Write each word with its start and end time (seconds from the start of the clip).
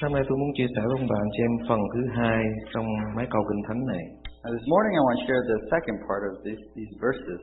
Sáng 0.00 0.12
nay 0.14 0.22
tôi 0.28 0.36
muốn 0.40 0.50
chia 0.56 0.68
sẻ 0.74 0.82
với 0.86 0.96
ông 1.00 1.08
bạn 1.12 1.24
chị 1.32 1.40
em 1.48 1.54
phần 1.68 1.80
thứ 1.92 2.00
hai 2.18 2.40
trong 2.72 2.86
mấy 3.16 3.26
câu 3.34 3.42
kinh 3.48 3.62
thánh 3.66 3.82
này. 3.92 4.04
Now, 4.42 4.50
this 4.54 4.66
morning 4.72 4.94
I 5.00 5.02
want 5.08 5.18
to 5.20 5.24
share 5.26 5.42
the 5.52 5.58
second 5.72 5.98
part 6.06 6.22
of 6.30 6.34
this, 6.46 6.60
these 6.76 6.92
verses. 7.04 7.40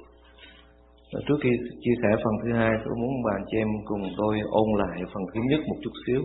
Và 1.11 1.19
trước 1.25 1.39
khi 1.43 1.51
chia 1.83 1.95
sẻ 2.01 2.09
phần 2.23 2.35
thứ 2.41 2.49
hai, 2.59 2.71
tôi 2.83 2.95
muốn 3.01 3.13
bạn 3.27 3.39
chị 3.49 3.55
em 3.63 3.71
cùng 3.89 4.03
tôi 4.19 4.33
ôn 4.61 4.69
lại 4.81 4.97
phần 5.13 5.23
thứ 5.31 5.39
nhất 5.51 5.61
một 5.69 5.79
chút 5.83 5.95
xíu. 6.03 6.21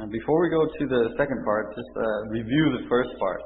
And 0.00 0.08
before 0.16 0.38
we 0.42 0.48
go 0.56 0.62
to 0.76 0.84
the 0.94 1.02
second 1.18 1.40
part, 1.48 1.64
just 1.78 1.92
uh, 2.04 2.06
review 2.36 2.64
the 2.76 2.82
first 2.90 3.12
part. 3.22 3.40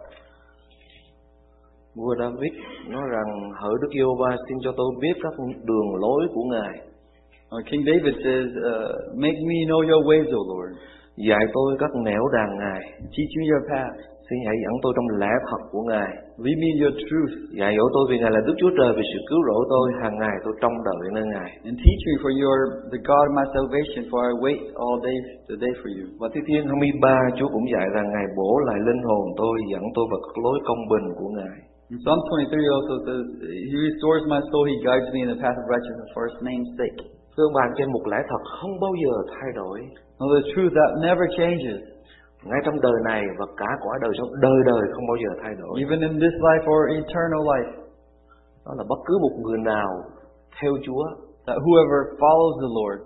Vua 1.96 2.14
David 2.22 2.54
nói 2.94 3.04
rằng 3.14 3.28
hỡi 3.60 3.74
Đức 3.82 3.92
yêu 4.00 4.10
va 4.20 4.32
xin 4.46 4.56
cho 4.64 4.72
tôi 4.78 4.88
biết 5.02 5.16
các 5.24 5.34
đường 5.68 5.88
lối 6.04 6.22
của 6.34 6.44
Ngài. 6.52 6.74
Uh, 7.54 7.62
King 7.68 7.82
David 7.90 8.14
says, 8.24 8.48
uh, 8.72 8.92
"Make 9.24 9.40
me 9.50 9.58
know 9.70 9.80
your 9.90 10.02
ways, 10.08 10.28
O 10.40 10.42
Lord. 10.52 10.72
Dạy 11.28 11.44
tôi 11.54 11.68
các 11.82 11.92
nẻo 12.06 12.24
đàn 12.36 12.48
Ngài. 12.60 12.80
Teach 13.14 13.32
me 13.38 13.44
your 13.50 13.64
path. 13.70 13.94
Xin 14.26 14.38
hãy 14.46 14.56
dẫn 14.64 14.74
tôi 14.82 14.92
trong 14.96 15.08
lẽ 15.22 15.32
thật 15.48 15.62
của 15.72 15.82
Ngài. 15.90 16.10
Lead 16.44 16.56
me 16.62 16.70
your 16.80 16.94
truth, 17.08 17.34
Dạy 17.60 17.72
dỗ 17.78 17.84
tôi 17.94 18.04
vì 18.10 18.16
Ngài 18.18 18.32
là 18.36 18.40
Đức 18.46 18.56
Chúa 18.60 18.72
Trời 18.78 18.90
vì 18.96 19.04
sự 19.12 19.18
cứu 19.28 19.40
rỗi 19.48 19.62
tôi. 19.72 19.86
hàng 20.02 20.16
ngày 20.22 20.36
tôi 20.44 20.54
trông 20.62 20.76
đợi 20.88 21.06
nơi 21.16 21.26
Ngài. 21.34 21.50
and 21.68 21.76
teach 21.84 22.02
me 22.08 22.14
for 22.22 22.32
your 22.42 22.58
the 22.92 23.00
God 23.08 23.24
of 23.28 23.34
my 23.38 23.46
salvation. 23.54 24.00
For 24.10 24.20
I 24.32 24.34
wait 24.44 24.60
all 24.84 24.96
day 25.06 25.16
today 25.50 25.72
for 25.80 25.90
you." 25.98 26.06
Và 26.20 26.26
Thi 26.32 26.40
Thiên 26.48 26.62
23 26.70 27.16
Chúa 27.38 27.50
cũng 27.54 27.66
dạy 27.74 27.86
rằng 27.96 28.06
Ngài 28.14 28.26
bổ 28.38 28.50
lại 28.68 28.78
linh 28.88 29.02
hồn 29.08 29.24
tôi, 29.40 29.54
dẫn 29.72 29.84
tôi 29.94 30.04
vào 30.10 30.20
các 30.24 30.34
lối 30.44 30.56
công 30.68 30.82
bình 30.92 31.06
của 31.18 31.30
Ngài. 31.38 31.56
In 31.92 31.98
Psalm 32.04 32.20
23 32.28 32.70
also 32.78 32.94
says, 33.06 33.22
"He 33.70 33.76
restores 33.86 34.22
my 34.32 34.40
soul. 34.50 34.64
He 34.70 34.76
guides 34.86 35.08
me 35.14 35.18
in 35.24 35.28
the 35.32 35.38
path 35.42 35.56
of 35.60 35.66
righteousness 35.74 36.10
for 36.14 36.22
His 36.28 36.38
name's 36.48 36.70
sake." 36.80 37.19
Thưa 37.40 37.46
ông 37.50 37.58
bạn 37.60 37.70
trên 37.78 37.88
một 37.92 38.04
lẽ 38.12 38.18
thật 38.30 38.42
không 38.60 38.74
bao 38.84 38.92
giờ 39.02 39.14
thay 39.34 39.50
đổi. 39.60 39.78
Now, 40.18 40.28
the 40.34 40.42
truth 40.52 40.72
that 40.78 40.90
never 41.06 41.26
changes, 41.38 41.80
Ngay 42.48 42.60
trong 42.64 42.80
đời 42.86 42.98
này 43.10 43.22
và 43.38 43.46
cả 43.60 43.70
cõi 43.84 43.96
đời 44.04 44.12
sống 44.18 44.30
đời 44.46 44.60
đời 44.70 44.82
không 44.94 45.06
bao 45.10 45.18
giờ 45.22 45.30
thay 45.42 45.52
đổi. 45.60 45.72
even 45.84 46.00
in 46.08 46.14
this 46.24 46.36
life 46.46 46.64
or 46.72 46.80
eternal 47.00 47.42
life. 47.52 47.72
Đó 48.64 48.72
là 48.78 48.84
bất 48.88 49.00
cứ 49.06 49.14
một 49.24 49.34
người 49.42 49.58
nào 49.72 49.88
theo 50.60 50.72
Chúa, 50.84 51.04
That 51.46 51.58
whoever 51.64 52.00
follows 52.20 52.54
the 52.62 52.70
Lord, 52.78 52.98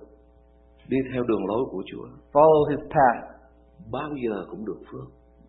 đi 0.93 0.99
theo 1.13 1.23
đường 1.31 1.45
lối 1.51 1.63
của 1.73 1.83
Chúa, 1.91 2.07
follow 2.33 2.63
His 2.71 2.83
path, 2.95 3.21
bao 3.93 4.11
giờ 4.25 4.37
cũng 4.51 4.65
được 4.69 4.81
phước 4.89 5.07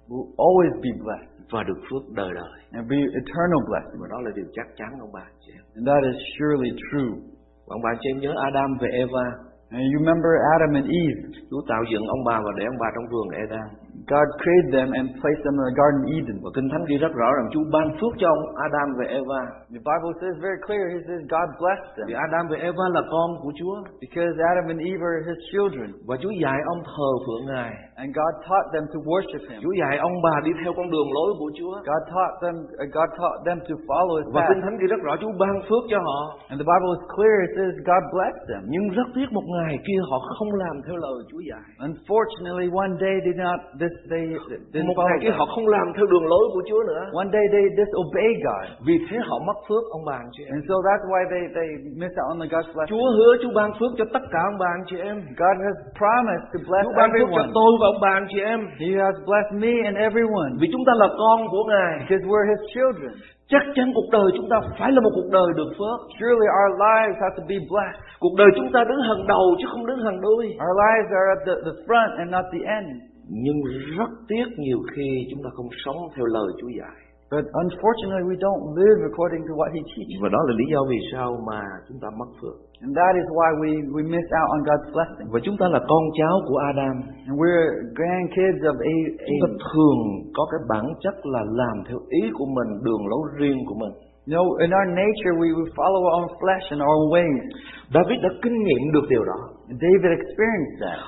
will 0.10 0.28
always 0.48 0.74
be 0.86 0.92
blessed 1.04 1.30
và 1.52 1.64
được 1.64 1.80
phước 1.88 2.04
đời 2.20 2.32
đời. 2.42 2.56
and 2.78 2.86
be 2.92 3.00
eternal 3.22 3.62
blessing. 3.70 4.00
Và 4.02 4.08
đó 4.14 4.20
là 4.26 4.32
điều 4.36 4.46
chắc 4.58 4.68
chắn 4.80 4.90
ông 5.06 5.12
bà 5.14 5.26
chị. 5.46 5.54
And 5.76 5.88
that 5.88 6.02
is 6.12 6.18
surely 6.38 6.72
true. 6.92 7.35
Ông 7.68 7.82
bà 7.84 7.92
chị 8.00 8.10
em 8.10 8.18
nhớ 8.20 8.32
Adam 8.48 8.70
và 8.82 8.88
Eva, 9.02 9.26
And 9.72 9.84
you 9.92 10.00
remember 10.00 10.32
Adam 10.54 10.72
and 10.80 10.88
Eve. 11.02 11.22
Chúa 11.50 11.62
tạo 11.70 11.84
dựng 11.92 12.06
ông 12.16 12.24
bà 12.28 12.38
và 12.46 12.52
để 12.58 12.64
ông 12.66 12.80
bà 12.82 12.88
trong 12.96 13.08
vườn 13.12 13.28
Eden. 13.44 13.68
God 14.14 14.28
created 14.44 14.70
them 14.78 14.90
and 15.00 15.06
placed 15.22 15.44
them 15.46 15.56
in 15.60 15.66
the 15.70 15.76
Garden 15.82 16.00
of 16.06 16.10
Eden. 16.18 16.36
Và 16.44 16.50
Kinh 16.56 16.68
Thánh 16.72 16.84
ghi 16.90 16.98
rất 17.06 17.14
rõ 17.22 17.30
rằng 17.38 17.48
Chúa 17.54 17.66
ban 17.76 17.88
phước 17.98 18.14
cho 18.22 18.28
ông 18.36 18.44
Adam 18.68 18.88
và 18.98 19.06
Eva. 19.20 19.42
The 19.76 19.82
Bible 19.90 20.14
says 20.22 20.36
very 20.46 20.60
clear, 20.66 20.84
He 20.96 21.00
says 21.08 21.22
God 21.36 21.48
blessed 21.62 21.88
Vì 22.08 22.14
them 22.14 22.22
Adam 22.28 22.44
và 22.52 22.58
Eva 22.70 22.86
là 22.98 23.02
con 23.14 23.28
của 23.44 23.52
Chúa. 23.60 23.76
because 24.06 24.34
Adam 24.52 24.66
and 24.74 24.80
Eve 24.92 25.02
are 25.12 25.22
His 25.30 25.40
children. 25.52 25.88
Và 26.10 26.16
Chúa 26.22 26.34
dạy 26.44 26.58
ông 26.74 26.82
thờ 26.92 27.10
phượng 27.26 27.44
Ngài. 27.52 27.72
And 28.04 28.10
God 28.20 28.34
taught 28.48 28.68
them 28.76 28.86
to 28.94 28.98
worship 29.12 29.44
Him. 29.50 29.60
Chúa 29.64 29.76
dạy 29.82 29.94
ông 30.08 30.16
bà 30.26 30.36
đi 30.48 30.52
theo 30.62 30.72
con 30.78 30.88
đường 30.94 31.10
lối 31.18 31.30
của 31.40 31.50
Chúa. 31.58 31.76
God 31.92 32.04
taught 32.14 32.34
them, 32.44 32.56
uh, 32.84 32.88
God 32.98 33.10
taught 33.20 33.40
them 33.48 33.58
to 33.68 33.74
follow 33.90 34.16
His 34.22 34.28
Và 34.36 34.42
Kinh 34.50 34.60
path. 34.62 34.64
Thánh 34.66 34.78
ghi 34.80 34.88
rất 34.94 35.02
rõ 35.08 35.14
Chúa 35.22 35.34
ban 35.42 35.56
phước 35.68 35.84
cho 35.92 36.00
họ. 36.08 36.20
And 36.52 36.58
the 36.62 36.68
Bible 36.72 36.90
is 36.98 37.04
clear, 37.16 37.36
it 37.48 37.52
says 37.58 37.74
God 37.92 38.04
blessed 38.16 38.44
them. 38.52 38.62
Nhưng 38.74 38.86
rất 38.98 39.08
tiếc 39.16 39.30
một 39.38 39.46
ngày 39.56 39.74
kia 39.88 40.00
họ 40.10 40.18
không 40.38 40.52
làm 40.64 40.76
theo 40.86 40.96
lời 41.06 41.18
Chúa 41.30 41.42
dạy. 41.50 41.64
Unfortunately, 41.90 42.68
one 42.84 42.94
day 43.04 43.16
did 43.28 43.38
not 43.48 43.60
this 43.82 43.95
they 44.12 44.24
didn't 44.74 44.88
Một 44.90 44.98
ngày 45.08 45.20
kia 45.24 45.34
họ 45.40 45.46
không 45.54 45.68
làm 45.76 45.86
theo 45.96 46.06
đường 46.12 46.26
lối 46.32 46.46
của 46.54 46.64
Chúa 46.70 46.82
nữa. 46.92 47.04
One 47.24 47.30
day 47.36 47.46
they 47.54 47.64
disobeyed 47.80 48.36
God. 48.48 48.66
Vì 48.88 48.96
thế 49.08 49.18
họ 49.28 49.36
mất 49.48 49.58
phước 49.68 49.84
ông 49.98 50.04
bà 50.10 50.16
anh 50.24 50.32
chị 50.36 50.44
em. 50.48 50.52
And 50.56 50.64
so 50.70 50.76
that's 50.88 51.06
why 51.12 51.22
they, 51.34 51.44
they 51.58 51.70
miss 52.02 52.14
out 52.22 52.28
on 52.34 52.38
the 52.42 52.48
God's 52.54 52.70
blessing. 52.74 52.92
Chúa 52.92 53.08
hứa 53.18 53.32
Chúa 53.42 53.54
ban 53.60 53.70
phước 53.78 53.92
cho 54.00 54.06
tất 54.16 54.24
cả 54.34 54.40
ông 54.52 54.58
bà 54.62 54.70
anh 54.78 54.86
chị 54.90 54.98
em. 55.10 55.16
God 55.44 55.56
has 55.68 55.78
promised 56.02 56.46
to 56.54 56.60
bless 56.68 56.84
Chúa 56.86 56.96
ban 57.00 57.10
phước 57.18 57.30
cho 57.38 57.46
tôi 57.60 57.72
và 57.82 57.86
ông 57.94 58.00
bà 58.06 58.12
anh 58.20 58.28
chị 58.32 58.40
em. 58.54 58.60
He 58.84 58.92
has 59.06 59.16
blessed 59.30 59.54
me 59.64 59.74
and 59.90 59.96
everyone 60.08 60.52
Vì 60.62 60.68
chúng 60.74 60.86
ta 60.88 60.94
là 61.02 61.08
con 61.22 61.38
của 61.54 61.64
Ngài. 61.72 61.94
because 62.04 62.24
we're 62.30 62.48
His 62.54 62.62
children. 62.76 63.14
Chắc 63.54 63.64
chắn 63.76 63.88
cuộc 63.98 64.10
đời 64.18 64.28
chúng 64.38 64.50
ta 64.52 64.58
phải 64.80 64.92
là 64.96 65.00
một 65.06 65.14
cuộc 65.18 65.30
đời 65.38 65.50
được 65.60 65.70
phước. 65.78 65.98
Surely 66.18 66.48
our 66.62 66.72
lives 66.88 67.18
have 67.24 67.36
to 67.40 67.44
be 67.52 67.58
blessed. 67.72 68.00
Cuộc 68.24 68.36
đời 68.42 68.50
chúng 68.58 68.70
ta 68.74 68.80
đứng 68.90 69.02
hàng 69.10 69.24
đầu 69.34 69.46
chứ 69.60 69.66
không 69.72 69.86
đứng 69.90 70.02
hàng 70.06 70.20
đuôi. 70.26 70.46
Our 70.66 70.76
lives 70.86 71.10
are 71.20 71.28
at 71.36 71.42
the, 71.48 71.56
the 71.68 71.76
front 71.88 72.12
and 72.22 72.28
not 72.36 72.46
the 72.54 72.62
end. 72.78 72.88
Nhưng 73.30 73.58
rất 73.98 74.12
tiếc 74.30 74.48
nhiều 74.58 74.80
khi 74.96 75.08
chúng 75.30 75.42
ta 75.44 75.50
không 75.56 75.70
sống 75.86 76.00
theo 76.16 76.26
lời 76.26 76.50
Chúa 76.62 76.72
dạy. 76.80 76.96
But 77.34 77.46
unfortunately, 77.66 78.26
we 78.32 78.38
don't 78.48 78.64
live 78.82 79.00
according 79.10 79.44
to 79.48 79.54
what 79.60 79.70
He 79.76 79.82
teaches. 79.94 80.18
Và 80.24 80.30
đó 80.36 80.42
là 80.48 80.54
lý 80.60 80.66
do 80.74 80.80
vì 80.92 81.00
sao 81.12 81.30
mà 81.50 81.62
chúng 81.88 82.00
ta 82.04 82.08
mất 82.20 82.30
phước. 82.40 82.56
And 82.86 82.92
that 83.00 83.14
is 83.22 83.28
why 83.38 83.50
we, 83.62 83.72
we 83.96 84.02
miss 84.14 84.28
out 84.40 84.48
on 84.56 84.60
God's 84.70 84.90
blessing. 84.96 85.28
Và 85.34 85.40
chúng 85.46 85.58
ta 85.62 85.66
là 85.76 85.80
con 85.92 86.04
cháu 86.20 86.36
của 86.48 86.60
Adam. 86.72 86.96
And 87.28 87.36
we're 87.42 87.68
grandkids 88.00 88.62
of 88.72 88.78
A- 88.96 89.12
Chúng 89.28 89.42
ta 89.44 89.50
thường 89.72 90.00
có 90.38 90.44
cái 90.52 90.62
bản 90.72 90.86
chất 91.04 91.16
là 91.34 91.42
làm 91.62 91.76
theo 91.88 92.00
ý 92.22 92.22
của 92.38 92.48
mình, 92.58 92.70
đường 92.86 93.04
lối 93.12 93.24
riêng 93.40 93.60
của 93.68 93.78
mình. 93.84 93.94
You 94.28 94.32
know, 94.36 94.46
in 94.66 94.70
our 94.78 94.90
nature, 95.04 95.32
we, 95.42 95.48
we 95.60 95.66
follow 95.80 96.02
our 96.08 96.16
own 96.20 96.28
flesh 96.42 96.66
and 96.74 96.80
our 96.86 96.94
own 96.98 97.06
ways. 97.16 97.36
David 97.96 98.18
đã 98.26 98.30
kinh 98.44 98.58
nghiệm 98.68 98.84
được 98.96 99.06
điều 99.14 99.24
đó. 99.32 99.40
David 99.84 100.10
experienced 100.20 100.76
that. 100.84 101.00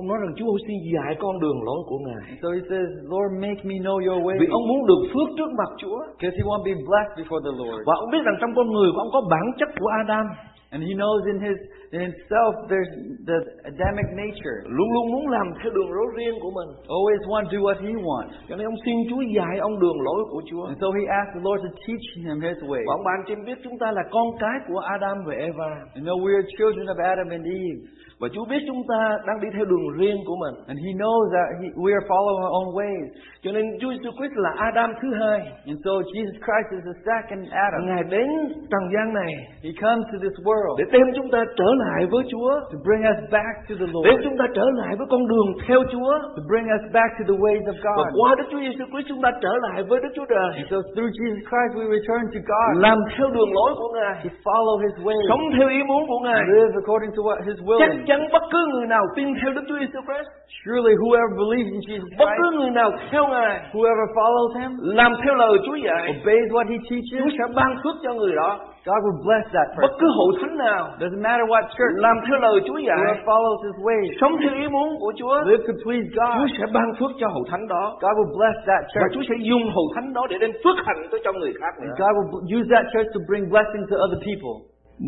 Ông 0.00 0.06
nói 0.08 0.18
rằng 0.22 0.32
Chúa 0.38 0.48
ơi 0.54 0.60
xin 0.66 0.76
dạy 0.94 1.12
con 1.22 1.34
đường 1.42 1.58
lối 1.66 1.80
của 1.88 1.98
Ngài. 2.06 2.24
So 2.42 2.48
he 2.56 2.62
says, 2.70 2.88
Lord, 3.12 3.30
make 3.46 3.60
me 3.70 3.76
know 3.86 3.98
your 4.08 4.20
ways. 4.26 4.38
Vì 4.42 4.48
ông 4.58 4.64
muốn 4.70 4.80
được 4.90 5.02
phước 5.12 5.28
trước 5.36 5.50
mặt 5.60 5.70
Chúa. 5.80 5.98
Because 6.18 6.36
he 6.38 6.44
want 6.50 6.60
to 6.62 6.66
be 6.70 6.76
blessed 6.88 7.12
before 7.20 7.42
the 7.46 7.54
Lord. 7.60 7.78
Và 7.88 7.94
ông 8.02 8.10
biết 8.12 8.22
rằng 8.26 8.36
trong 8.40 8.52
con 8.56 8.66
người 8.74 8.88
của 8.92 9.00
ông 9.04 9.12
có 9.16 9.20
bản 9.32 9.46
chất 9.58 9.70
của 9.80 9.90
Adam. 10.02 10.26
And 10.74 10.82
he 10.88 10.94
knows 11.02 11.20
in 11.32 11.38
his 11.46 11.58
in 11.94 12.00
himself 12.06 12.52
there's 12.70 12.90
the 13.28 13.38
Adamic 13.70 14.08
nature. 14.22 14.56
Luôn 14.76 14.88
luôn 14.94 15.04
muốn 15.12 15.24
làm 15.36 15.46
theo 15.58 15.70
đường 15.76 15.90
lối 15.96 16.08
riêng 16.18 16.36
của 16.42 16.52
mình. 16.58 16.70
Always 16.96 17.22
want 17.32 17.44
to 17.44 17.50
do 17.56 17.60
what 17.66 17.78
he 17.86 17.92
wants. 18.08 18.32
Cho 18.48 18.56
nên 18.56 18.66
ông 18.72 18.78
xin 18.84 18.96
Chúa 19.08 19.22
dạy 19.36 19.54
ông 19.68 19.74
đường 19.82 19.98
lối 20.06 20.20
của 20.30 20.42
Chúa. 20.48 20.64
And 20.70 20.78
so 20.80 20.88
he 20.98 21.04
asked 21.20 21.34
the 21.36 21.42
Lord 21.46 21.60
to 21.66 21.70
teach 21.86 22.06
him 22.24 22.38
his 22.46 22.58
way. 22.70 22.82
Và 22.88 22.92
ông 22.98 23.04
bạn 23.08 23.18
chị 23.26 23.34
biết 23.46 23.58
chúng 23.64 23.78
ta 23.82 23.88
là 23.98 24.02
con 24.14 24.26
cái 24.42 24.56
của 24.68 24.80
Adam 24.96 25.16
và 25.26 25.34
Eva. 25.48 25.70
You 25.96 26.02
know, 26.06 26.16
we 26.24 26.30
are 26.38 26.46
children 26.58 26.86
of 26.92 26.98
Adam 27.12 27.28
and 27.36 27.44
Eve. 27.60 27.80
Và 28.20 28.28
Chúa 28.34 28.44
biết 28.50 28.62
chúng 28.68 28.82
ta 28.90 29.00
đang 29.26 29.38
đi 29.44 29.48
theo 29.56 29.64
đường 29.70 29.86
riêng 29.98 30.18
của 30.28 30.36
mình. 30.42 30.54
And 30.70 30.78
he 30.86 30.92
knows 31.02 31.24
that 31.36 31.46
he, 31.60 31.66
we 31.84 31.90
are 31.98 32.04
following 32.12 32.40
our 32.46 32.54
own 32.60 32.68
ways. 32.78 33.06
Cho 33.42 33.50
nên 33.56 33.64
Chúa 33.80 33.90
Jesus 33.94 34.14
Christ 34.18 34.34
là 34.44 34.50
Adam 34.68 34.90
thứ 35.00 35.08
hai. 35.22 35.38
And 35.70 35.78
so 35.84 35.92
Jesus 36.14 36.36
Christ 36.46 36.68
is 36.76 36.82
the 36.90 36.96
second 37.10 37.40
Adam. 37.66 37.80
Ngài 37.88 38.02
đến 38.14 38.28
trần 38.72 38.84
gian 38.94 39.06
này 39.20 39.32
He 39.66 39.72
comes 39.84 40.04
to 40.12 40.16
this 40.24 40.36
world 40.46 40.74
để 40.80 40.84
đem 40.94 41.06
chúng 41.16 41.28
ta 41.34 41.40
trở 41.60 41.70
lại 41.84 42.00
với 42.12 42.22
Chúa. 42.32 42.50
to 42.72 42.78
bring 42.88 43.02
us 43.12 43.20
back 43.36 43.54
to 43.68 43.74
the 43.80 43.88
Lord. 43.92 44.04
Đem 44.08 44.18
chúng 44.24 44.36
ta 44.40 44.46
trở 44.58 44.66
lại 44.80 44.92
với 44.98 45.06
con 45.12 45.22
đường 45.32 45.48
theo 45.66 45.80
Chúa. 45.92 46.12
To 46.38 46.42
bring 46.50 46.66
us 46.76 46.84
back 46.96 47.10
to 47.18 47.22
the 47.30 47.36
ways 47.44 47.64
of 47.72 47.76
Và 47.84 47.92
God. 47.96 48.06
qua 48.18 48.30
Đức 48.38 48.46
Chúa 48.50 48.60
Giêsu 48.66 48.84
Christ 48.92 49.06
chúng 49.10 49.22
ta 49.24 49.30
trở 49.44 49.52
lại 49.66 49.78
với 49.88 49.98
Đức 50.04 50.12
Chúa 50.16 50.26
Trời. 50.34 50.50
And 50.60 50.66
so 50.72 50.78
through 50.94 51.10
Jesus 51.18 51.42
Christ 51.50 51.72
we 51.78 51.84
return 51.96 52.22
to 52.34 52.40
God. 52.52 52.70
Làm 52.86 52.98
theo 53.14 53.26
đường 53.36 53.50
lối 53.58 53.70
của 53.80 53.90
Ngài. 53.96 54.14
To 54.24 54.30
follow 54.46 54.76
His 54.84 54.94
ways. 55.06 55.24
Sống 55.30 55.44
theo 55.56 55.68
ý 55.78 55.80
muốn 55.90 56.02
của 56.10 56.20
Ngài. 56.26 56.42
Live 56.54 56.74
according 56.82 57.12
to 57.16 57.20
what 57.28 57.38
His 57.48 57.58
will 57.68 57.80
Chắc. 57.82 57.90
Chắn 58.08 58.20
bất 58.32 58.42
cứ 58.52 58.60
người 58.72 58.86
nào 58.94 59.04
tin 59.16 59.28
theo 59.40 59.50
Đức 59.56 59.64
Chúa 59.68 59.78
Giêsu 59.82 60.00
Christ, 60.08 60.28
Surely 60.60 60.94
whoever 61.02 61.30
believes 61.42 61.70
in 61.76 61.82
Jesus 61.88 62.08
bất 62.20 62.30
cứ 62.38 62.46
người 62.58 62.70
nào 62.80 62.90
theo 63.10 63.24
Ngài, 63.34 63.54
whoever 63.74 64.06
follows 64.18 64.52
Him, 64.60 64.70
làm 65.00 65.12
theo 65.22 65.34
lời 65.42 65.54
Chúa 65.66 65.78
dạy, 65.86 66.02
obeys 66.12 66.46
what 66.54 66.66
He 66.72 66.78
Chúa 66.88 66.96
teaches, 67.12 67.32
sẽ 67.38 67.44
ban 67.58 67.70
phước 67.82 67.96
cho 68.04 68.12
người 68.14 68.34
đó. 68.42 68.50
God 68.90 69.00
will 69.06 69.20
bless 69.26 69.46
that 69.56 69.68
Bất 69.82 69.92
person. 69.92 69.98
cứ 70.00 70.06
hội 70.18 70.30
thánh 70.40 70.54
nào 70.66 70.82
Doesn't 71.02 71.22
matter 71.26 71.46
what 71.52 71.64
church, 71.76 71.94
làm 72.06 72.16
theo 72.26 72.36
lời 72.46 72.56
Chúa 72.66 72.80
dạy, 72.88 72.98
whoever 73.00 73.24
follows 73.30 73.58
His 73.66 73.76
ways, 73.86 74.08
sống 74.20 74.34
theo 74.42 74.54
ý 74.62 74.66
muốn 74.74 74.88
của 75.02 75.12
Chúa, 75.18 75.34
live 75.50 75.64
to 75.68 75.74
please 75.84 76.06
Chúa 76.14 76.28
God, 76.40 76.50
sẽ 76.58 76.64
ban 76.76 76.88
phước 76.98 77.12
cho 77.20 77.26
hội 77.34 77.44
thánh 77.50 77.64
đó. 77.74 77.84
God 78.04 78.14
will 78.18 78.32
bless 78.38 78.56
that 78.70 78.82
Và 78.84 78.90
church. 78.94 79.12
Chúa 79.14 79.24
sẽ 79.30 79.36
dùng 79.50 79.64
hội 79.76 79.88
thánh 79.94 80.08
đó 80.16 80.22
để 80.30 80.36
đem 80.42 80.52
phước 80.64 80.76
hạnh 80.86 81.00
tới 81.10 81.20
cho 81.24 81.32
người 81.32 81.52
khác 81.60 81.72
nữa. 81.82 81.94
God 82.02 82.12
will 82.18 82.44
use 82.58 82.68
that 82.74 82.84
church 82.92 83.08
to 83.14 83.20
bring 83.28 83.44
blessings 83.52 83.86
to 83.90 83.96
other 84.06 84.20
people. 84.28 84.56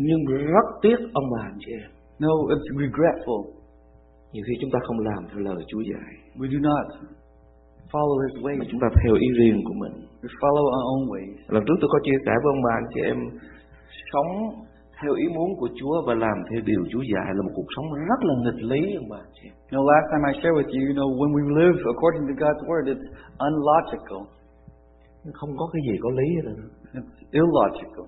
Nhưng 0.05 0.21
rất 0.55 0.67
tiếc 0.83 0.97
ông 1.19 1.27
bà 1.33 1.41
anh 1.51 1.57
chị 1.65 1.71
em. 1.83 1.89
No, 2.25 2.33
it's 2.53 2.67
regretful. 2.83 3.41
Nhiều 4.33 4.43
khi 4.47 4.53
chúng 4.61 4.71
ta 4.73 4.79
không 4.87 4.99
làm 5.09 5.21
theo 5.29 5.39
lời 5.47 5.61
Chúa 5.69 5.83
dạy. 5.91 6.11
We 6.39 6.45
do 6.53 6.59
not 6.69 6.85
follow 7.91 8.17
His 8.23 8.33
Mà 8.35 8.43
ways. 8.45 8.67
chúng 8.71 8.81
ta 8.83 8.87
theo 9.01 9.13
ý 9.25 9.27
riêng 9.39 9.57
của 9.67 9.75
mình. 9.83 9.95
We 10.23 10.29
follow 10.41 10.65
our 10.75 10.85
own 10.93 11.01
ways. 11.11 11.33
Lần 11.55 11.63
trước 11.67 11.77
tôi 11.81 11.89
có 11.93 11.99
chia 12.05 12.17
sẻ 12.25 12.33
với 12.41 12.49
ông 12.55 12.61
bà 12.65 12.73
anh 12.81 12.87
chị 12.93 13.01
em 13.11 13.19
sống 14.11 14.29
theo 14.99 15.13
ý 15.23 15.25
muốn 15.35 15.49
của 15.59 15.69
Chúa 15.79 15.95
và 16.07 16.13
làm 16.25 16.37
theo 16.49 16.59
điều 16.69 16.81
Chúa 16.91 17.03
dạy 17.13 17.27
là 17.37 17.41
một 17.47 17.53
cuộc 17.57 17.69
sống 17.75 17.85
rất 18.11 18.19
là 18.27 18.33
nghịch 18.43 18.61
lý 18.71 18.81
ông 19.01 19.09
bà 19.11 19.19
anh 19.27 19.33
chị. 19.39 19.47
You 19.69 19.73
know, 19.75 19.83
last 19.91 20.05
time 20.11 20.23
I 20.29 20.33
shared 20.39 20.55
with 20.59 20.69
you, 20.75 20.81
you 20.89 20.95
know, 20.99 21.09
when 21.19 21.31
we 21.37 21.43
live 21.61 21.77
according 21.93 22.23
to 22.29 22.33
God's 22.43 22.63
word, 22.69 22.85
it's 22.93 23.05
unlogical. 23.49 24.21
Không 25.39 25.51
có 25.59 25.65
cái 25.73 25.81
gì 25.87 25.95
có 26.03 26.09
lý 26.19 26.27
hết. 26.35 26.55
It's 26.97 27.11
illogical. 27.39 28.07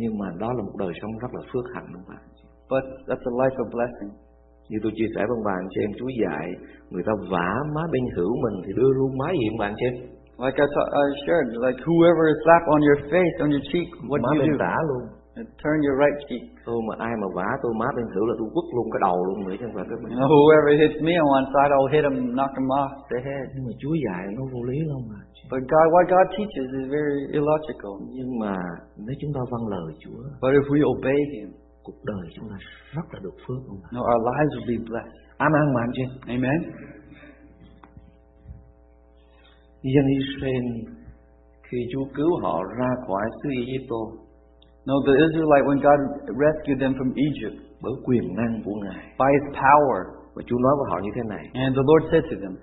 Nhưng 0.00 0.12
mà 0.20 0.28
đó 0.42 0.48
là 0.56 0.62
một 0.68 0.76
đời 0.84 0.92
sống 1.00 1.12
rất 1.22 1.30
là 1.36 1.42
phước 1.52 1.64
hạnh 1.74 1.88
ông 1.98 2.06
bà 2.08 2.16
anh 2.26 2.32
chị. 2.38 2.45
But 2.72 2.84
that's 3.08 3.26
a 3.32 3.34
life 3.42 3.56
of 3.62 3.68
blessing. 3.76 4.12
Như 4.70 4.78
tôi 4.82 4.92
chia 4.96 5.08
sẻ 5.14 5.20
với 5.28 5.38
anh 5.58 5.68
chị 5.72 5.78
em 5.86 5.92
Chúa 5.98 6.12
dạy 6.24 6.46
Người 6.90 7.04
ta 7.08 7.12
vả 7.32 7.48
má 7.74 7.82
bên 7.92 8.04
hữu 8.16 8.32
mình 8.44 8.56
Thì 8.64 8.72
đưa 8.78 8.90
luôn 8.98 9.10
má 9.20 9.28
gì 9.40 9.46
chị 9.78 9.86
em 9.90 9.94
Like 10.44 10.58
I, 10.64 10.66
ta- 10.74 10.90
I 11.02 11.06
shared, 11.24 11.48
like 11.66 11.78
whoever 11.88 12.24
slap 12.44 12.62
on 12.74 12.80
your 12.88 13.00
face, 13.12 13.36
on 13.44 13.48
your 13.54 13.64
cheek, 13.72 13.88
what 14.10 14.20
Má 14.26 14.30
do 14.38 14.44
you 14.50 14.56
do? 14.56 14.64
tả 14.64 14.76
luôn 14.88 15.02
And 15.38 15.46
turn 15.64 15.78
your 15.86 15.96
right 16.02 16.18
cheek. 16.28 16.44
Tôi 16.66 16.78
mà 16.88 16.94
ai 17.08 17.14
mà 17.22 17.28
vả 17.38 17.48
tôi 17.62 17.72
má 17.80 17.88
bên 17.96 18.06
hữu 18.14 18.24
là 18.30 18.34
tôi 18.40 18.48
quất 18.54 18.66
luôn 18.76 18.86
cái 18.92 19.00
đầu 19.08 19.18
luôn 19.26 19.36
nữa 19.44 19.54
chứ 19.58 19.64
không 19.66 19.76
phải 19.76 19.86
cái 19.90 19.98
know, 20.18 20.28
whoever 20.34 20.72
hits 20.82 20.98
me 21.06 21.14
on 21.22 21.28
one 21.38 21.48
side, 21.54 21.70
I'll 21.76 21.90
hit 21.94 22.02
him, 22.08 22.16
knock 22.38 22.52
him 22.58 22.68
off 22.82 22.90
the 23.12 23.18
head. 23.28 23.44
Nhưng 23.54 23.64
mà 23.68 23.72
Chúa 23.80 23.94
dạy 24.06 24.24
nó 24.36 24.42
vô 24.52 24.60
lý 24.70 24.78
lắm 24.90 25.00
mà 25.10 25.18
But 25.52 25.62
God, 25.74 25.86
what 25.94 26.04
God 26.14 26.26
teaches 26.36 26.66
is 26.80 26.84
very 26.98 27.18
illogical. 27.38 27.94
Nhưng 28.16 28.30
mà 28.42 28.54
nếu 29.06 29.16
chúng 29.20 29.32
ta 29.36 29.42
vâng 29.52 29.64
lời 29.74 29.88
Chúa 30.02 30.20
But 30.42 30.50
if 30.58 30.64
we 30.72 30.78
obey 30.92 31.20
Him, 31.34 31.48
Cuộc 31.86 32.00
đời 32.04 32.24
chúng 32.34 32.48
ta 32.50 32.56
rất 32.96 33.06
là 33.12 33.18
được 33.24 33.36
phước 33.44 33.60
không 33.66 33.80
you 33.82 33.90
know, 33.94 34.04
our 34.12 34.22
lives 34.30 34.52
will 34.54 34.68
be 34.72 34.78
blessed. 34.88 35.16
Anh 35.44 35.90
chị 35.96 36.02
em 36.02 36.10
Amen. 36.36 36.58
Dân 39.94 40.06
Israel 40.20 40.66
khi 41.66 41.78
Chúa 41.92 42.04
cứu 42.16 42.30
họ 42.42 42.62
ra 42.78 42.90
khỏi 43.06 43.24
xứ 43.42 43.48
Egypto 43.64 44.00
No, 44.88 44.94
the 45.06 45.14
Israelite, 45.26 45.64
when 45.68 45.78
God 45.88 46.00
rescued 46.44 46.78
them 46.82 46.92
from 46.98 47.10
Egypt 47.28 47.56
bởi 47.82 47.94
quyền 48.06 48.24
năng 48.40 48.52
của 48.64 48.76
Ngài. 48.82 49.00
by 49.20 49.28
His 49.36 49.46
power, 49.62 50.00
và 50.34 50.42
Chúa 50.48 50.58
nói 50.64 50.74
với 50.78 50.86
họ 50.90 50.98
như 51.04 51.10
thế 51.16 51.22
này. 51.34 51.44
and 51.64 51.72
the 51.78 51.84
Lord 51.90 52.02
said 52.10 52.24
to 52.30 52.36
them, 52.42 52.54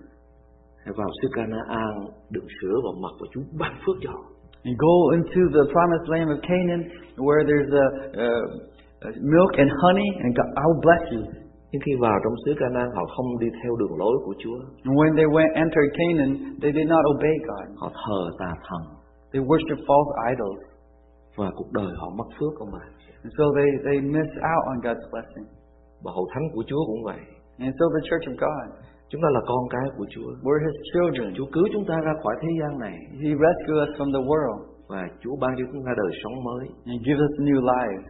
hãy 0.83 0.93
vào 0.99 1.09
xứ 1.17 1.27
Canaan 1.37 1.93
đựng 2.35 2.47
sữa 2.57 2.75
vào 2.85 2.95
mặt 3.03 3.13
và 3.19 3.25
Chúa 3.33 3.43
ban 3.61 3.73
phước 3.83 3.97
cho 4.03 4.09
họ. 4.15 4.23
and 4.67 4.75
go 4.87 4.95
into 5.17 5.41
the 5.57 5.63
promised 5.73 6.07
land 6.13 6.29
of 6.35 6.39
Canaan, 6.49 6.81
where 7.25 7.43
there's 7.49 7.71
a, 7.83 7.85
uh 8.27 8.45
milk 9.33 9.51
and 9.63 9.69
honey, 9.81 10.09
and 10.23 10.29
God, 10.38 10.50
I 10.61 10.63
will 10.69 10.81
bless 10.88 11.03
you. 11.15 11.23
nhưng 11.71 11.81
khi 11.85 11.94
vào 12.05 12.17
trong 12.23 12.35
xứ 12.45 12.51
Canaan 12.61 12.89
họ 12.97 13.03
không 13.15 13.27
đi 13.44 13.47
theo 13.63 13.71
đường 13.79 13.95
lối 14.01 14.15
của 14.25 14.35
Chúa 14.41 14.57
And 14.88 14.94
when 15.00 15.11
they 15.19 15.27
went 15.38 15.51
entered 15.63 15.89
Canaan, 16.00 16.31
they 16.61 16.71
did 16.77 16.88
not 16.94 17.03
obey 17.13 17.35
God. 17.50 17.65
họ 17.81 17.88
thờ 18.03 18.19
tà 18.39 18.51
thần 18.67 18.81
They 19.31 19.41
worshiped 19.50 19.81
false 19.89 20.11
idols, 20.31 20.61
và 21.39 21.47
cuộc 21.57 21.69
đời 21.79 21.91
họ 22.01 22.07
mất 22.19 22.27
phước 22.38 22.51
không 22.57 22.71
bà 22.75 22.85
and 23.23 23.33
so 23.38 23.45
they 23.57 23.69
they 23.88 23.97
missed 24.15 24.38
out 24.51 24.61
on 24.71 24.77
God's 24.85 25.06
blessing. 25.13 25.47
và 26.03 26.09
hội 26.17 26.27
thánh 26.33 26.45
của 26.53 26.63
Chúa 26.69 26.83
cũng 26.89 27.03
vậy 27.09 27.21
And 27.65 27.71
so 27.79 27.85
the 27.95 28.01
church 28.09 28.25
of 28.31 28.35
God, 28.45 28.65
chúng 29.09 29.21
ta 29.23 29.29
là 29.35 29.41
con 29.49 29.63
cái 29.75 29.85
của 29.97 30.06
Chúa 30.13 30.29
we're 30.45 30.61
His 30.67 30.77
children. 30.91 31.27
Chúa 31.38 31.49
cứu 31.56 31.65
chúng 31.73 31.85
ta 31.89 31.95
ra 32.07 32.13
khỏi 32.23 32.35
thế 32.41 32.49
gian 32.59 32.71
này 32.85 32.95
He 33.23 33.31
rescued 33.45 33.77
us 33.83 33.91
from 33.97 34.09
the 34.17 34.23
world 34.31 34.59
và 34.91 35.01
Chúa 35.21 35.35
ban 35.41 35.51
cho 35.57 35.63
chúng 35.71 35.83
ta 35.88 35.91
đời 36.01 36.11
sống 36.21 36.35
mới 36.47 36.63
and 36.91 36.97
gives 37.07 37.21
us 37.27 37.33
new 37.47 37.59
lives. 37.73 38.06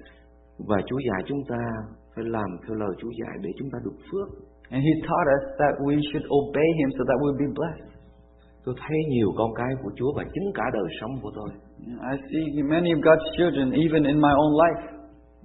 Và 0.69 0.77
Chúa 0.87 0.99
dạy 1.07 1.21
chúng 1.29 1.41
ta 1.51 1.59
phải 2.15 2.25
làm 2.37 2.49
theo 2.63 2.75
lời 2.83 2.93
Chúa 2.99 3.11
dạy 3.21 3.35
để 3.43 3.49
chúng 3.59 3.69
ta 3.73 3.77
được 3.85 3.97
phước 4.09 4.27
And 4.75 4.81
He 4.87 4.93
taught 5.07 5.27
us 5.37 5.43
that 5.61 5.73
we 5.87 5.95
should 6.09 6.25
obey 6.39 6.69
Him 6.79 6.89
so 6.97 7.03
that 7.09 7.17
we'll 7.21 7.39
be 7.45 7.49
blessed. 7.59 7.89
tôi 8.65 8.75
thấy 8.81 8.97
nhiều 9.13 9.29
con 9.39 9.49
cái 9.59 9.71
của 9.83 9.91
Chúa 9.97 10.11
và 10.17 10.23
chính 10.33 10.47
cả 10.59 10.65
đời 10.77 10.89
sống 10.99 11.13
của 11.23 11.31
tôi 11.37 11.49
I 12.11 12.15
see 12.29 12.43
many 12.73 12.89
of 12.95 13.01
God's 13.07 13.27
children, 13.37 13.67
even 13.85 14.01
in 14.11 14.17
my 14.25 14.33
own 14.43 14.51
life, 14.63 14.81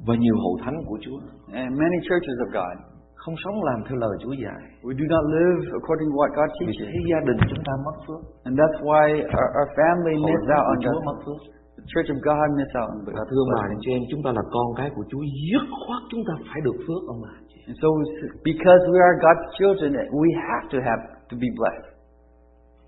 và 0.06 0.14
nhiều 0.24 0.36
hội 0.44 0.56
thánh 0.64 0.76
của 0.88 0.98
Chúa 1.04 1.18
and 1.60 1.70
many 1.82 1.98
churches 2.08 2.36
of 2.46 2.50
God. 2.58 2.76
không 3.22 3.34
sống 3.44 3.56
làm 3.68 3.78
theo 3.86 3.96
lời 4.04 4.14
Chúa 4.22 4.34
dạy 4.44 4.60
We 4.86 4.92
do 5.00 5.06
not 5.14 5.24
live 5.36 5.60
according 5.80 6.08
to 6.12 6.16
what 6.20 6.30
God 6.38 6.50
vì 6.60 6.66
teaches. 6.66 6.88
thế 6.92 7.00
gia 7.10 7.20
đình 7.28 7.38
chúng 7.50 7.62
ta 7.68 7.72
mất 7.86 7.96
phước 8.04 8.20
And 8.48 8.54
that's 8.60 8.78
why 8.88 9.04
our, 9.38 9.48
our 9.58 9.68
family 9.78 10.14
hội 10.22 10.26
miss 10.30 10.42
thánh 10.48 10.56
out 10.58 10.66
on 10.72 10.76
Chúa 10.84 10.96
God. 10.98 11.06
mất 11.08 11.16
phước 11.24 11.40
The 11.78 11.84
church 11.92 12.08
of 12.14 12.18
God 12.28 12.46
miss 12.58 12.72
out 12.80 12.88
on 12.94 12.98
God's 13.06 13.28
thưa 13.30 13.40
ông 13.44 13.50
bà 13.54 13.62
blessing. 13.62 13.72
anh 13.74 13.80
chị 13.84 13.90
em 13.96 14.02
chúng 14.10 14.22
ta 14.24 14.30
là 14.38 14.42
con 14.54 14.68
cái 14.78 14.88
của 14.96 15.04
Chúa 15.10 15.24
dứt 15.50 15.64
khoát 15.82 16.02
chúng 16.10 16.22
ta 16.28 16.34
phải 16.48 16.60
được 16.66 16.76
phước 16.86 17.02
ông 17.12 17.20
bà. 17.26 17.34
And 17.70 17.76
so, 17.82 17.88
because 18.50 18.82
we 18.92 18.98
are 19.08 19.16
God's 19.26 19.46
children, 19.58 19.90
we 20.22 20.28
have 20.48 20.64
to 20.72 20.78
have 20.88 21.02
to 21.30 21.34
be 21.42 21.48
blessed. 21.60 21.86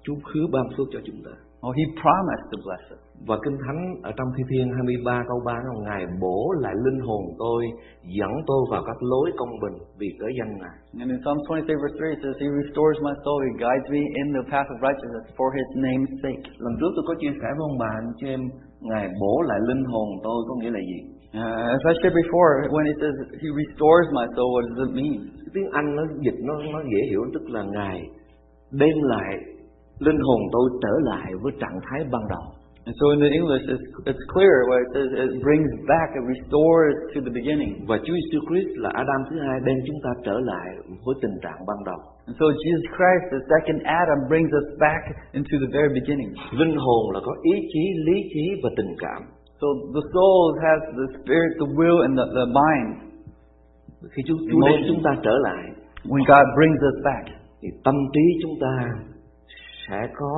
Chúa 0.04 0.16
hứa 0.30 0.46
ban 0.54 0.66
phước 0.74 0.88
cho 0.94 1.00
chúng 1.08 1.20
ta 1.26 1.34
Oh, 1.66 1.74
He 1.80 1.84
promised 2.02 2.46
to 2.52 2.58
bless 2.66 2.84
us. 2.94 3.00
và 3.28 3.36
Kinh 3.44 3.58
Thánh 3.64 3.80
ở 4.08 4.10
trong 4.18 4.28
Thi 4.34 4.42
Thiên 4.50 4.66
23 4.76 5.24
câu 5.30 5.38
3 5.46 5.52
nói 5.66 5.76
Ngài 5.86 6.02
bổ 6.24 6.38
lại 6.64 6.74
linh 6.84 7.00
hồn 7.06 7.22
tôi 7.42 7.60
dẫn 8.18 8.32
tôi 8.48 8.60
vào 8.72 8.82
các 8.88 8.98
lối 9.12 9.28
công 9.40 9.52
bình 9.62 9.76
vì 10.00 10.08
cớ 10.20 10.26
danh 10.38 10.52
Ngài 10.60 10.76
And 11.02 11.08
in 11.14 11.18
Psalm 11.24 11.38
23, 11.48 11.82
verse 11.84 11.96
3, 12.02 12.14
it 12.16 12.20
says, 12.24 12.36
He 12.42 12.48
restores 12.60 12.96
my 13.06 13.14
soul. 13.24 13.38
He 13.46 13.52
guides 13.64 13.86
me 13.94 14.02
in 14.20 14.26
the 14.36 14.44
path 14.52 14.68
of 14.74 14.78
righteousness 14.88 15.26
for 15.38 15.48
His 15.58 15.68
name's 15.86 16.12
sake. 16.24 16.42
lần 16.64 16.74
trước 16.80 16.90
tôi 16.96 17.04
có 17.08 17.14
chia 17.20 17.32
sẻ 17.40 17.48
với 17.56 17.64
ông 17.70 17.76
bà 17.82 17.90
anh 18.00 18.10
chị 18.18 18.26
em 18.36 18.42
Ngài 18.88 19.08
bổ 19.20 19.42
lại 19.48 19.58
linh 19.68 19.84
hồn 19.84 20.08
tôi 20.22 20.38
có 20.48 20.54
nghĩa 20.60 20.70
là 20.70 20.80
gì 20.92 21.00
Uh, 21.30 21.66
as 21.76 21.82
I 21.90 21.94
shared 22.02 22.14
before, 22.22 22.50
when 22.74 22.86
it 22.92 22.96
says 23.02 23.14
He 23.42 23.48
restores 23.62 24.06
my 24.18 24.26
soul, 24.34 24.48
what 24.54 24.62
does 24.68 24.80
it 24.88 24.92
mean? 25.00 25.14
Tiếng 25.54 25.68
Anh 25.72 25.96
nó 25.96 26.02
dịch 26.24 26.38
nó 26.48 26.54
nó 26.72 26.80
dễ 26.92 27.00
hiểu 27.10 27.22
tức 27.34 27.44
là 27.54 27.62
Ngài 27.62 27.98
đem 28.72 28.96
lại 29.02 29.32
linh 29.98 30.20
hồn 30.26 30.40
tôi 30.52 30.70
trở 30.82 30.94
lại 31.10 31.32
với 31.42 31.52
trạng 31.60 31.78
thái 31.86 32.00
ban 32.12 32.22
đầu 32.34 32.44
And 32.86 32.96
so 33.00 33.06
in 33.14 33.20
the 33.24 33.32
English, 33.40 33.64
it's, 33.74 33.86
it's 34.10 34.24
clear 34.34 34.54
where 34.68 34.80
it 34.86 34.90
says 34.94 35.08
it 35.26 35.32
brings 35.46 35.70
back, 35.92 36.08
it 36.18 36.24
restores 36.34 36.96
to 37.12 37.18
the 37.26 37.32
beginning. 37.38 37.72
và 37.88 37.96
Chúa 38.04 38.16
Giêsu 38.20 38.38
Christ 38.48 38.70
là 38.84 38.90
Adam 39.02 39.20
thứ 39.30 39.36
hai 39.46 39.56
đem 39.66 39.78
chúng 39.86 40.00
ta 40.04 40.10
trở 40.26 40.36
lại 40.50 40.66
với 41.04 41.14
tình 41.22 41.36
trạng 41.44 41.60
ban 41.68 41.78
đầu 41.88 42.00
And 42.30 42.38
so 42.38 42.46
Jesus 42.62 42.86
Christ, 42.94 43.24
the 43.34 43.42
second 43.50 43.82
Adam, 43.82 44.30
brings 44.30 44.54
us 44.54 44.68
back 44.78 45.02
into 45.34 45.54
the 45.58 45.70
very 45.74 45.90
beginning. 45.98 46.30
linh 46.60 46.76
hồn 46.84 47.02
là 47.14 47.20
có 47.26 47.32
ý 47.42 47.54
chí 47.72 47.82
lý 48.06 48.16
trí 48.34 48.44
và 48.62 48.70
tình 48.76 48.92
cảm 49.04 49.20
So 49.60 49.68
the 49.96 50.04
soul 50.14 50.42
has 50.66 50.80
the 51.00 51.06
spirit, 51.16 51.50
the 51.62 51.68
will, 51.78 51.98
and 52.06 52.12
the, 52.20 52.26
the 52.38 52.46
mind. 52.60 52.90
khi 54.12 54.22
Chúa, 54.26 54.36
Chúa 54.50 54.60
đem 54.68 54.80
chúng 54.88 55.02
ta 55.06 55.10
trở 55.24 55.34
lại 55.46 55.62
When 56.10 56.22
God 56.32 56.46
brings 56.58 56.80
us 56.90 56.96
back, 57.08 57.24
thì 57.62 57.68
tâm 57.84 57.94
trí 58.14 58.24
chúng 58.42 58.56
ta 58.64 58.74
sẽ 59.88 60.00
có 60.20 60.32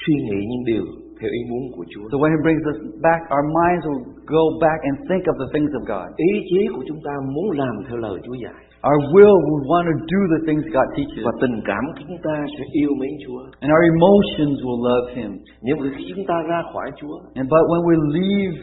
suy 0.00 0.14
nghĩ 0.26 0.40
những 0.50 0.64
điều 0.70 0.84
theo 1.20 1.30
ý 1.38 1.40
muốn 1.50 1.62
của 1.76 1.84
Chúa 1.92 2.04
so 2.12 2.16
when 2.22 2.30
He 2.36 2.40
brings 2.46 2.64
us 2.72 2.78
back, 3.06 3.20
our 3.34 3.46
minds 3.60 3.82
will 3.88 4.02
go 4.36 4.44
back 4.64 4.80
and 4.88 4.94
think 5.08 5.22
of 5.32 5.36
the 5.42 5.48
things 5.54 5.72
of 5.80 5.82
God. 5.94 6.08
ý 6.16 6.32
chí 6.50 6.60
của 6.74 6.84
chúng 6.88 7.00
ta 7.06 7.14
muốn 7.34 7.46
làm 7.60 7.74
theo 7.88 7.96
lời 7.96 8.16
Chúa 8.24 8.36
dạy 8.44 8.60
Our 8.90 9.00
will 9.14 9.36
will 9.46 9.64
want 9.72 9.84
to 9.92 9.96
do 10.14 10.20
the 10.34 10.40
things 10.46 10.64
God 10.76 10.88
teaches. 10.96 11.22
và 11.26 11.32
tình 11.42 11.56
cảm 11.70 11.82
của 11.86 11.94
chúng 12.00 12.18
ta 12.26 12.34
sẽ 12.54 12.62
yêu 12.80 12.90
mến 13.00 13.12
Chúa 13.22 13.40
And 13.64 13.68
our 13.74 13.84
emotions 13.94 14.56
will 14.66 14.80
love 14.90 15.06
Him. 15.18 15.30
nhưng 15.64 15.76
mà 15.80 15.84
khi 15.96 16.04
chúng 16.10 16.24
ta 16.30 16.36
ra 16.50 16.58
khỏi 16.72 16.86
Chúa 17.00 17.16
And 17.38 17.46
but 17.54 17.62
when 17.70 17.82
we 17.88 17.94
leave 18.18 18.54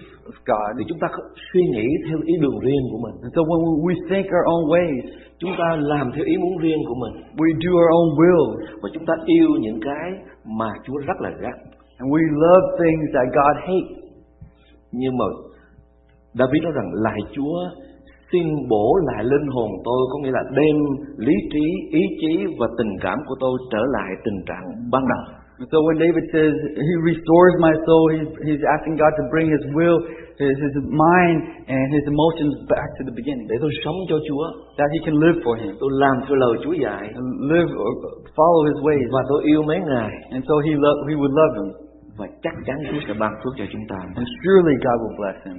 God, 0.52 0.70
thì 0.78 0.84
chúng 0.90 1.00
ta 1.04 1.08
suy 1.50 1.64
nghĩ 1.76 1.88
theo 2.06 2.18
ý 2.32 2.34
đường 2.44 2.60
riêng 2.66 2.84
của 2.92 3.00
mình 3.06 3.16
and 3.24 3.32
so 3.36 3.42
when 3.50 3.62
we 3.88 3.94
think 4.10 4.26
our 4.38 4.46
own 4.56 4.64
ways, 4.74 5.04
chúng 5.42 5.54
ta 5.60 5.68
làm 5.92 6.06
theo 6.16 6.26
ý 6.34 6.36
muốn 6.44 6.54
riêng 6.64 6.82
của 6.88 6.98
mình 7.04 7.14
we 7.42 7.48
do 7.64 7.72
our 7.82 7.92
own 8.00 8.10
will, 8.20 8.46
và 8.82 8.88
chúng 8.94 9.06
ta 9.10 9.14
yêu 9.26 9.50
những 9.66 9.80
cái 9.88 10.08
mà 10.60 10.70
Chúa 10.86 10.98
rất 11.08 11.18
là 11.26 11.32
gắt 11.44 11.58
and 12.00 12.08
we 12.14 12.22
love 12.44 12.66
things 12.82 13.06
that 13.16 13.28
God 13.40 13.56
hates. 13.68 13.92
nhưng 14.92 15.14
mà 15.20 15.26
David 16.40 16.64
nói 16.64 16.74
rằng 16.76 16.90
lại 17.06 17.20
Chúa 17.36 17.60
xin 18.32 18.46
bổ 18.70 18.88
lại 19.10 19.24
linh 19.24 19.48
hồn 19.56 19.70
tôi 19.88 20.00
có 20.12 20.16
nghĩa 20.20 20.32
là 20.38 20.44
đem 20.60 20.76
lý 21.28 21.36
trí 21.54 21.66
ý 22.02 22.04
chí 22.22 22.34
và 22.60 22.68
tình 22.78 22.92
cảm 23.02 23.18
của 23.28 23.36
tôi 23.40 23.54
trở 23.72 23.84
lại 23.96 24.10
tình 24.26 24.40
trạng 24.50 24.66
ban 24.92 25.04
đầu. 25.14 25.24
So 25.72 25.78
when 25.86 25.98
David 26.04 26.26
says 26.34 26.54
he 26.88 26.94
restores 27.10 27.54
my 27.66 27.74
soul, 27.86 28.04
he's, 28.16 28.32
he's 28.48 28.64
asking 28.76 28.96
God 29.02 29.12
to 29.20 29.24
bring 29.34 29.48
his 29.56 29.64
will, 29.78 29.98
his, 30.44 30.56
his 30.66 30.76
mind, 31.08 31.38
and 31.76 31.86
his 31.96 32.06
emotions 32.14 32.54
back 32.74 32.88
to 32.98 33.02
the 33.08 33.14
beginning, 33.20 33.48
để 33.52 33.56
tôi 33.64 33.72
sống 33.84 33.98
cho 34.10 34.18
Chúa. 34.28 34.46
That 34.80 34.90
he 34.96 35.00
can 35.06 35.16
live 35.24 35.38
for 35.46 35.56
him, 35.62 35.72
tôi 35.82 35.90
làm 36.04 36.16
theo 36.26 36.36
lời 36.44 36.54
Chúa 36.64 36.76
dạy. 36.86 37.04
Live, 37.52 37.72
or 37.86 37.92
follow 38.38 38.62
his 38.70 38.80
ways. 38.88 39.06
và 39.16 39.22
tôi 39.30 39.40
yêu 39.52 39.62
mấy 39.70 39.80
ngài. 39.90 40.12
And 40.36 40.42
so 40.50 40.56
he, 40.66 40.72
lo- 40.84 41.02
he 41.10 41.16
would 41.22 41.34
love 41.40 41.54
him. 41.60 41.70
và 42.20 42.28
chắc 42.44 42.54
chắn 42.66 42.78
Chúa 42.90 43.02
sẽ 43.08 43.14
ban 43.22 43.34
phước 43.42 43.54
cho 43.60 43.66
chúng 43.74 43.86
ta. 43.92 44.00
And 44.20 44.28
surely 44.42 44.76
God 44.86 44.98
will 45.04 45.16
bless 45.22 45.40
him. 45.48 45.58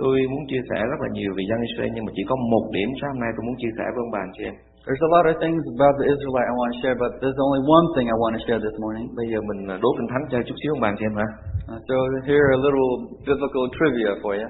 Tôi 0.00 0.14
muốn 0.32 0.42
chia 0.50 0.62
sẻ 0.70 0.78
rất 0.90 0.98
là 1.04 1.08
nhiều 1.16 1.30
về 1.36 1.42
dân 1.50 1.60
Israel 1.68 1.90
nhưng 1.94 2.04
mà 2.06 2.12
chỉ 2.16 2.22
có 2.30 2.34
một 2.52 2.64
điểm 2.76 2.88
sáng 2.98 3.10
hôm 3.12 3.20
nay 3.24 3.30
tôi 3.34 3.42
muốn 3.46 3.56
chia 3.60 3.72
sẻ 3.78 3.84
với 3.92 4.00
ông 4.06 4.14
bà 4.16 4.24
chị 4.36 4.44
em 4.50 4.56
There's 4.86 5.04
a 5.08 5.10
lot 5.14 5.24
of 5.30 5.36
things 5.44 5.62
about 5.76 5.94
the 6.00 6.06
Israelite 6.14 6.48
I 6.52 6.54
want 6.60 6.70
to 6.72 6.78
share, 6.82 6.96
but 7.04 7.12
there's 7.20 7.40
only 7.46 7.62
one 7.76 7.86
thing 7.94 8.06
I 8.14 8.18
want 8.22 8.32
to 8.38 8.42
share 8.46 8.60
this 8.66 8.76
morning. 8.82 9.06
bây 9.18 9.26
giờ 9.32 9.38
mình 9.48 9.60
đố 9.84 9.90
kinh 9.96 10.08
thánh 10.12 10.24
cho 10.30 10.38
chút 10.46 10.56
xíu 10.60 10.70
ông 10.76 10.82
bà 10.84 10.90
chị 10.98 11.04
em 11.10 11.16
hả 11.22 11.28
Uh, 11.72 11.80
so 11.88 11.96
here 12.28 12.46
a 12.56 12.58
little 12.64 12.90
biblical 13.26 13.64
trivia 13.76 14.12
for 14.22 14.32
you. 14.40 14.48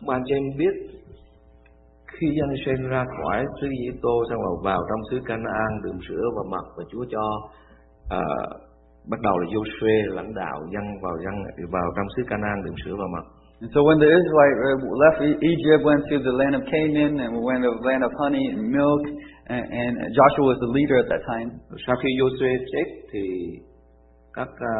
ông 0.00 0.06
bà 0.10 0.16
chị 0.26 0.32
em 0.38 0.44
biết 0.60 0.74
khi 2.14 2.26
dân 2.38 2.48
Israel 2.56 2.82
ra 2.94 3.02
khỏi 3.16 3.38
xứ 3.58 3.66
Egypto 3.80 4.14
xong 4.28 4.40
rồi 4.46 4.56
vào 4.68 4.80
trong 4.88 5.00
xứ 5.08 5.16
Canaan 5.28 5.70
đượm 5.84 5.98
sữa 6.08 6.24
và 6.36 6.42
mật 6.52 6.66
và 6.76 6.84
Chúa 6.90 7.04
cho 7.12 7.22
à, 8.20 8.22
bắt 9.10 9.20
đầu 9.26 9.38
là 9.38 9.46
Joshua 9.52 10.14
lãnh 10.18 10.34
đạo 10.34 10.56
dân 10.72 10.84
vào 11.02 11.14
dân 11.24 11.34
vào 11.72 11.86
trong 11.96 12.06
xứ 12.16 12.22
Canaan 12.30 12.58
đượm 12.64 12.74
sữa 12.84 12.94
và 13.00 13.06
mật 13.14 13.26
And 13.60 13.72
so 13.72 13.80
when 13.88 13.96
the 13.96 14.10
Israelites 14.12 14.60
uh, 14.68 15.00
left 15.04 15.18
Egypt, 15.24 15.80
went 15.80 16.04
to 16.12 16.16
the 16.20 16.34
land 16.36 16.54
of 16.60 16.62
Canaan, 16.68 17.16
and 17.24 17.40
went 17.40 17.64
to 17.64 17.72
the 17.72 17.84
land 17.88 18.04
of 18.04 18.12
honey 18.20 18.44
and 18.52 18.68
milk, 18.68 19.02
and, 19.48 19.64
and 19.64 19.92
Joshua 20.12 20.44
was 20.52 20.58
the 20.60 20.68
leader 20.76 20.96
at 21.00 21.08
that 21.08 21.24
time. 21.24 21.48
Sau 21.86 21.96
khi 21.96 22.10
Joshua 22.20 22.52
chết 22.72 22.88
thì 23.12 23.24
các 24.36 24.48
à, 24.60 24.76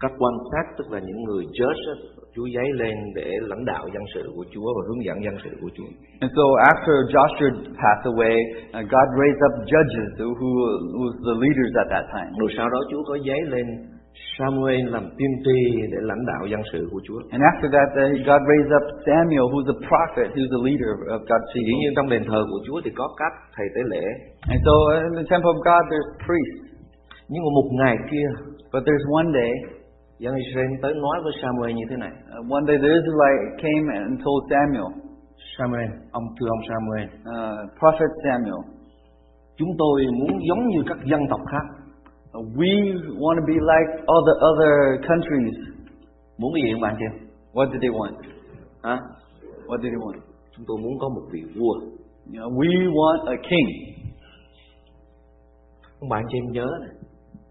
các 0.00 0.12
quan 0.18 0.34
sát 0.50 0.64
tức 0.78 0.86
là 0.90 1.00
những 1.00 1.22
người 1.24 1.44
judge 1.44 2.14
Chúa 2.34 2.46
giấy 2.56 2.68
lên 2.80 2.96
để 3.14 3.30
lãnh 3.50 3.64
đạo 3.64 3.84
dân 3.94 4.04
sự 4.14 4.22
của 4.36 4.44
Chúa 4.52 4.68
và 4.76 4.82
hướng 4.88 5.04
dẫn 5.06 5.16
dân 5.26 5.36
sự 5.44 5.50
của 5.62 5.70
Chúa. 5.76 5.90
And 6.24 6.30
so 6.36 6.46
after 6.72 6.94
Joshua 7.14 7.50
passed 7.82 8.06
away, 8.12 8.36
uh, 8.78 8.84
God 8.94 9.08
raised 9.22 9.42
up 9.46 9.54
judges 9.72 10.10
who, 10.18 10.28
who 10.40 10.50
was 11.06 11.16
the 11.28 11.36
leaders 11.44 11.72
at 11.82 11.88
that 11.94 12.06
time. 12.16 12.30
Rồi 12.40 12.50
sau 12.56 12.66
đó 12.74 12.78
Chúa 12.90 13.02
có 13.08 13.14
giấy 13.28 13.40
lên 13.54 13.66
Samuel 14.38 14.84
làm 14.96 15.04
tiên 15.18 15.32
tri 15.44 15.58
để 15.92 15.98
lãnh 16.10 16.22
đạo 16.30 16.42
dân 16.52 16.62
sự 16.72 16.80
của 16.92 17.00
Chúa. 17.06 17.20
And 17.34 17.42
after 17.52 17.68
that, 17.76 17.88
uh, 18.02 18.04
God 18.28 18.40
raised 18.52 18.72
up 18.78 18.84
Samuel, 19.08 19.46
who's 19.52 19.68
a 19.76 19.78
prophet, 19.90 20.28
who's 20.34 20.50
the 20.56 20.62
leader 20.68 20.90
of 21.16 21.20
God's 21.30 21.48
Thì 21.54 21.60
dĩ 21.66 21.72
people. 21.72 21.78
nhiên 21.80 21.92
trong 21.96 22.08
đền 22.14 22.22
thờ 22.30 22.40
của 22.50 22.60
Chúa 22.66 22.78
thì 22.84 22.90
có 23.00 23.06
các 23.20 23.32
thầy 23.56 23.66
tế 23.74 23.82
lễ. 23.92 24.04
And 24.52 24.60
so 24.66 24.74
in 25.06 25.12
the 25.18 25.26
temple 25.32 25.50
of 25.56 25.60
God, 25.70 25.82
there's 25.92 26.10
priests. 26.26 26.60
Nhưng 27.30 27.42
mà 27.44 27.50
một 27.58 27.68
ngày 27.80 27.96
kia, 28.10 28.28
But 28.72 28.82
there's 28.88 29.06
one 29.20 29.28
day, 29.40 29.52
dân 30.22 30.34
Israel 30.44 30.70
tới 30.82 30.92
nói 31.04 31.16
với 31.24 31.32
Samuel 31.42 31.72
như 31.78 31.86
thế 31.90 31.96
này. 32.04 32.12
uh, 32.34 32.52
one 32.56 32.64
day 32.68 32.76
the 32.84 32.90
Israelite 32.98 33.44
came 33.64 33.84
and 33.98 34.08
told 34.24 34.40
Samuel, 34.52 34.88
Samuel, 35.56 35.90
ông 36.18 36.26
thưa 36.36 36.48
ông 36.56 36.62
Samuel, 36.70 37.06
uh, 37.34 37.60
prophet 37.80 38.10
Samuel, 38.24 38.60
chúng 39.58 39.72
tôi 39.80 39.96
muốn 40.20 40.32
giống 40.48 40.62
như 40.72 40.80
các 40.90 40.98
dân 41.10 41.20
tộc 41.32 41.40
khác. 41.52 41.66
We 42.42 42.70
want 43.22 43.36
to 43.40 43.46
be 43.46 43.58
like 43.72 43.88
all 44.10 44.22
the 44.30 44.36
other 44.50 44.74
countries. 45.08 45.54
Muốn 46.38 46.52
cái 46.54 46.62
gì 46.64 46.72
không 46.72 46.80
bạn 46.80 46.94
chị? 46.98 47.04
em? 47.10 47.14
What 47.54 47.66
did 47.72 47.80
they 47.84 47.90
want? 47.98 48.14
Hả? 48.82 48.96
What 49.68 49.78
did 49.82 49.90
they 49.92 50.02
want? 50.06 50.18
Chúng 50.56 50.64
tôi 50.68 50.76
muốn 50.82 50.94
có 51.00 51.08
một 51.08 51.24
vị 51.32 51.42
vua. 51.56 51.74
You 52.32 52.38
know, 52.40 52.50
we 52.60 52.70
want 53.00 53.20
a 53.26 53.36
king. 53.50 53.68
Ông 56.00 56.08
bạn 56.08 56.22
chị 56.28 56.38
em 56.38 56.52
nhớ 56.52 56.66
này. 56.80 56.94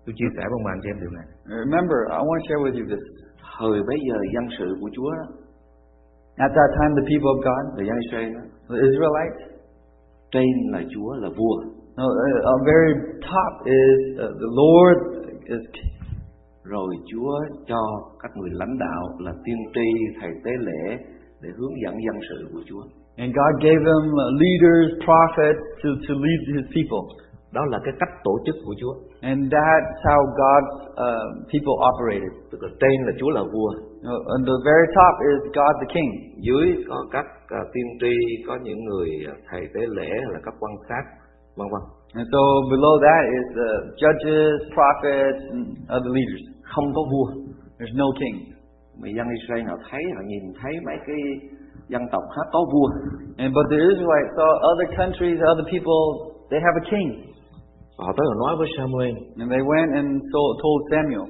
Tôi 0.06 0.13
chia 0.18 0.30
sẻ 0.36 0.42
với 0.50 0.56
ông 0.60 0.66
bạn 0.68 0.78
chị 0.84 0.90
em 0.94 1.00
điều 1.04 1.12
này. 1.20 1.28
Remember, 1.63 2.00
I 2.20 2.22
want 2.28 2.38
to 2.40 2.46
share 2.48 2.62
with 2.66 2.75
you 2.80 2.86
this. 2.92 3.04
Thời 3.58 3.78
bấy 3.88 4.00
giờ 4.08 4.18
dân 4.34 4.46
sự 4.58 4.68
của 4.82 4.90
Chúa 4.96 5.12
đó, 5.20 5.28
At 6.36 6.52
that 6.58 6.70
time, 6.78 6.92
the 7.00 7.06
people 7.10 7.30
of 7.36 7.40
God, 7.48 7.63
dân 7.88 7.98
Israel 8.06 8.30
the 8.70 8.78
Israelites, 8.90 9.42
trên 10.32 10.50
là 10.72 10.82
Chúa 10.94 11.13
là 11.24 11.30
vua. 11.38 11.56
No, 11.97 12.05
uh, 12.05 12.51
on 12.51 12.59
very 12.65 12.93
top 13.29 13.53
is 13.65 14.00
uh, 14.17 14.31
the 14.43 14.50
Lord 14.62 14.97
is 15.45 15.63
king. 15.73 15.93
Rồi 16.63 16.95
Chúa 17.09 17.35
cho 17.67 17.81
các 18.21 18.31
người 18.38 18.50
lãnh 18.53 18.77
đạo 18.79 19.03
là 19.19 19.31
tiên 19.45 19.57
tri, 19.73 19.89
thầy 20.21 20.31
tế 20.45 20.51
lễ 20.59 20.97
để 21.41 21.50
hướng 21.57 21.75
dẫn 21.83 21.93
dân 22.05 22.17
sự 22.29 22.47
của 22.53 22.63
Chúa. 22.69 22.83
And 23.17 23.29
God 23.39 23.53
gave 23.65 23.81
them 23.91 24.03
uh, 24.13 24.23
leaders, 24.43 24.88
prophets 25.05 25.63
to, 25.81 25.89
to 26.07 26.13
lead 26.25 26.39
His 26.55 26.67
people. 26.75 27.05
Đó 27.51 27.62
là 27.71 27.79
cái 27.85 27.93
cách 28.00 28.13
tổ 28.23 28.35
chức 28.45 28.55
của 28.65 28.75
Chúa. 28.79 28.93
And 29.21 29.39
that's 29.53 29.93
how 30.07 30.19
God's 30.41 30.73
uh, 31.07 31.27
people 31.51 31.77
operated. 31.89 32.33
Tức 32.51 32.59
là 32.63 32.69
trên 32.81 32.97
là 33.07 33.13
Chúa 33.19 33.29
là 33.29 33.43
vua, 33.53 33.71
on 34.35 34.41
the 34.50 34.57
very 34.69 34.88
top 34.97 35.13
is 35.31 35.41
God 35.57 35.73
the 35.81 35.89
King. 35.95 36.12
dưới 36.47 36.85
có 36.89 37.05
các 37.12 37.25
à, 37.47 37.62
tiên 37.73 37.88
tri, 38.01 38.15
có 38.47 38.57
những 38.63 38.85
người 38.85 39.09
à, 39.27 39.33
thầy 39.50 39.62
tế 39.73 39.81
lễ 39.97 40.09
là 40.33 40.39
các 40.45 40.53
quan 40.59 40.73
sát, 40.89 41.03
vân 41.57 41.67
vân. 41.74 41.83
And 42.19 42.25
so 42.33 42.41
below 42.74 42.93
that 43.07 43.24
is 43.38 43.45
the 43.60 43.72
judges, 44.01 44.53
prophets, 44.77 45.41
and 45.53 45.62
other 45.95 46.12
leaders. 46.17 46.43
Không 46.72 46.88
có 46.95 47.01
vua. 47.12 47.27
There's 47.77 47.95
no 48.03 48.07
king. 48.22 48.38
Mà 49.00 49.07
dân 49.17 49.27
Israel 49.39 49.63
họ 49.72 49.77
thấy, 49.89 50.03
họ 50.15 50.22
nhìn 50.31 50.43
thấy 50.60 50.74
mấy 50.88 50.98
cái 51.07 51.19
dân 51.93 52.03
tộc 52.13 52.24
khác 52.36 52.48
có 52.53 52.62
vua. 52.74 52.88
And 53.43 53.50
but 53.55 53.65
the 53.74 53.79
Israelites 53.91 54.31
saw 54.38 54.50
other 54.72 54.88
countries, 55.00 55.38
other 55.51 55.65
people, 55.74 56.03
they 56.51 56.60
have 56.67 56.75
a 56.83 56.86
king. 56.93 57.10
Họ 57.98 58.10
tới 58.17 58.25
họ 58.29 58.36
nói 58.43 58.53
với 58.60 58.67
Samuel, 58.77 59.15
And 59.41 59.50
they 59.53 59.63
went 59.72 59.89
and 60.01 60.10
told, 60.63 60.81
Samuel. 60.91 61.25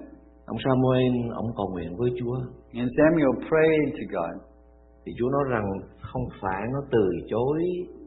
ông 0.52 0.60
Samuel, 0.66 1.14
ông 1.42 1.50
cầu 1.58 1.68
nguyện 1.74 1.92
với 2.00 2.10
Chúa. 2.20 2.38
And 2.82 2.90
Samuel 2.98 3.34
prayed 3.50 3.88
to 3.98 4.06
God. 4.16 4.34
Thì 5.06 5.12
Chúa 5.18 5.30
nói 5.36 5.44
rằng 5.54 5.66
không 6.02 6.26
phải 6.42 6.62
nó 6.74 6.80
từ 6.92 7.06
chối 7.32 7.60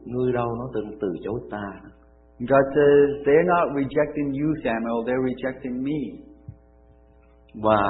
ngươi 0.05 0.33
đâu, 0.33 0.49
nó 0.59 0.65
từ 0.73 0.81
từ 1.01 1.07
chối 1.23 1.39
ta. 1.51 1.67
God 2.39 2.65
says, 2.75 3.25
they're 3.25 3.49
not 3.49 3.73
rejecting 3.73 4.29
you, 4.29 4.49
Samuel, 4.63 5.01
they're 5.05 5.25
rejecting 5.25 5.81
me. 5.81 5.99
Và 7.63 7.81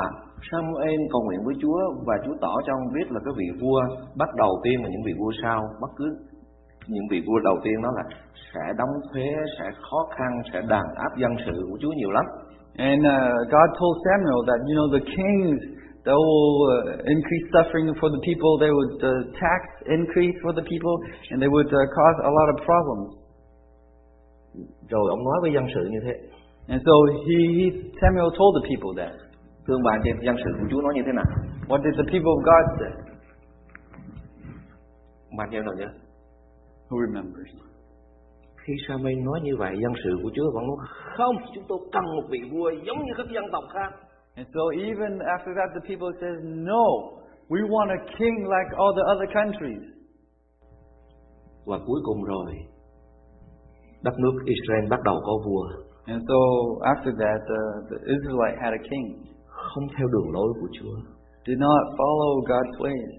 Samuel 0.51 1.00
cầu 1.12 1.22
nguyện 1.25 1.42
với 1.46 1.56
Chúa 1.62 1.80
và 2.08 2.16
Chúa 2.25 2.36
tỏ 2.42 2.54
cho 2.66 2.74
ông 2.74 2.94
biết 2.96 3.12
là 3.12 3.20
cái 3.25 3.34
vị 3.38 3.48
vua 3.62 3.82
bắt 4.18 4.30
đầu 4.38 4.51
tiên 4.63 4.77
và 4.84 4.89
những 4.89 5.04
vị 5.06 5.13
vua 5.20 5.32
sau 5.44 5.60
bất 5.82 5.92
cứ 5.98 6.08
những 6.88 7.08
vị 7.12 7.20
vua 7.27 7.39
đầu 7.39 7.58
tiên 7.63 7.82
đó 7.84 7.89
là 7.98 8.04
sẽ 8.54 8.74
đóng 8.77 8.94
thuế, 9.10 9.27
sẽ 9.60 9.66
khó 9.89 10.00
khăn, 10.16 10.32
sẽ 10.54 10.60
đàn 10.70 10.86
áp 10.96 11.12
dân 11.22 11.32
sự 11.46 11.56
của 11.70 11.77
Chúa 11.82 11.94
nhiều 11.98 12.12
lắm. 12.12 12.25
And 12.77 13.01
uh, 13.01 13.34
God 13.54 13.70
told 13.80 13.96
Samuel 14.06 14.42
that, 14.50 14.60
you 14.68 14.75
know, 14.77 14.88
the 14.98 15.04
kings, 15.18 15.60
they 16.06 16.13
will 16.13 16.54
uh, 16.70 17.13
increase 17.16 17.46
suffering 17.54 17.89
for 18.00 18.10
the 18.16 18.22
people, 18.27 18.51
they 18.63 18.72
would 18.77 18.96
uh, 19.01 19.12
tax 19.42 19.62
increase 19.98 20.38
for 20.44 20.54
the 20.54 20.66
people, 20.72 20.96
and 21.32 21.42
they 21.42 21.50
would 21.50 21.72
uh, 21.74 21.82
cause 21.98 22.18
a 22.30 22.32
lot 22.38 22.48
of 22.54 22.58
problems. 22.70 23.26
Rồi 24.90 25.06
ông 25.10 25.24
nói 25.24 25.38
với 25.42 25.52
dân 25.54 25.66
sự 25.76 25.84
như 25.92 26.00
thế. 26.06 26.14
And 26.68 26.82
so 26.86 26.96
he, 27.28 27.38
he 27.58 27.66
Samuel 28.02 28.30
told 28.40 28.54
the 28.58 28.64
people 28.70 28.94
that. 29.02 29.14
Thương 29.68 29.84
bạn 29.84 30.02
em, 30.04 30.18
dân 30.26 30.36
sự 30.44 30.52
của 30.60 30.68
Chúa 30.72 30.82
nói 30.82 30.94
như 30.96 31.02
thế 31.06 31.12
nào? 31.20 31.30
What 31.70 31.80
did 31.84 31.96
the 32.00 32.08
people 32.12 32.32
of 32.38 32.42
God 32.50 32.66
say? 32.80 32.94
Bạn 35.38 35.50
em 35.52 35.66
nào 35.66 35.76
nhớ? 35.78 35.90
Who 36.90 36.98
remembers? 37.06 37.52
Khi 38.64 38.74
Samuel 38.88 39.20
nói 39.30 39.40
như 39.44 39.56
vậy, 39.58 39.74
dân 39.84 39.94
sự 40.04 40.12
của 40.24 40.32
Chúa 40.36 40.52
vẫn 40.56 40.68
nói 40.68 40.78
không, 41.18 41.36
chúng 41.56 41.64
tôi 41.68 41.80
cần 41.92 42.04
một 42.16 42.28
vị 42.30 42.40
vua 42.52 42.70
giống 42.86 42.98
như 43.06 43.14
các 43.18 43.28
dân 43.36 43.44
tộc 43.52 43.64
khác. 43.74 43.92
And 44.36 44.48
so 44.54 44.64
even 44.88 45.12
after 45.20 45.52
that, 45.58 45.70
the 45.76 45.84
people 45.90 46.12
says, 46.22 46.38
no, 46.44 46.86
we 47.50 47.60
want 47.74 47.90
a 47.90 48.02
king 48.20 48.38
like 48.56 48.70
all 48.82 48.94
the 49.00 49.06
other 49.14 49.30
countries. 49.38 49.84
Và 51.66 51.78
cuối 51.88 52.02
cùng 52.04 52.24
rồi, 52.24 52.52
đất 54.04 54.13
nước 54.20 54.36
Israel 54.46 54.89
bắt 54.89 55.00
đầu 55.04 55.18
có 55.25 55.34
vua, 55.46 55.63
And 56.06 56.22
so 56.27 56.39
after 56.94 57.12
that, 57.22 57.42
uh, 57.42 57.89
the 57.89 57.98
Israelite 58.13 58.58
had 58.63 58.74
a 58.74 58.82
king. 58.89 59.27
không 59.58 59.88
theo 59.98 60.08
đường 60.08 60.32
lối 60.32 60.50
của 60.62 60.68
Chúa. 60.80 60.96
Did 61.46 61.58
not 61.58 61.82
follow 61.98 62.34
God's 62.50 62.77
ways. 62.84 63.12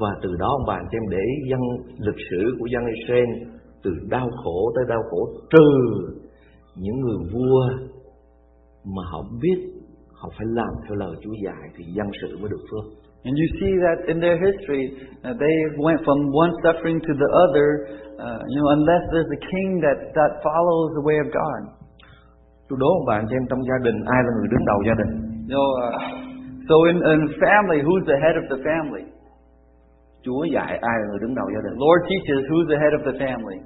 Và 0.00 0.10
từ 0.22 0.36
đó 0.38 0.48
ông 0.58 0.66
bà 0.66 0.74
anh 0.74 0.88
em 0.90 1.02
để 1.10 1.24
dân 1.50 1.60
lịch 1.98 2.22
sử 2.30 2.56
của 2.58 2.66
dân 2.72 2.82
Israel 2.94 3.30
từ 3.82 3.90
đau 4.08 4.30
khổ 4.44 4.72
tới 4.76 4.84
đau 4.88 5.02
khổ 5.10 5.28
trừ 5.50 5.68
những 6.76 7.00
người 7.00 7.18
vua 7.32 7.60
mà 8.84 9.02
họ 9.10 9.22
biết 9.42 9.58
họ 10.12 10.28
phải 10.38 10.46
làm 10.50 10.72
theo 10.84 10.94
lời 10.96 11.16
Chúa 11.22 11.34
dạy 11.44 11.70
thì 11.76 11.84
dân 11.84 12.06
sự 12.22 12.38
mới 12.38 12.50
được 12.50 12.64
phước. 12.70 13.03
And 13.24 13.32
you 13.40 13.48
see 13.56 13.72
that 13.80 13.98
in 14.12 14.20
their 14.20 14.36
history, 14.36 14.84
uh, 15.24 15.32
they 15.32 15.56
went 15.80 16.00
from 16.04 16.18
one 16.28 16.52
suffering 16.60 17.00
to 17.00 17.12
the 17.16 17.30
other, 17.48 17.68
uh, 18.20 18.40
you 18.52 18.58
know, 18.60 18.68
unless 18.76 19.04
there's 19.12 19.32
a 19.32 19.40
king 19.40 19.80
that, 19.80 20.12
that 20.12 20.32
follows 20.44 20.88
the 20.92 21.04
way 21.08 21.16
of 21.24 21.28
God. 21.32 21.60
Tôi 22.68 22.76
đố 22.80 22.88
ông 22.98 23.06
bà 23.08 23.14
anh 23.14 23.26
chị 23.28 23.34
em 23.36 23.46
trong 23.50 23.62
gia 23.68 23.78
đình 23.86 23.98
ai 24.14 24.20
là 24.26 24.30
người 24.36 24.48
đứng 24.52 24.64
đầu 24.70 24.78
gia 24.86 24.94
đình? 25.00 25.12
You 25.48 25.56
know, 25.56 25.68
uh, 25.84 26.24
so 26.68 26.76
in, 26.90 26.96
in 27.12 27.20
family, 27.44 27.80
who's 27.86 28.04
the 28.12 28.18
head 28.24 28.36
of 28.42 28.46
the 28.52 28.60
family? 28.68 29.04
Chúa 30.24 30.44
dạy 30.54 30.72
ai 30.90 30.96
là 31.00 31.06
người 31.08 31.20
đứng 31.24 31.34
đầu 31.40 31.46
gia 31.54 31.60
đình? 31.66 31.74
Lord 31.84 32.00
teaches 32.10 32.40
who's 32.50 32.68
the 32.72 32.78
head 32.82 32.92
of 32.98 33.02
the 33.08 33.16
family. 33.22 33.58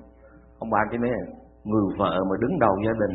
Ông 0.59 0.71
bà 0.71 0.81
em 0.93 1.03
biết, 1.03 1.21
người 1.65 1.85
vợ 1.99 2.13
mà 2.31 2.35
đứng 2.43 2.59
đầu 2.59 2.75
gia 2.87 2.95
đình, 3.03 3.15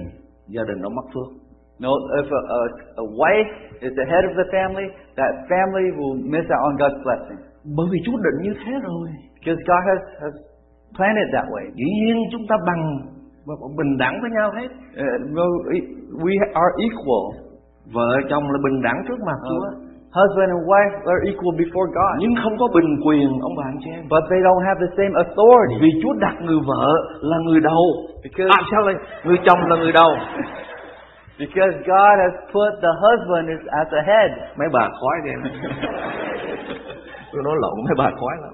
gia 0.56 0.64
đình 0.70 0.80
nó 0.82 0.90
mất 0.90 1.06
phước. 1.14 1.43
No, 1.80 1.90
if 2.22 2.28
a, 2.30 2.42
a, 2.58 2.62
a 3.04 3.06
wife 3.22 3.52
is 3.82 3.92
the 3.98 4.06
head 4.06 4.24
of 4.30 4.34
the 4.38 4.48
family, 4.54 4.88
that 5.18 5.32
family 5.50 5.90
will 5.98 6.16
miss 6.34 6.46
out 6.54 6.64
on 6.70 6.76
God's 6.82 7.00
blessing. 7.06 7.40
Bởi 7.78 7.88
vì 7.92 8.00
Chúa 8.06 8.18
định 8.26 8.38
như 8.46 8.54
thế 8.66 8.72
rồi. 8.88 9.08
Because 9.36 9.62
God 9.72 9.82
has, 9.90 10.00
has 10.24 10.34
planned 10.98 11.20
it 11.24 11.30
that 11.36 11.48
way. 11.54 11.64
Dĩ 11.80 11.88
nhiên 12.00 12.18
chúng 12.32 12.46
ta 12.50 12.56
bằng 12.68 12.84
và 13.46 13.56
bình 13.78 13.98
đẳng 13.98 14.16
với 14.22 14.32
nhau 14.38 14.50
hết. 14.60 14.70
Uh, 15.04 15.54
we 16.24 16.34
are 16.64 16.72
equal. 16.88 17.26
Vợ 17.96 18.12
chồng 18.30 18.44
là 18.54 18.60
bình 18.64 18.82
đẳng 18.82 19.00
trước 19.08 19.20
mặt 19.28 19.40
Chúa. 19.50 19.66
Uh, 19.68 19.94
husband 20.20 20.50
and 20.56 20.64
wife 20.72 20.96
are 21.12 21.22
equal 21.30 21.54
before 21.64 21.88
God. 21.98 22.14
Nhưng 22.22 22.34
không 22.44 22.56
có 22.62 22.66
bình 22.76 22.90
quyền 23.06 23.30
ông 23.48 23.56
bà 23.60 23.66
anh 23.72 23.80
chị 23.84 23.90
em. 23.98 24.04
But 24.14 24.24
they 24.32 24.42
don't 24.48 24.64
have 24.68 24.78
the 24.86 24.92
same 24.98 25.14
authority. 25.24 25.76
Vì 25.84 25.92
Chúa 26.02 26.14
đặt 26.26 26.36
người 26.46 26.60
vợ 26.70 26.86
là 27.30 27.38
người 27.46 27.62
đầu. 27.70 27.86
Because, 28.24 28.50
À 28.58 28.62
sao 28.72 28.82
lại 28.88 28.96
người 29.26 29.40
chồng 29.46 29.60
là 29.70 29.76
người 29.82 29.94
đầu? 30.02 30.12
because 31.40 31.74
God 31.86 32.16
has 32.24 32.36
put 32.54 32.72
the 32.82 32.94
husband 33.06 33.50
is 33.56 33.64
as 33.82 33.88
a 33.92 34.04
head. 34.12 34.32
Mấy 34.58 34.68
bà 34.74 34.90
khói 35.00 35.18
đi. 35.26 35.32
Tôi 37.32 37.42
nói 37.44 37.56
lộn 37.62 37.74
mấy 37.86 37.96
bà 37.98 38.12
khói 38.20 38.36
lắm. 38.42 38.54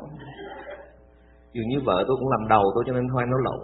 Dường 1.53 1.67
như 1.67 1.79
vợ 1.85 2.03
tôi 2.07 2.17
cũng 2.19 2.29
làm 2.29 2.47
đầu 2.49 2.63
tôi 2.75 2.83
cho 2.87 2.93
nên 2.93 3.07
thôi 3.13 3.23
nói 3.27 3.39
lộn. 3.43 3.59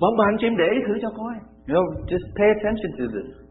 Vâng 0.00 0.16
bà 0.18 0.24
anh 0.28 0.36
chị 0.40 0.46
em 0.46 0.56
để 0.56 0.64
ý 0.72 0.78
thử 0.86 0.94
cho 1.02 1.10
coi. 1.16 1.34
You 1.68 1.74
know, 1.74 1.86
just 2.06 2.26
pay 2.38 2.48
attention 2.56 2.90
to 2.98 3.04
this. 3.14 3.48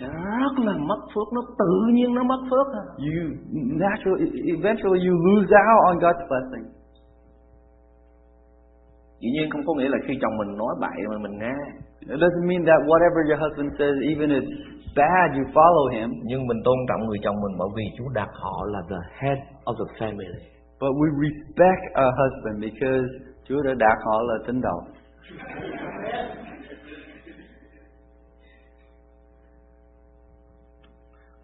Rất 0.00 0.64
là 0.64 0.72
mất 0.78 1.00
phước, 1.14 1.32
nó 1.34 1.40
tự 1.58 1.92
nhiên 1.92 2.14
nó 2.14 2.22
mất 2.22 2.40
phước 2.50 2.66
à. 2.74 2.84
You 2.98 3.20
naturally, 3.84 4.26
eventually, 4.56 5.00
you 5.06 5.14
lose 5.26 5.52
out 5.70 5.82
on 5.88 5.98
God's 5.98 6.24
blessing. 6.28 6.77
Dĩ 9.20 9.28
nhiên 9.34 9.50
không 9.50 9.64
có 9.66 9.72
nghĩa 9.74 9.88
là 9.88 9.98
khi 10.06 10.14
chồng 10.22 10.36
mình 10.40 10.56
nói 10.56 10.74
bậy 10.80 10.98
mà 11.10 11.18
mình 11.24 11.38
nghe. 11.38 11.56
It 12.00 12.18
doesn't 12.24 12.46
mean 12.50 12.62
that 12.68 12.80
whatever 12.90 13.20
your 13.30 13.40
husband 13.44 13.70
says, 13.78 13.94
even 14.12 14.28
if 14.38 14.42
it's 14.42 14.88
bad, 14.96 15.26
you 15.36 15.44
follow 15.56 15.86
him. 15.96 16.08
Nhưng 16.24 16.46
mình 16.46 16.60
tôn 16.64 16.78
trọng 16.88 17.00
người 17.06 17.18
chồng 17.24 17.36
mình 17.44 17.54
bởi 17.58 17.68
vì 17.76 17.84
Chúa 17.96 18.08
đặt 18.14 18.30
họ 18.42 18.56
là 18.72 18.80
the 18.90 19.00
head 19.20 19.38
of 19.64 19.74
the 19.80 19.88
family. 19.98 20.38
But 20.80 20.90
we 21.00 21.06
respect 21.24 21.82
our 22.00 22.12
husband 22.20 22.56
because 22.66 23.06
Chúa 23.46 23.62
đã 23.62 23.74
đặt 23.78 23.96
họ 24.06 24.22
là 24.22 24.34
tính 24.46 24.60
đầu. 24.60 24.80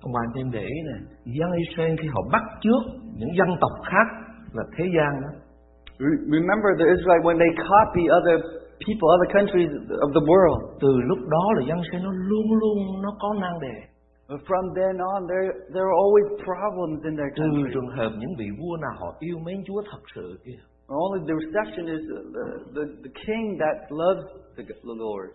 Ông 0.01 0.13
chị 0.35 0.41
em 0.41 0.51
để 0.51 0.61
ý 0.61 0.79
nè, 0.89 0.99
dân 1.25 1.51
Israel 1.53 1.97
khi 2.03 2.09
họ 2.09 2.21
bắt 2.33 2.43
trước 2.61 2.83
những 3.19 3.37
dân 3.39 3.49
tộc 3.61 3.73
khác 3.85 4.07
là 4.53 4.63
thế 4.77 4.85
gian 4.97 5.23
đó, 5.23 5.29
Remember 5.99 6.71
the 6.81 6.87
Israelites 6.95 7.25
when 7.29 7.39
they 7.39 7.53
copy 7.75 8.05
other 8.19 8.37
people, 8.87 9.07
other 9.17 9.31
countries 9.37 9.71
of 10.05 10.11
the 10.19 10.25
world. 10.31 10.61
từ 10.81 10.91
lúc 11.11 11.19
đó 11.35 11.45
là 11.57 11.63
dân 11.69 11.79
Israel 11.83 12.03
nó 12.05 12.13
luôn 12.31 12.47
luôn 12.61 13.03
nó 13.03 13.11
có 13.21 13.35
nan 13.41 13.55
đề. 13.61 13.77
But 14.29 14.41
from 14.49 14.65
then 14.79 14.95
on, 15.13 15.21
there 15.31 15.47
there 15.75 15.87
are 15.91 15.97
always 16.05 16.27
problems 16.49 16.99
in 17.09 17.13
their 17.21 17.33
Trừ 17.37 17.43
country. 17.43 17.71
trường 17.75 17.91
hợp 17.97 18.11
những 18.21 18.35
vị 18.39 18.49
vua 18.59 18.77
nào 18.85 18.95
họ 19.01 19.09
yêu 19.19 19.39
mến 19.47 19.59
Chúa 19.67 19.83
thật 19.91 20.03
sự 20.15 20.39
kia. 20.45 20.61
Only 20.89 21.21
the 21.29 21.35
exception 21.43 21.85
is 21.97 22.03
the, 22.37 22.47
the, 22.77 22.85
the 23.05 23.13
king 23.27 23.45
that 23.63 23.77
loves 24.01 24.25
the, 24.57 24.65
Lord. 25.05 25.29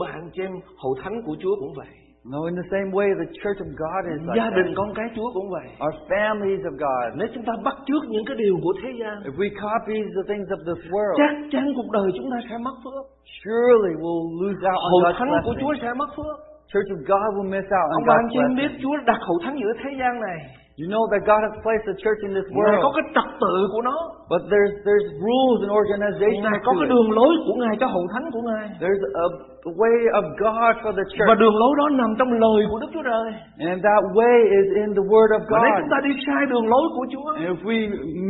Và 0.00 0.08
anh 0.12 0.30
chị 0.34 0.42
em, 0.42 0.52
hậu 0.82 0.94
thánh 1.02 1.22
của 1.26 1.36
Chúa 1.40 1.54
cũng 1.60 1.72
vậy. 1.76 1.92
No, 2.32 2.38
in 2.50 2.54
the 2.60 2.68
same 2.74 2.88
way, 2.98 3.08
the 3.22 3.28
church 3.42 3.58
of 3.66 3.70
God 3.84 4.02
is 4.14 4.20
like 4.28 4.36
Gia 4.40 4.48
đình 4.58 4.68
that. 4.70 4.78
con 4.80 4.88
cái 4.98 5.06
Chúa 5.16 5.28
cũng 5.36 5.48
vậy. 5.56 5.66
Our 5.84 5.94
families 6.12 6.62
of 6.70 6.74
God. 6.86 7.06
Nếu 7.18 7.28
chúng 7.34 7.44
ta 7.48 7.52
bắt 7.66 7.76
trước 7.88 8.02
những 8.12 8.24
cái 8.28 8.36
điều 8.42 8.54
của 8.64 8.74
thế 8.82 8.90
gian, 9.00 9.14
If 9.30 9.34
we 9.42 9.48
copy 9.66 9.96
the 10.18 10.24
things 10.30 10.48
of 10.56 10.60
this 10.68 10.80
world, 10.94 11.16
chắc 11.22 11.34
chắn 11.52 11.64
cuộc 11.76 11.88
đời 11.98 12.08
chúng 12.16 12.28
ta 12.32 12.38
sẽ 12.48 12.56
mất 12.66 12.76
phước. 12.84 13.02
surely 13.42 13.92
we'll 14.02 14.26
lose 14.42 14.62
out 14.70 14.80
on 14.86 14.90
Hậu 14.92 15.00
God's 15.04 15.16
thánh 15.18 15.30
của 15.46 15.54
Chúa 15.60 15.70
blessing. 15.72 15.84
sẽ 15.84 15.90
mất 16.02 16.10
phước. 16.16 16.36
Church 16.72 16.90
of 16.96 17.00
God 17.12 17.28
will 17.36 17.48
miss 17.56 17.68
out 17.78 17.86
on 17.90 17.94
Ông 17.98 18.04
God's 18.10 18.28
chị 18.32 18.38
em 18.48 18.52
biết 18.60 18.70
blessing. 18.72 18.80
Chúa 18.82 18.94
đặt 19.10 19.20
hậu 19.28 19.36
thánh 19.44 19.56
giữa 19.62 19.72
thế 19.82 19.90
gian 20.00 20.14
này. 20.28 20.38
You 20.80 20.86
know 20.94 21.04
that 21.12 21.22
God 21.30 21.40
has 21.46 21.54
placed 21.64 21.86
a 21.94 21.96
church 22.04 22.20
in 22.26 22.30
this 22.36 22.46
Ngài 22.50 22.76
có 22.84 22.88
world, 22.88 22.94
cái 22.96 23.04
trật 23.16 23.28
tự 23.44 23.54
của 23.72 23.82
nó. 23.88 23.96
but 24.32 24.42
there's 24.52 24.74
there's 24.86 25.06
rules 25.26 25.58
and 25.64 25.72
organization 25.80 26.42
Ngài 26.46 26.60
có 26.66 26.70
cái 26.80 26.86
đường 26.92 27.08
lối 27.18 27.32
của 27.46 27.56
Ngài 27.62 27.74
cho 27.80 27.86
hậu 27.94 28.04
thánh 28.12 28.26
của 28.34 28.42
Ngài. 28.48 28.66
There's 28.82 29.02
a 29.24 29.26
way 29.82 29.96
of 30.20 30.24
God 30.44 30.72
for 30.82 30.92
the 30.98 31.04
Và 31.06 31.34
church, 31.34 31.38
đường 31.42 31.56
lối 31.62 31.72
đó 31.80 31.86
nằm 32.00 32.10
trong 32.18 32.30
lời 32.44 32.60
của 32.70 32.78
Đức 32.82 32.90
Chúa 32.94 33.04
Trời. 33.10 33.26
and 33.70 33.78
that 33.88 34.02
way 34.18 34.36
is 34.60 34.66
in 34.82 34.88
the 34.98 35.04
Word 35.12 35.30
of 35.38 35.42
Và 35.52 35.58
nếu 35.62 35.70
God. 35.72 35.78
chúng 35.80 35.90
ta 35.94 35.98
đi 36.06 36.12
sai 36.26 36.42
đường 36.52 36.66
lối 36.72 36.86
của 36.96 37.06
Chúa, 37.12 37.28
And 37.38 37.46
if 37.52 37.58
we 37.68 37.78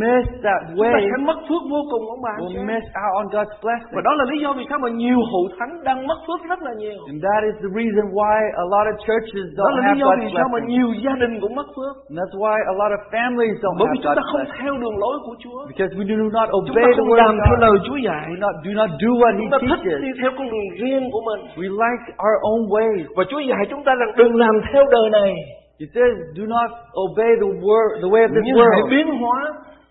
miss 0.04 0.26
that 0.46 0.60
chúng 0.68 0.78
way, 0.80 0.92
ta 0.94 1.00
sẽ 1.10 1.16
mất 1.28 1.38
phước 1.48 1.62
vô 1.72 1.80
cùng 1.92 2.02
ông 2.14 2.20
chị 2.24 2.56
we'll 2.56 2.66
miss 2.72 2.86
out 3.02 3.12
on 3.20 3.26
God's 3.34 3.54
blessing. 3.64 3.92
Và 3.96 4.00
đó 4.06 4.12
là 4.18 4.24
lý 4.30 4.36
do 4.44 4.50
vì 4.58 4.64
sao 4.70 4.78
mà 4.84 4.88
nhiều 5.02 5.18
hậu 5.32 5.44
thánh 5.58 5.72
đang 5.88 5.98
mất 6.10 6.18
phước 6.26 6.40
rất 6.50 6.60
là 6.66 6.72
nhiều. 6.82 6.98
And 7.12 7.18
that 7.28 7.40
is 7.50 7.54
the 7.64 7.70
reason 7.80 8.04
why 8.18 8.36
a 8.64 8.66
lot 8.74 8.84
of 8.92 8.96
churches 9.08 9.46
Đó 9.58 9.64
don't 9.64 9.74
là 9.76 9.80
lý 9.80 9.86
have 9.88 10.00
do 10.02 10.08
God's 10.10 10.20
vì 10.22 10.28
sao 10.36 10.46
mà 10.52 10.58
blessing. 10.58 10.70
nhiều 10.74 10.88
gia 11.04 11.14
đình 11.22 11.32
cũng 11.42 11.54
mất 11.58 11.68
phước. 11.76 11.94
And 12.10 12.16
that's 12.20 12.34
why 12.42 12.56
a 12.72 12.74
lot 12.80 12.90
of 12.96 13.00
families 13.16 13.56
don't 13.64 13.76
Bởi 13.80 13.88
vì 13.92 13.98
have 13.98 14.02
chúng 14.04 14.16
ta 14.18 14.22
God's 14.22 14.28
không 14.32 14.42
blessing. 14.44 14.58
theo 14.60 14.72
đường 14.82 14.96
lối 15.04 15.16
của 15.26 15.34
Chúa. 15.42 15.58
Because 15.72 15.92
we 15.98 16.04
do 16.10 16.16
not 16.38 16.46
Chúng 16.52 16.58
obey 16.72 16.84
ta 16.86 16.90
the 16.90 16.96
không 16.98 17.08
Word 17.12 17.20
làm 17.22 17.32
of 17.36 17.42
theo 17.46 17.54
God. 17.56 17.62
lời 17.64 17.76
Chúa 17.86 17.98
dạy. 18.08 18.24
Do 18.66 18.72
not 18.80 18.90
do 19.02 19.10
what 19.20 19.32
He 19.40 19.44
Chúng 19.44 19.52
ta 19.54 19.58
thích 19.70 19.82
teaches. 19.84 19.98
đi 20.06 20.10
theo 20.20 20.30
con 20.38 20.46
đường 20.52 20.68
riêng 20.80 21.04
của 21.12 21.21
mình. 21.28 21.40
We 21.60 21.68
like 21.84 22.04
our 22.26 22.38
own 22.50 22.60
ways. 22.74 23.04
Và 23.16 23.24
Chúa 23.30 23.40
dạy 23.50 23.62
chúng 23.70 23.84
ta 23.86 23.92
rằng 24.00 24.10
đừng 24.20 24.34
làm 24.36 24.54
theo 24.72 24.84
đời 24.96 25.10
này. 25.20 25.32
He 25.80 25.86
says, 25.94 26.14
do 26.36 26.44
not 26.56 26.68
obey 27.04 27.30
the 27.42 27.50
word, 27.66 27.88
the 28.04 28.10
way 28.14 28.22
of 28.28 28.30
this 28.34 28.44
Nhưng 28.46 28.56
hãy 28.72 28.80
world, 28.82 28.90
biến 28.90 29.06
hóa. 29.22 29.38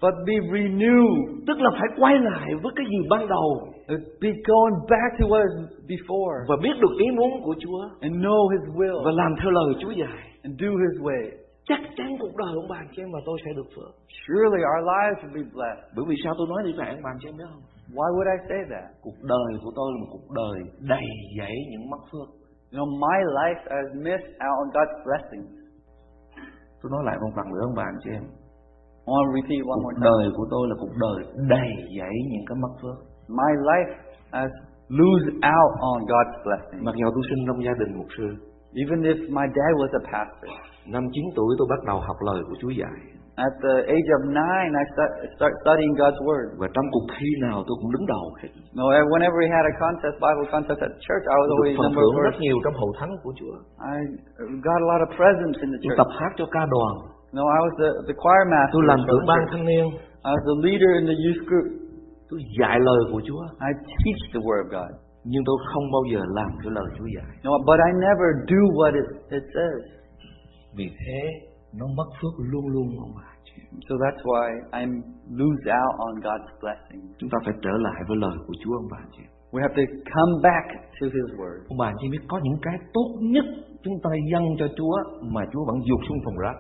but 0.04 0.14
be 0.28 0.36
renewed. 0.54 1.16
Tức 1.48 1.58
là 1.64 1.70
phải 1.80 1.90
quay 2.02 2.16
lại 2.30 2.48
với 2.64 2.72
cái 2.76 2.86
gì 2.92 3.00
ban 3.10 3.28
đầu. 3.36 3.50
Be 4.24 4.30
going 4.52 4.76
back 4.94 5.12
to 5.20 5.26
what 5.34 5.48
before 5.92 6.36
Và 6.50 6.56
biết 6.64 6.76
được 6.84 6.94
ý 7.06 7.08
muốn 7.18 7.32
của 7.46 7.56
Chúa. 7.64 7.82
and 8.02 8.14
know 8.26 8.42
His 8.54 8.64
Và 8.68 8.74
will 8.80 9.16
làm 9.22 9.32
theo 9.42 9.52
lời 9.52 9.70
Chúa 9.82 9.92
dạy. 10.02 10.18
and 10.46 10.54
do 10.62 10.70
His 10.84 10.96
way. 11.06 11.22
Chắc 11.70 11.80
chắn 11.98 12.08
cuộc 12.20 12.34
đời 12.42 12.52
ông 12.62 12.68
bà 12.70 12.76
anh 12.84 12.88
chị 12.96 13.02
em 13.04 13.10
và 13.16 13.20
tôi 13.26 13.38
sẽ 13.46 13.52
được 13.58 13.68
phước. 13.76 13.92
Surely 14.24 14.62
our 14.72 14.84
lives 14.94 15.18
will 15.24 15.34
be 15.40 15.44
blessed. 15.56 15.84
Bởi 15.96 16.06
vì 16.10 16.16
sao 16.24 16.34
tôi 16.38 16.48
nói 16.52 16.60
như 16.66 16.74
vậy 16.78 16.88
ông 16.96 17.04
bà 17.08 17.12
chị 17.22 17.28
em 17.32 17.36
biết 17.40 17.48
không? 17.54 17.64
Why 17.98 18.08
would 18.16 18.30
I 18.36 18.40
say 18.50 18.60
that? 18.74 18.86
Cuộc 19.06 19.18
đời 19.34 19.50
của 19.64 19.72
tôi 19.78 19.88
là 19.94 19.98
một 20.02 20.10
cuộc 20.16 20.28
đời 20.42 20.58
đầy 20.94 21.08
dẫy 21.40 21.56
những 21.72 21.90
mất 21.92 22.02
phước. 22.12 22.28
You 22.72 22.78
know, 22.80 22.90
my 23.08 23.20
life 23.40 23.62
has 23.76 23.88
missed 24.06 24.32
out 24.48 24.56
on 24.64 24.68
God's 24.76 24.98
blessings. 25.08 25.50
Tôi 26.82 26.88
nói 26.94 27.02
lại 27.08 27.16
một 27.24 27.34
lần 27.38 27.48
nữa 27.54 27.64
ông 27.70 27.76
bà 27.80 27.84
anh 27.92 28.00
chị 28.04 28.10
em. 28.20 28.26
I 29.06 29.12
want 29.14 29.26
to 29.28 29.32
repeat 29.40 29.60
one 29.72 29.78
Cuộc 29.78 29.84
more 29.86 29.96
time. 29.98 30.06
đời 30.12 30.26
của 30.38 30.48
tôi 30.54 30.64
là 30.70 30.76
cuộc 30.84 30.94
đời 31.06 31.18
đầy 31.54 31.70
dẫy 32.00 32.16
những 32.32 32.46
cái 32.48 32.58
mất 32.64 32.74
phước. 32.82 32.98
My 33.42 33.52
life 33.70 33.92
has 34.38 34.52
lose 35.02 35.28
out 35.56 35.72
on 35.92 35.98
God's 36.12 36.38
blessing. 36.46 36.82
Mặc 36.88 36.96
dù 37.00 37.08
tôi 37.16 37.24
sinh 37.30 37.42
trong 37.48 37.60
gia 37.66 37.74
đình 37.82 37.92
mục 38.00 38.10
sư, 38.18 38.28
Even 38.84 39.00
if 39.12 39.18
my 39.38 39.46
dad 39.58 39.72
was 39.82 39.92
a 40.02 40.04
pastor. 40.12 40.50
năm 40.96 41.04
9 41.14 41.26
tuổi 41.38 41.52
tôi 41.58 41.68
bắt 41.74 41.82
đầu 41.90 41.98
học 42.08 42.18
lời 42.28 42.40
của 42.48 42.56
Chúa 42.62 42.74
dạy. 42.82 42.98
At 43.48 43.54
the 43.66 43.76
age 43.96 44.10
of 44.18 44.22
nine, 44.44 44.72
I 44.82 44.84
start, 44.94 45.12
start 45.38 45.54
studying 45.64 45.94
God's 46.02 46.20
Word. 46.28 46.48
Và 46.62 46.68
trong 46.76 46.88
cuộc 46.94 47.06
thi 47.16 47.30
nào 47.46 47.58
tôi 47.68 47.76
cũng 47.82 47.92
đứng 47.96 48.06
đầu 48.14 48.26
hết. 48.40 48.50
No, 48.80 48.84
whenever 49.14 49.38
we 49.44 49.48
had 49.58 49.66
a 49.74 49.76
contest, 49.84 50.16
Bible 50.26 50.48
contest 50.56 50.80
at 50.88 50.94
church, 51.08 51.24
I 51.34 51.38
was 51.42 51.48
Tôi 51.50 51.58
always 51.58 51.76
phần 51.80 51.86
number 51.88 52.02
thưởng 52.04 52.16
rất 52.28 52.36
first. 52.36 52.44
nhiều 52.46 52.58
trong 52.64 52.76
hậu 52.82 52.92
thánh 53.00 53.12
của 53.24 53.34
Chúa. 53.40 53.56
I 53.96 53.98
got 54.68 54.78
a 54.84 54.88
lot 54.92 55.00
of 55.06 55.10
presents 55.22 55.58
in 55.66 55.70
the 55.74 55.80
Tôi 55.82 55.86
church. 55.86 56.00
tập 56.02 56.10
hát 56.20 56.32
cho 56.40 56.46
ca 56.56 56.64
đoàn. 56.76 56.94
No, 57.38 57.44
I 57.58 57.60
was 57.66 57.74
the, 57.82 57.90
the 58.10 58.16
choir 58.24 58.44
master. 58.54 58.74
Tôi 58.76 58.84
làm 58.92 59.00
trưởng 59.08 59.26
ban 59.32 59.42
thanh 59.52 59.66
niên. 59.72 59.86
I 60.30 60.32
was 60.36 60.44
the 60.52 60.58
leader 60.68 60.92
in 61.00 61.06
the 61.12 61.18
youth 61.26 61.42
group. 61.50 61.68
Tôi 62.30 62.40
dạy 62.60 62.78
lời 62.88 63.02
của 63.12 63.22
Chúa. 63.28 63.44
I 63.70 63.72
teach 64.02 64.22
the 64.36 64.42
Word 64.48 64.60
of 64.66 64.70
God. 64.78 64.92
Nhưng 65.32 65.44
tôi 65.48 65.58
không 65.72 65.86
bao 65.96 66.04
giờ 66.12 66.22
làm 66.38 66.50
theo 66.60 66.72
lời 66.78 66.88
Chúa 66.98 67.08
dạy. 67.16 67.28
No, 67.48 67.52
but 67.70 67.78
I 67.90 67.92
never 68.08 68.28
do 68.54 68.62
what 68.80 68.92
it, 69.02 69.08
it 69.38 69.46
says. 69.56 69.82
Vì 70.78 70.88
thế 71.02 71.20
nó 71.80 71.86
mất 71.98 72.10
phước 72.20 72.34
luôn 72.52 72.66
luôn 72.74 72.88
ông 73.06 73.14
bà 73.20 73.30
chị. 73.48 73.62
So 73.88 73.94
that's 74.04 74.22
why 74.30 74.48
I 74.82 74.84
lose 75.42 75.64
out 75.80 75.94
on 76.08 76.14
God's 76.26 76.52
blessing. 76.62 77.02
Chúng 77.20 77.30
ta 77.34 77.38
phải 77.46 77.54
trở 77.64 77.74
lại 77.86 78.00
với 78.08 78.18
lời 78.24 78.36
của 78.48 78.54
Chúa 78.64 78.74
ông 78.82 78.90
bà 78.92 79.02
chị. 79.16 79.24
We 79.54 79.60
have 79.66 79.76
to 79.80 79.86
come 80.16 80.34
back 80.48 80.68
to 80.98 81.06
His 81.16 81.30
Word. 81.40 81.58
Ông 81.72 81.80
bà 81.84 81.90
chị 82.00 82.06
biết 82.14 82.24
có 82.32 82.38
những 82.44 82.60
cái 82.62 82.78
tốt 82.96 83.10
nhất 83.34 83.46
chúng 83.84 83.98
ta 84.04 84.10
dâng 84.32 84.48
cho 84.60 84.68
Chúa 84.78 84.96
mà 85.36 85.42
Chúa 85.52 85.64
vẫn 85.70 85.78
dục 85.90 86.00
xuống 86.08 86.20
thùng 86.26 86.38
rác. 86.44 86.58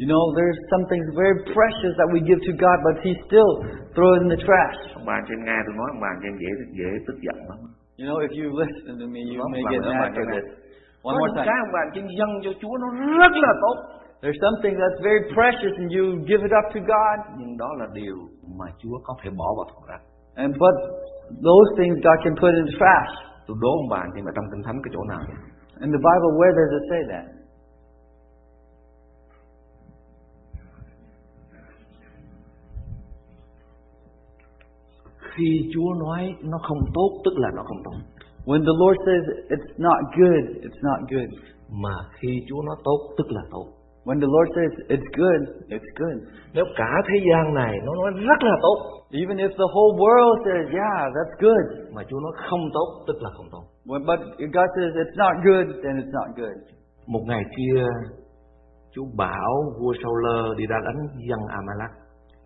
You 0.00 0.06
know, 0.12 0.24
there's 0.38 0.58
some 0.72 0.84
things 0.90 1.08
very 1.22 1.36
precious 1.56 1.92
that 1.98 2.08
we 2.14 2.20
give 2.28 2.40
to 2.48 2.52
God, 2.64 2.76
but 2.86 2.94
He 3.04 3.12
still 3.26 3.50
throws 3.94 4.14
it 4.16 4.20
in 4.24 4.28
the 4.34 4.40
trash. 4.46 4.76
Ông 4.98 5.06
bà 5.10 5.16
chị 5.26 5.34
nghe 5.46 5.58
tôi 5.66 5.74
nói 5.80 5.88
ông 5.94 6.00
bà 6.06 6.12
chị 6.22 6.28
dễ 6.42 6.50
dễ 6.78 6.90
tức 7.06 7.16
giận 7.26 7.38
lắm. 7.50 7.58
You 7.98 8.04
know, 8.08 8.18
if 8.26 8.32
you 8.38 8.46
listen 8.62 8.94
to 9.02 9.06
me, 9.14 9.20
you 9.30 9.36
may 9.54 9.62
get 9.72 9.80
mad 10.00 10.12
vâng. 10.18 10.30
this. 10.34 10.46
Có 11.02 11.08
One 11.10 11.16
more 11.18 11.28
những 11.28 11.36
cái 11.36 11.46
time. 11.48 11.62
ông 11.66 11.72
bà 11.76 11.82
chị 11.94 12.00
dâng 12.18 12.32
cho 12.44 12.52
Chúa 12.60 12.74
nó 12.82 12.88
rất 13.22 13.32
là 13.44 13.52
tốt. 13.64 13.76
There's 14.22 14.40
something 14.46 14.74
that's 14.82 15.00
very 15.08 15.22
precious, 15.38 15.72
and 15.80 15.88
you 15.96 16.04
give 16.30 16.40
it 16.48 16.52
up 16.60 16.66
to 16.74 16.80
God, 16.92 17.16
Nhưng 17.38 17.56
đó 17.56 17.68
là 17.78 17.86
điều 17.92 18.16
mà 18.58 18.66
Chúa 18.78 18.98
có 19.04 19.14
thể 19.22 19.30
bỏ 19.30 19.48
vào 19.56 19.66
thùng 19.70 19.84
rác. 19.88 20.00
and 20.44 20.52
but 20.64 20.74
those 21.48 21.68
things 21.78 21.96
God 22.06 22.18
can 22.24 22.34
put 22.42 22.50
in 22.60 22.64
the 22.70 22.76
trash. 22.80 23.12
Tôi 23.46 23.56
đố 23.60 23.70
ông 23.80 23.88
bà 23.90 24.02
chị 24.14 24.20
mà 24.26 24.30
trong 24.36 24.44
kinh 24.52 24.62
thánh 24.66 24.78
cái 24.84 24.90
chỗ 24.94 25.02
nào 25.12 25.20
vậy? 25.28 25.36
In 25.84 25.90
the 25.96 26.02
Bible, 26.08 26.30
where 26.40 26.54
does 26.60 26.70
it 26.78 26.84
say 26.90 27.00
that? 27.12 27.24
Khi 35.34 35.70
Chúa 35.74 35.94
nói 36.04 36.34
nó 36.42 36.58
không 36.68 36.78
tốt 36.94 37.10
tức 37.24 37.32
là 37.36 37.48
nó 37.56 37.62
không 37.62 37.82
tốt. 37.84 37.96
When 38.46 38.60
the 38.68 38.74
Lord 38.82 38.96
says 39.06 39.22
it's 39.54 39.72
not 39.78 40.00
good, 40.18 40.44
it's 40.66 40.80
not 40.82 40.98
good. 41.10 41.30
Mà 41.70 41.94
khi 42.18 42.28
Chúa 42.48 42.62
nói 42.62 42.76
tốt 42.84 42.98
tức 43.18 43.26
là 43.30 43.42
tốt. 43.50 43.66
When 44.08 44.20
the 44.24 44.30
Lord 44.36 44.48
says 44.56 44.72
it's 44.94 45.08
good, 45.22 45.42
it's 45.76 45.90
good. 46.00 46.18
Nếu 46.56 46.64
cả 46.76 46.92
thế 47.08 47.16
gian 47.28 47.54
này 47.54 47.74
nó 47.84 47.92
nói 48.00 48.10
rất 48.28 48.40
là 48.48 48.56
tốt 48.62 48.78
Even 49.22 49.36
if 49.36 49.50
the 49.62 49.68
whole 49.74 49.94
world 50.04 50.36
says, 50.46 50.64
yeah, 50.82 51.00
that's 51.16 51.34
good. 51.46 51.64
mà 51.94 52.02
Chúa 52.08 52.20
nói 52.20 52.32
không 52.50 52.64
tốt 52.76 52.88
tức 53.06 53.16
là 53.24 53.30
không 53.36 53.48
tốt. 53.54 53.64
When, 53.88 54.02
but 54.10 54.20
if 54.44 54.48
God 54.58 54.68
says 54.76 54.90
it's 55.02 55.16
not 55.24 55.34
good, 55.48 55.66
then 55.84 55.94
it's 56.02 56.12
not 56.18 56.28
good. 56.40 56.56
Một 57.06 57.22
ngày 57.30 57.42
kia 57.56 57.82
Chúa 58.92 59.06
bảo 59.16 59.52
vua 59.80 59.92
Saul 60.02 60.24
đi 60.58 60.64
ra 60.66 60.78
đánh 60.86 61.00
dân 61.28 61.40
Amalek. 61.60 61.92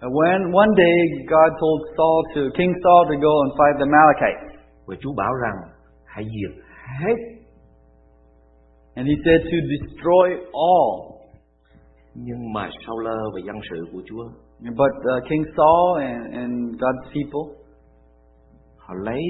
And 0.04 0.12
when 0.18 0.40
one 0.62 0.72
day 0.84 0.96
God 1.34 1.50
told 1.62 1.80
Saul 1.96 2.18
to 2.34 2.40
King 2.58 2.72
Saul 2.82 3.02
to 3.10 3.16
go 3.26 3.34
and 3.44 3.50
fight 3.58 3.74
the 3.80 3.86
Amalekites, 3.90 4.44
Và 4.86 4.94
Chúa 5.00 5.14
bảo 5.16 5.34
rằng 5.42 5.56
hãy 6.04 6.24
diệt 6.34 6.54
hết 7.00 7.16
and 8.96 9.06
He 9.10 9.16
said 9.24 9.40
to 9.52 9.58
destroy 9.74 10.26
all. 10.52 11.11
Nhưng 12.14 12.52
mà 12.52 12.68
Saul 12.86 13.06
và 13.34 13.40
dân 13.46 13.56
sự 13.70 13.86
của 13.92 14.02
Chúa 14.06 14.24
But 14.62 14.94
uh, 15.02 15.28
King 15.28 15.44
Saul 15.56 15.98
and, 16.00 16.34
and 16.34 16.52
God's 16.78 17.06
people, 17.14 17.46
họ 18.78 18.94
lấy 18.94 19.22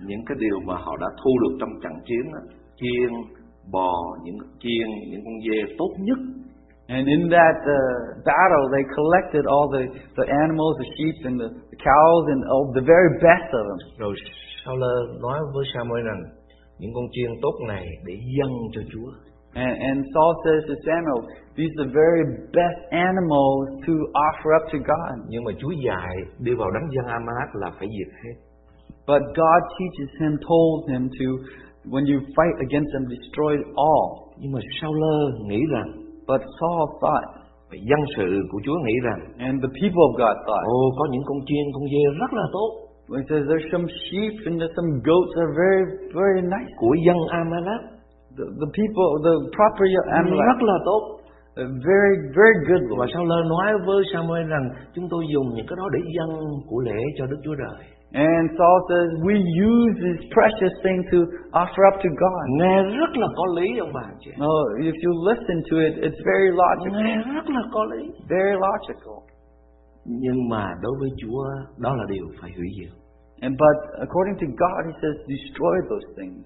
những 0.00 0.24
cái 0.26 0.36
điều 0.40 0.60
mà 0.66 0.74
họ 0.76 0.96
đã 1.00 1.06
thu 1.24 1.30
được 1.42 1.56
trong 1.60 1.70
trận 1.82 1.92
chiến 2.06 2.32
đó, 2.32 2.40
chiên 2.76 3.10
bò 3.72 3.92
những 4.24 4.38
chiên 4.60 4.86
những 5.10 5.20
con 5.24 5.34
dê 5.46 5.74
tốt 5.78 5.90
nhất 5.98 6.18
And 6.88 7.02
in 7.08 7.28
that 7.30 7.58
uh, 7.66 8.22
battle, 8.22 8.64
they 8.70 8.84
collected 8.94 9.44
all 9.50 9.66
the, 9.74 9.90
the 9.90 10.26
animals, 10.42 10.74
the 10.78 10.88
sheep, 10.94 11.16
and 11.26 11.34
the, 11.34 11.50
the 11.50 11.78
cows, 11.82 12.24
and 12.30 12.40
all 12.46 12.70
the 12.78 12.86
very 12.86 13.10
best 13.18 13.48
of 13.58 13.62
them. 13.68 13.80
Rồi 13.98 14.14
Saul 14.64 14.82
nói 15.20 15.38
với 15.54 15.64
Samuel 15.74 16.04
rằng 16.06 16.22
những 16.78 16.90
con 16.94 17.04
chiên 17.12 17.30
tốt 17.42 17.54
này 17.68 17.86
để 18.06 18.14
dâng 18.38 18.54
cho 18.72 18.80
Chúa. 18.92 19.10
And, 19.56 19.74
and 19.88 19.96
Saul 20.12 20.32
says 20.44 20.62
to 20.68 20.76
Samuel, 20.84 21.20
These 21.56 21.72
are 21.80 21.88
the 21.88 21.92
very 22.02 22.24
best 22.52 22.80
animals 22.92 23.64
to 23.88 23.94
offer 24.28 24.48
up 24.58 24.64
to 24.74 24.78
God. 24.92 25.14
Nhưng 25.32 25.44
mà 25.44 25.52
Chúa 25.60 25.74
dạy 25.86 26.14
đưa 26.44 26.56
vào 26.60 26.70
đánh 26.70 26.86
dân 26.94 27.06
Amalek 27.18 27.50
là 27.62 27.70
phải 27.78 27.88
diệt 27.96 28.10
hết. 28.22 28.36
But 29.10 29.22
God 29.42 29.60
teaches 29.78 30.10
him, 30.20 30.32
told 30.52 30.78
him 30.92 31.02
to, 31.18 31.26
when 31.92 32.04
you 32.10 32.18
fight 32.36 32.56
against 32.66 32.90
them, 32.94 33.04
destroy 33.16 33.52
it 33.62 33.68
all. 33.90 34.08
Nhưng 34.40 34.52
mà 34.52 34.60
Saul 34.80 35.02
nghĩ 35.48 35.60
rằng 35.74 35.88
But 36.30 36.40
Saul 36.58 36.82
thought, 37.00 37.26
và 37.70 37.76
dân 37.90 38.02
sự 38.16 38.28
của 38.50 38.60
Chúa 38.64 38.78
nghĩ 38.86 38.96
rằng 39.08 39.20
and 39.46 39.54
the 39.64 39.72
people 39.80 40.02
of 40.08 40.14
God 40.22 40.36
thought, 40.46 40.64
ồ 40.78 40.82
có 40.98 41.04
những 41.12 41.24
con 41.28 41.38
chiên 41.48 41.64
con 41.74 41.84
dê 41.92 42.02
rất 42.20 42.32
là 42.40 42.46
tốt 42.56 42.70
He 43.16 43.22
says 43.30 43.42
there's 43.50 43.68
some 43.74 43.86
sheep 44.04 44.34
and 44.48 44.54
there's 44.60 44.74
some 44.78 44.90
goats 45.08 45.30
that 45.34 45.44
are 45.48 45.56
very, 45.64 45.82
very 46.20 46.40
nice. 46.54 46.70
của 46.80 46.94
dân 47.06 47.18
Amalek 47.30 47.95
The, 48.38 48.46
the 48.62 48.70
people, 48.78 49.08
the 49.28 49.34
property 49.56 49.94
of 50.02 50.06
Amalek, 50.18 50.46
rất 50.52 50.60
là 50.70 50.76
tốt 50.90 51.02
very, 51.90 52.14
very 52.40 52.56
good. 52.68 52.82
và 52.98 53.04
Lord. 53.06 53.12
Saul 53.14 53.28
nói 53.54 53.68
với 53.86 54.00
Samuel 54.12 54.46
rằng 54.54 54.66
chúng 54.94 55.06
tôi 55.12 55.22
dùng 55.34 55.48
những 55.54 55.66
cái 55.68 55.76
đó 55.80 55.86
để 55.94 56.00
dâng 56.16 56.32
của 56.68 56.80
lễ 56.88 57.00
cho 57.16 57.24
Đức 57.26 57.40
Chúa 57.44 57.56
Trời 57.62 57.78
And 58.12 58.44
Saul 58.58 58.78
says 58.90 59.08
we 59.28 59.36
use 59.72 59.92
this 60.06 60.18
precious 60.36 60.74
thing 60.84 60.98
to 61.12 61.18
offer 61.62 61.82
up 61.90 61.96
to 62.04 62.10
God. 62.22 62.44
nghe 62.60 62.76
rất 63.00 63.12
là 63.22 63.28
có 63.38 63.44
lý 63.58 63.66
ông 63.84 63.92
bà 63.98 64.06
chị 64.22 64.30
No, 64.44 64.54
if 64.90 64.96
you 65.04 65.10
listen 65.30 65.56
to 65.70 65.76
it, 65.88 65.92
it's 66.06 66.20
very 66.32 66.48
logical. 66.62 67.02
nghe 67.04 67.16
rất 67.36 67.46
là 67.56 67.62
có 67.74 67.84
lý 67.92 68.02
Very 68.34 68.54
logical. 68.66 69.16
nhưng 70.24 70.48
mà 70.52 70.64
đối 70.82 70.94
với 71.00 71.10
Chúa 71.20 71.44
đó 71.84 71.90
là 71.98 72.04
điều 72.08 72.26
phải 72.40 72.50
hủy 72.58 72.68
diệt 72.78 72.92
And 73.46 73.54
but 73.64 73.76
according 74.06 74.36
to 74.42 74.46
God, 74.62 74.80
He 74.88 74.94
says 75.02 75.14
destroy 75.34 75.76
those 75.90 76.08
things. 76.20 76.42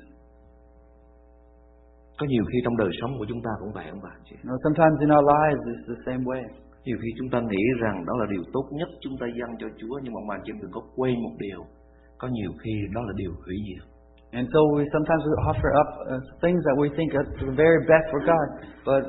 Có 2.20 2.26
nhiều 2.32 2.44
khi 2.50 2.58
trong 2.64 2.76
đời 2.82 2.92
sống 3.00 3.12
của 3.18 3.26
chúng 3.30 3.42
ta 3.46 3.52
cũng 3.60 3.72
vậy 3.76 3.86
ông 3.94 4.02
bà 4.06 4.14
chị? 4.26 4.36
Know, 4.42 4.56
sometimes 4.66 4.96
in 5.04 5.10
our 5.16 5.26
lives 5.34 5.62
it's 5.70 5.84
the 5.92 5.98
same 6.06 6.22
way. 6.30 6.42
nhiều 6.86 6.98
khi 7.02 7.10
chúng 7.18 7.30
ta 7.32 7.38
nghĩ 7.50 7.64
rằng 7.82 7.96
đó 8.08 8.14
là 8.20 8.26
điều 8.34 8.44
tốt 8.54 8.66
nhất 8.78 8.88
chúng 9.04 9.16
ta 9.20 9.26
dâng 9.38 9.52
cho 9.60 9.68
Chúa 9.78 9.96
nhưng 10.02 10.14
mà 10.16 10.20
bạn 10.28 10.40
chị 10.44 10.52
đừng 10.62 10.72
có 10.76 10.82
quên 10.96 11.14
một 11.24 11.34
điều. 11.46 11.60
Có 12.20 12.26
nhiều 12.36 12.52
khi 12.62 12.74
đó 12.94 13.00
là 13.08 13.12
điều 13.22 13.32
hủy 13.44 13.56
diệt. 13.68 13.84
And 14.38 14.46
so 14.52 14.60
we 14.74 14.82
sometimes 14.96 15.22
we 15.28 15.34
offer 15.52 15.70
up 15.82 15.90
uh, 15.90 16.22
things 16.44 16.60
that 16.66 16.76
we 16.82 16.88
think 16.96 17.08
are 17.20 17.28
the 17.40 17.52
very 17.62 17.80
best 17.90 18.06
for 18.12 18.20
God, 18.30 18.46
but 18.90 19.02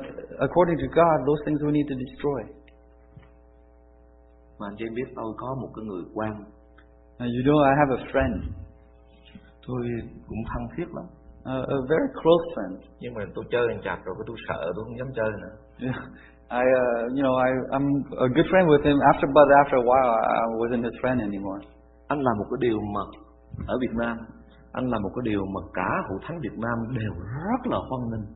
according 0.46 0.78
to 0.82 0.88
God, 1.00 1.16
those 1.28 1.40
things 1.44 1.58
we 1.66 1.72
need 1.78 1.88
to 1.92 1.96
destroy. 2.04 2.40
mà 4.58 4.66
anh 4.70 4.76
chị 4.78 4.84
biết 4.96 5.08
tôi 5.16 5.30
có 5.36 5.48
một 5.62 5.70
cái 5.74 5.84
người 5.88 6.04
quan. 6.14 6.32
Now, 7.18 7.28
you 7.36 7.42
know, 7.46 7.58
I 7.70 7.74
have 7.80 7.90
a 7.98 8.00
friend, 8.10 8.34
tôi 9.66 9.82
cũng 10.28 10.42
thân 10.50 10.62
thiết 10.76 10.88
lắm 10.96 11.06
a, 11.44 11.54
a 11.76 11.78
very 11.92 12.08
close 12.22 12.44
friend. 12.54 12.76
nhưng 13.00 13.14
mà 13.14 13.20
tôi 13.34 13.44
chơi 13.50 13.66
chặt 13.84 13.98
rồi 14.04 14.14
tôi 14.26 14.36
sợ 14.48 14.58
tôi 14.74 14.84
không 14.84 14.98
dám 14.98 15.08
chơi 15.16 15.30
nữa 15.42 15.54
Yeah. 15.88 16.00
I, 16.62 16.64
uh, 16.82 17.02
you 17.16 17.22
know, 17.24 17.34
I, 17.46 17.50
I'm 17.74 17.86
a 18.26 18.28
good 18.36 18.46
friend 18.52 18.66
with 18.68 18.84
him. 18.84 18.96
After, 19.12 19.26
but 19.38 19.48
after 19.64 19.76
a 19.82 19.86
while, 19.90 20.10
I, 20.20 20.22
I 20.42 20.44
wasn't 20.60 20.82
his 20.88 20.96
friend 21.02 21.18
anymore. 21.20 21.60
anh 22.08 22.20
làm 22.26 22.34
một 22.38 22.46
cái 22.50 22.58
điều 22.60 22.78
mà 22.94 23.00
ở 23.66 23.78
Việt 23.80 23.94
Nam 24.02 24.16
anh 24.72 24.86
làm 24.90 25.02
một 25.02 25.12
cái 25.16 25.22
điều 25.30 25.42
mà 25.54 25.60
cả 25.74 25.90
hội 26.08 26.18
thánh 26.26 26.38
Việt 26.40 26.56
Nam 26.64 26.76
đều 27.00 27.12
rất 27.48 27.62
là 27.72 27.78
hoan 27.88 28.02
nghênh 28.10 28.26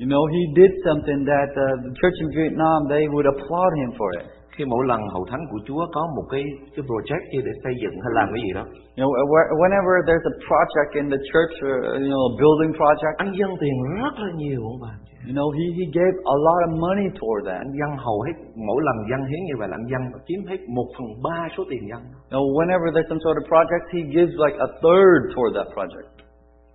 You 0.00 0.08
know, 0.12 0.22
he 0.34 0.42
did 0.58 0.72
something 0.88 1.20
that 1.32 1.50
uh, 1.64 1.66
the 1.84 1.92
church 2.00 2.16
in 2.24 2.28
Vietnam 2.38 2.78
they 2.92 3.04
would 3.12 3.26
applaud 3.34 3.72
him 3.80 3.90
for 3.98 4.08
it. 4.20 4.26
Khi 4.54 4.64
mỗi 4.72 4.82
lần 4.90 5.00
hội 5.14 5.24
thánh 5.30 5.44
của 5.50 5.60
Chúa 5.66 5.82
có 5.96 6.02
một 6.16 6.26
cái 6.32 6.42
cái 6.74 6.82
project 6.88 7.24
gì 7.32 7.38
để 7.46 7.52
xây 7.64 7.74
dựng 7.82 7.94
hay 8.02 8.12
làm 8.18 8.26
cái 8.34 8.40
gì 8.46 8.52
đó 8.58 8.64
You 8.98 9.02
know, 9.04 9.10
whenever 9.62 9.92
there's 10.08 10.26
a 10.32 10.36
project 10.48 10.90
in 11.00 11.06
the 11.14 11.20
church, 11.30 11.54
or 11.68 11.76
you 12.04 12.10
know, 12.12 12.22
a 12.30 12.34
building 12.40 12.72
project, 12.80 13.14
anh 13.22 13.30
dâng 13.38 13.54
tiền 13.62 13.74
rất 14.02 14.14
là 14.24 14.30
nhiều 14.42 14.60
ông 14.72 14.80
bà 14.84 14.92
you 15.28 15.34
know, 15.38 15.48
he 15.58 15.64
he 15.78 15.84
gave 15.98 16.14
a 16.34 16.36
lot 16.46 16.60
of 16.66 16.72
money 16.86 17.06
toward 17.20 17.42
that. 17.48 17.58
anh 17.64 17.72
dâng 17.80 17.94
hầu 18.06 18.18
hết 18.26 18.36
mỗi 18.68 18.80
lần 18.86 18.96
dâng 19.10 19.24
hiến 19.30 19.40
như 19.48 19.54
vậy 19.60 19.68
là 19.70 19.76
anh 19.80 19.86
dâng 19.92 20.04
chiếm 20.26 20.40
hết 20.50 20.60
một 20.76 20.88
phần 20.96 21.06
ba 21.26 21.40
số 21.56 21.62
tiền 21.70 21.82
dâng 21.90 22.04
You 22.32 22.36
know, 22.36 22.44
whenever 22.58 22.86
there's 22.94 23.08
some 23.12 23.22
sort 23.26 23.36
of 23.40 23.44
project, 23.54 23.84
he 23.96 24.00
gives 24.16 24.32
like 24.44 24.56
a 24.66 24.68
third 24.84 25.18
toward 25.34 25.52
that 25.58 25.68
project. 25.76 26.08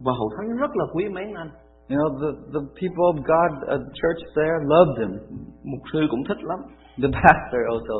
và 0.05 0.11
hội 0.19 0.29
thánh 0.35 0.47
rất 0.61 0.71
là 0.79 0.85
quý 0.95 1.03
mến 1.17 1.29
anh 1.43 1.51
You 1.91 1.97
know, 1.99 2.09
the 2.23 2.31
the 2.55 2.63
people 2.81 3.05
of 3.13 3.17
God, 3.33 3.51
uh, 3.63 3.67
the 3.85 3.91
church 4.01 4.21
there, 4.39 4.55
loved 4.73 4.95
him. 5.01 5.11
mục 5.71 5.83
sư 5.93 5.99
cũng 6.11 6.23
thích 6.27 6.41
lắm 6.51 6.59
The 7.03 7.11
pastor 7.21 7.61
also. 7.75 7.97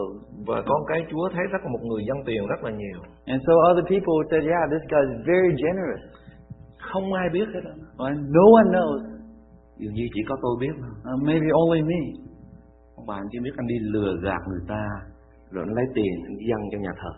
và 0.47 0.62
con 0.69 0.81
cái 0.89 0.99
Chúa 1.12 1.29
thấy 1.33 1.45
rất 1.51 1.62
là 1.63 1.69
một 1.75 1.83
người 1.88 2.01
dâng 2.07 2.21
tiền 2.25 2.47
rất 2.47 2.62
là 2.63 2.71
nhiều 2.71 2.99
And 3.25 3.41
so 3.47 3.53
other 3.71 3.86
people 3.93 4.17
said, 4.31 4.43
yeah, 4.53 4.63
this 4.73 4.83
guy 4.91 5.01
is 5.13 5.19
very 5.33 5.51
generous. 5.63 6.01
không 6.89 7.13
ai 7.13 7.27
biết 7.33 7.47
hết. 7.53 7.63
And 7.97 8.17
no 8.38 8.45
one 8.60 8.69
knows. 8.75 9.01
dường 9.79 9.93
như 9.93 10.05
chỉ 10.13 10.21
có 10.29 10.36
tôi 10.41 10.55
biết 10.60 10.75
Uh, 11.13 11.23
maybe 11.29 11.47
only 11.63 11.81
me. 11.91 12.01
ông 12.95 13.05
bà 13.07 13.15
anh 13.15 13.27
chỉ 13.31 13.39
biết 13.43 13.53
anh 13.57 13.67
đi 13.67 13.75
lừa 13.93 14.12
gạt 14.23 14.41
người 14.49 14.63
ta 14.67 14.83
rồi 15.51 15.63
anh 15.67 15.73
lấy 15.75 15.86
tiền 15.95 16.13
anh 16.27 16.38
dâng 16.49 16.63
cho 16.71 16.77
nhà 16.86 16.93
thờ 17.01 17.12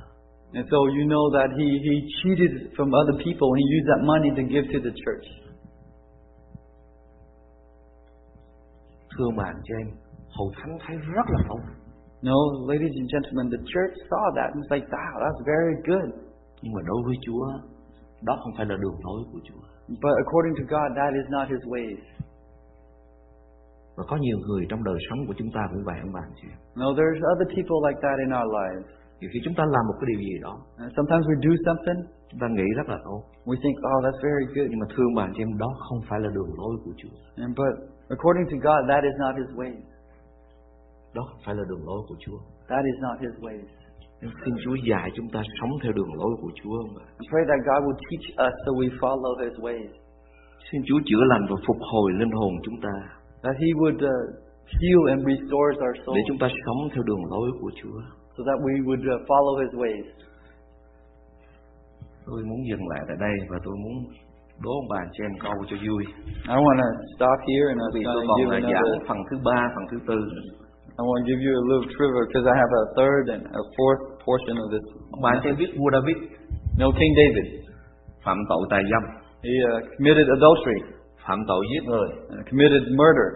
And 0.54 0.66
so 0.72 0.78
you 0.98 1.06
know 1.14 1.26
that 1.38 1.50
he, 1.60 1.68
he 1.86 1.96
cheated 2.18 2.52
from 2.76 2.88
other 3.02 3.16
people 3.26 3.48
and 3.54 3.60
he 3.62 3.68
used 3.78 3.88
that 3.92 4.02
money 4.12 4.30
to 4.40 4.44
give 4.54 4.66
to 4.74 4.80
the 4.88 4.94
church. 5.04 5.26
thưa 9.18 9.26
anh 9.44 9.62
chị 9.64 9.74
em 9.80 9.88
hội 10.38 10.50
thánh 10.58 10.74
thấy 10.84 10.96
rất 11.16 11.28
là 11.36 11.40
tốt 11.50 11.62
No, 12.30 12.38
ladies 12.72 12.94
and 13.02 13.08
gentlemen, 13.14 13.46
the 13.56 13.62
church 13.74 13.94
saw 14.10 14.24
that 14.38 14.48
and 14.54 14.60
was 14.62 14.70
like, 14.76 14.86
wow, 14.96 15.14
that's 15.24 15.42
very 15.54 15.76
good. 15.90 16.10
nhưng 16.62 16.74
mà 16.76 16.82
đối 16.90 17.00
với 17.06 17.16
Chúa 17.26 17.46
đó 18.28 18.34
không 18.42 18.54
phải 18.58 18.66
là 18.72 18.76
đường 18.84 18.98
lối 19.06 19.20
của 19.32 19.40
Chúa 19.48 19.64
But 20.04 20.14
according 20.24 20.54
to 20.60 20.64
God, 20.76 20.88
that 21.00 21.12
is 21.22 21.28
not 21.36 21.46
his 21.54 21.64
ways. 21.74 22.00
và 23.98 24.04
có 24.10 24.16
nhiều 24.26 24.38
người 24.46 24.64
trong 24.70 24.84
đời 24.90 25.00
sống 25.08 25.20
của 25.28 25.34
chúng 25.40 25.52
ta 25.56 25.62
cũng 25.72 25.84
vậy 25.90 25.98
ông 26.06 26.14
bà 26.16 26.22
anh 26.28 26.36
chị 26.42 26.48
No, 26.82 26.88
there's 27.00 27.22
other 27.34 27.48
people 27.56 27.80
like 27.88 28.00
that 28.06 28.18
in 28.26 28.30
our 28.40 28.50
lives. 28.60 28.86
nhiều 29.20 29.30
khi 29.34 29.40
chúng 29.46 29.56
ta 29.60 29.64
làm 29.76 29.84
một 29.90 29.96
cái 30.00 30.08
điều 30.12 30.20
gì 30.30 30.36
đó 30.46 30.54
And 30.84 30.90
sometimes 30.98 31.24
we 31.30 31.36
do 31.46 31.54
something, 31.68 32.00
chúng 32.30 32.40
ta 32.44 32.48
nghĩ 32.58 32.68
rất 32.80 32.88
là 32.94 32.98
tốt 33.08 33.22
we 33.50 33.56
think, 33.64 33.76
oh, 33.92 34.00
that's 34.06 34.20
very 34.30 34.46
good. 34.56 34.68
nhưng 34.72 34.80
mà 34.84 34.88
bà 35.18 35.24
anh 35.28 35.34
chị 35.36 35.42
em 35.46 35.52
đó 35.64 35.70
không 35.86 36.00
phải 36.10 36.20
là 36.24 36.30
đường 36.38 36.52
lối 36.60 36.74
của 36.84 36.94
Chúa 37.00 37.16
And, 37.44 37.52
but 37.62 37.74
according 38.16 38.46
to 38.52 38.58
God, 38.68 38.80
that 38.92 39.02
is 39.10 39.16
not 39.24 39.34
his 39.42 39.50
ways. 39.60 39.80
Đó 41.20 41.26
phải 41.44 41.54
là 41.58 41.64
đường 41.70 41.84
lối 41.90 42.02
của 42.08 42.18
Chúa 42.24 42.40
That 42.72 42.84
is 42.92 42.98
not 43.06 43.16
his 43.26 43.36
ways. 43.46 43.68
nên 44.22 44.32
xin 44.46 44.54
Chúa 44.64 44.76
dạy 44.90 45.08
chúng 45.18 45.30
ta 45.34 45.42
sống 45.58 45.74
theo 45.82 45.92
đường 45.98 46.14
lối 46.20 46.34
của 46.42 46.52
Chúa 46.60 46.76
ông 46.84 46.92
pray 47.30 47.44
that 47.50 47.60
God 47.70 47.80
will 47.86 48.00
teach 48.10 48.26
us 48.46 48.54
so 48.64 48.70
we 48.80 48.88
follow 49.02 49.34
his 49.46 49.56
ways. 49.66 49.90
xin 50.72 50.82
Chúa 50.88 51.00
chữa 51.10 51.24
lành 51.32 51.44
và 51.50 51.56
phục 51.68 51.80
hồi 51.92 52.08
linh 52.20 52.32
hồn 52.40 52.54
chúng 52.66 52.78
ta 52.86 52.96
That 53.44 53.56
he 53.64 53.70
would 53.82 54.00
uh, 54.14 54.18
heal 54.82 55.02
and 55.14 55.20
restore 55.32 55.70
our 55.86 55.96
để 55.98 56.02
souls 56.06 56.26
chúng 56.30 56.40
ta 56.44 56.48
sống 56.66 56.80
theo 56.94 57.04
đường 57.10 57.24
lối 57.34 57.48
của 57.62 57.72
Chúa 57.82 58.00
so 58.36 58.42
that 58.50 58.58
we 58.66 58.74
would 58.88 59.04
uh, 59.14 59.20
follow 59.30 59.56
his 59.64 59.74
ways. 59.82 60.06
tôi 62.26 62.44
muốn 62.50 62.60
dừng 62.70 62.88
lại 62.92 63.02
tại 63.08 63.18
đây 63.20 63.36
và 63.52 63.58
tôi 63.66 63.76
muốn 63.84 63.96
đố 64.64 64.72
ông 64.82 64.88
bà 64.94 65.02
chị 65.14 65.24
em 65.28 65.34
câu 65.46 65.54
cho 65.70 65.78
vui 65.88 66.04
I 66.56 66.58
want 66.66 66.78
to 66.84 66.90
stop 67.16 67.38
here 67.50 67.66
and 67.72 67.80
I'm 67.86 67.92
going 67.94 68.28
to 68.28 68.36
give 68.40 68.52
another. 68.62 69.08
phần 69.08 69.18
thứ 69.30 69.36
ba 69.46 69.60
phần 69.76 69.86
thứ 69.92 69.98
tư 70.10 70.20
I 71.00 71.02
want 71.08 71.20
to 71.24 71.28
give 71.32 71.40
you 71.48 71.54
a 71.56 71.64
little 71.70 71.88
trivia 71.96 72.22
because 72.28 72.46
I 72.54 72.56
have 72.64 72.72
a 72.82 72.86
third 72.98 73.24
and 73.36 73.42
a 73.62 73.64
fourth 73.76 74.02
portion 74.28 74.56
of 74.64 74.68
this. 74.74 74.86
chị 75.44 75.50
em 75.52 75.56
biết 75.62 75.72
vua 75.80 75.90
David 75.96 76.18
No, 76.82 76.88
King 77.00 77.14
David. 77.22 77.46
phạm 78.26 78.38
tội 78.50 78.64
tà 78.72 78.80
dâm 78.92 79.04
He 79.48 79.54
uh, 79.72 79.84
committed 79.98 80.28
adultery, 80.38 80.80
phạm 81.26 81.40
tội 81.48 81.62
giết 81.72 81.84
người 81.92 82.08
uh, 82.10 82.46
committed 82.50 82.84
murder. 83.00 83.30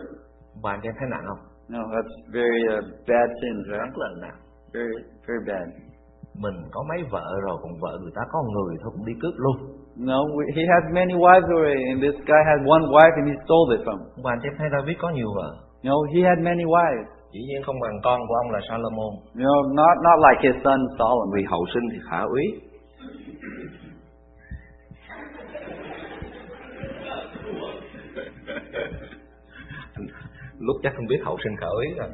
chị 0.81 0.87
em 0.89 0.95
thấy 0.99 1.07
nặng 1.13 1.25
không 1.29 1.41
No, 1.73 1.81
that's 1.93 2.13
very 2.37 2.61
uh, 2.75 2.83
bad 3.09 3.29
right? 3.41 3.67
rất 3.81 3.93
là 4.01 4.09
nặng 4.23 4.37
Very, 4.75 4.95
very 5.27 5.41
bad. 5.49 5.67
mình 6.43 6.57
có 6.73 6.83
mấy 6.89 6.99
vợ 7.13 7.25
rồi 7.45 7.55
còn 7.63 7.73
vợ 7.83 7.93
người 8.01 8.13
ta 8.17 8.21
có 8.33 8.39
người 8.55 8.73
thôi 8.81 8.91
cũng 8.95 9.05
đi 9.05 9.13
cướp 9.21 9.33
luôn 9.43 9.55
No, 10.09 10.19
we, 10.35 10.43
he 10.57 10.63
has 10.73 10.83
many 10.99 11.13
wives 11.25 11.49
already, 11.55 11.83
and 11.91 11.97
this 12.05 12.17
guy 12.31 12.41
had 12.49 12.59
one 12.75 12.85
wife 12.95 13.15
and 13.19 13.25
he 13.31 13.35
stole 13.45 13.67
it 13.75 13.81
from. 13.85 13.97
chị 14.41 14.47
em 14.49 14.55
thấy 14.59 14.67
David 14.75 14.95
có 15.01 15.09
nhiều 15.09 15.29
vợ 15.37 15.49
No, 15.89 15.95
he 16.13 16.19
had 16.29 16.37
many 16.49 16.65
wives. 16.75 17.07
Dĩ 17.33 17.41
nhiên 17.47 17.63
không 17.65 17.79
bằng 17.81 17.99
con 18.03 18.19
của 18.27 18.35
ông 18.43 18.51
là 18.51 18.59
Salomon. 18.69 19.13
You 19.35 19.41
know, 19.41 19.73
not 19.75 19.97
not 20.05 20.17
like 20.25 20.41
his 20.43 20.55
son 20.63 20.79
Solomon. 20.97 21.29
vì 21.35 21.43
hậu 21.49 21.65
sinh 21.73 21.83
thì 21.91 21.99
khả 22.09 22.21
úy. 22.21 22.45
Lúc 30.59 30.75
chắc 30.83 30.93
không 30.95 31.07
biết 31.07 31.21
hậu 31.23 31.37
sinh 31.43 31.55
khả 31.57 31.67
úy 31.67 31.87
rồi. 31.97 32.09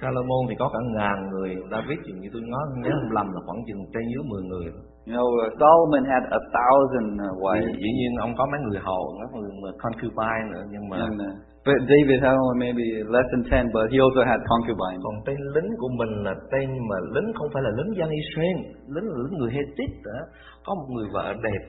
Salomon 0.00 0.46
thì 0.48 0.54
có 0.58 0.70
cả 0.72 0.78
ngàn 0.96 1.30
người. 1.30 1.56
David 1.70 1.98
thì 2.06 2.12
như 2.12 2.28
tôi 2.32 2.42
nói 2.42 2.62
nhớ 2.76 2.90
không 2.90 3.12
lầm 3.12 3.26
là 3.32 3.40
khoảng 3.46 3.58
chừng 3.66 3.86
trên 3.94 4.02
dưới 4.14 4.24
10 4.24 4.42
người 4.42 4.66
You 5.08 5.16
know, 5.16 5.24
uh, 5.24 5.48
Solomon 5.56 6.04
had 6.04 6.24
a 6.38 6.40
thousand 6.56 7.08
uh, 7.16 7.32
wives, 7.44 7.72
dĩ 7.82 7.90
nhiên 7.98 8.12
ông 8.26 8.32
có 8.38 8.44
mấy 8.52 8.60
người 8.64 8.80
hầu 8.88 9.02
mấy 9.18 9.26
người 9.60 9.74
concubine 9.84 10.44
nữa 10.52 10.64
nhưng 10.72 10.84
mà 10.90 10.96
and 10.96 11.20
uh, 11.28 11.34
but 11.66 11.78
David 11.92 12.18
had 12.24 12.34
only 12.44 12.56
maybe 12.64 12.86
less 13.14 13.26
than 13.32 13.42
ten, 13.50 13.62
but 13.74 13.84
he 13.92 13.98
also 14.06 14.22
had 14.30 14.40
concubines. 14.52 15.00
còn 15.06 15.14
tên 15.26 15.38
lính 15.54 15.70
của 15.80 15.90
mình 16.00 16.12
là 16.26 16.34
tên 16.52 16.68
mà 16.88 16.98
lính 17.14 17.28
không 17.36 17.48
phải 17.52 17.62
là 17.66 17.70
lính 17.78 17.90
dân 17.98 18.08
Israel 18.20 18.58
lính 18.94 19.06
là 19.12 19.16
lính 19.24 19.34
người 19.38 19.52
Hethit 19.56 19.92
đó 20.08 20.20
có 20.66 20.70
một 20.78 20.88
người 20.94 21.08
vợ 21.16 21.26
đẹp 21.46 21.62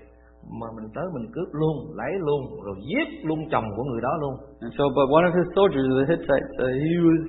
mà 0.59 0.67
mình 0.75 0.87
tới 0.95 1.05
mình 1.15 1.25
cướp 1.33 1.49
luôn 1.61 1.75
lấy 1.99 2.13
luôn 2.27 2.41
rồi 2.65 2.75
giết 2.89 3.07
luôn 3.27 3.39
chồng 3.51 3.67
của 3.75 3.83
người 3.89 4.01
đó 4.07 4.13
luôn 4.21 4.33
And 4.65 4.71
so, 4.77 4.83
but 4.97 5.07
one 5.17 5.25
of 5.29 5.33
his 5.39 5.47
soldiers, 5.55 5.87
the 5.99 6.05
Hittites, 6.11 6.51
uh, 6.63 6.71
he 6.85 6.95
was 7.07 7.21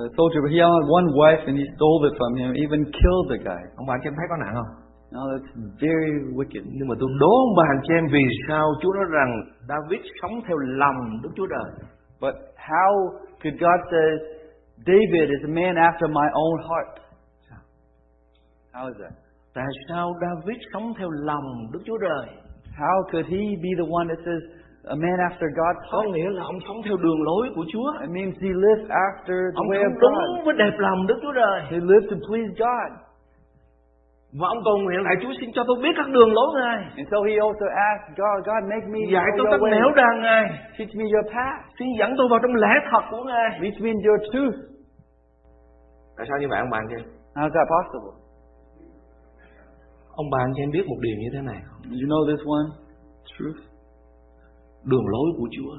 a 0.00 0.02
soldier, 0.16 0.40
but 0.44 0.52
he 0.54 0.60
had 0.64 0.84
one 0.98 1.08
wife, 1.20 1.42
and 1.48 1.56
he 1.60 1.66
stole 1.76 2.00
it 2.08 2.14
from 2.20 2.32
him, 2.40 2.50
even 2.64 2.80
killed 2.98 3.26
the 3.32 3.38
guy. 3.48 3.62
ông 3.80 3.86
chị 4.02 4.08
em 4.10 4.14
thấy 4.18 4.26
có 4.30 4.36
nặng 4.44 4.54
không 4.58 4.85
Now 5.12 5.24
that's 5.32 5.50
very 5.80 6.12
wicked. 6.38 6.62
nhưng 6.76 6.88
mà 6.88 6.94
tôi 7.00 7.08
đố 7.20 7.30
ông 7.46 7.54
bà 7.58 7.64
anh 7.74 7.80
chị 7.86 7.94
em 7.94 8.06
vì 8.12 8.24
sao 8.48 8.64
Chúa 8.82 8.92
nói 8.92 9.04
rằng 9.16 9.30
David 9.68 10.00
sống 10.22 10.34
theo 10.46 10.56
lòng 10.58 10.96
Đức 11.22 11.30
Chúa 11.36 11.46
Trời 11.46 11.70
But 12.20 12.34
how 12.70 12.90
could 13.42 13.56
God 13.66 13.78
say, 13.92 14.08
David 14.90 15.26
is 15.36 15.42
a 15.50 15.52
man 15.60 15.74
after 15.88 16.06
my 16.20 16.28
own 16.44 16.56
heart? 16.68 16.90
How 18.74 18.86
is 18.92 18.96
that? 19.02 19.12
tại 19.54 19.64
sao 19.88 20.12
David 20.20 20.58
sống 20.72 20.92
theo 20.98 21.10
lòng 21.10 21.46
Đức 21.72 21.80
Chúa 21.86 21.98
Trời 22.00 22.26
How 22.78 22.96
could 23.12 23.26
he 23.26 23.42
be 23.64 23.70
the 23.82 23.88
one 23.98 24.06
that 24.12 24.20
says, 24.26 24.42
a 24.84 24.96
man 25.04 25.18
after 25.30 25.46
God's 25.60 25.82
có 25.92 25.98
heart? 26.02 26.14
nghĩa 26.14 26.30
là 26.36 26.42
ông 26.44 26.58
sống 26.68 26.76
theo 26.84 26.96
đường 26.96 27.20
lối 27.28 27.44
của 27.54 27.64
Chúa 27.72 27.88
It 28.06 28.10
means 28.18 28.34
he 28.46 28.52
lived 28.66 28.88
after 29.08 29.36
the 29.52 29.56
ông 29.62 29.68
way 29.70 29.80
of 29.88 29.92
sống 29.92 30.00
đúng 30.02 30.16
God. 30.36 30.44
với 30.46 30.54
đẹp 30.62 30.74
lòng 30.78 31.06
Đức 31.06 31.18
Chúa 31.22 31.32
Trời 31.40 31.58
He 31.72 31.78
lived 31.92 32.06
to 32.12 32.16
please 32.28 32.50
God. 32.64 32.88
Và 34.40 34.46
ông 34.54 34.60
cầu 34.64 34.76
nguyện 34.78 35.00
lại 35.06 35.14
Chúa 35.22 35.32
xin 35.40 35.48
cho 35.54 35.62
tôi 35.66 35.76
biết 35.82 35.94
các 35.96 36.08
đường 36.14 36.30
lối 36.36 36.48
Ngài 36.58 36.78
And 37.00 37.08
so 37.10 37.18
he 37.28 37.34
also 37.46 37.66
asked 37.90 38.08
God, 38.20 38.36
God, 38.48 38.62
make 38.72 38.86
me 38.94 39.00
dạy 39.14 39.26
tôi 39.38 39.46
các 39.50 39.60
nẻo 39.72 39.88
đàng 40.00 40.16
Ngài 40.26 40.44
Teach 40.78 40.92
me 40.98 41.04
your 41.14 41.26
path. 41.34 41.58
xin 41.78 41.88
dẫn 41.98 42.10
tôi 42.18 42.26
vào 42.30 42.38
trong 42.42 42.54
lẽ 42.62 42.72
thật 42.90 43.04
của 43.10 43.22
Ngài 43.30 43.48
Lead 43.62 43.76
me 43.84 43.90
your 44.06 44.20
truth. 44.32 44.56
tại 46.16 46.24
sao 46.28 46.36
như 46.40 46.48
vậy 46.50 46.58
ông 46.64 46.70
bạn 46.74 46.84
chị 46.90 47.00
How 47.36 47.44
is 47.48 47.54
that 47.56 47.68
possible? 47.74 48.14
ông 50.20 50.28
bạn 50.34 50.46
cho 50.54 50.60
em 50.62 50.70
biết 50.76 50.84
một 50.90 50.98
điều 51.06 51.16
như 51.22 51.28
thế 51.34 51.40
này 51.50 51.60
không? 51.66 51.80
You 52.00 52.06
know 52.12 52.22
this 52.30 52.42
one? 52.56 52.68
Truth. 53.34 53.60
đường 54.90 55.06
lối 55.14 55.28
của 55.38 55.48
Chúa 55.56 55.72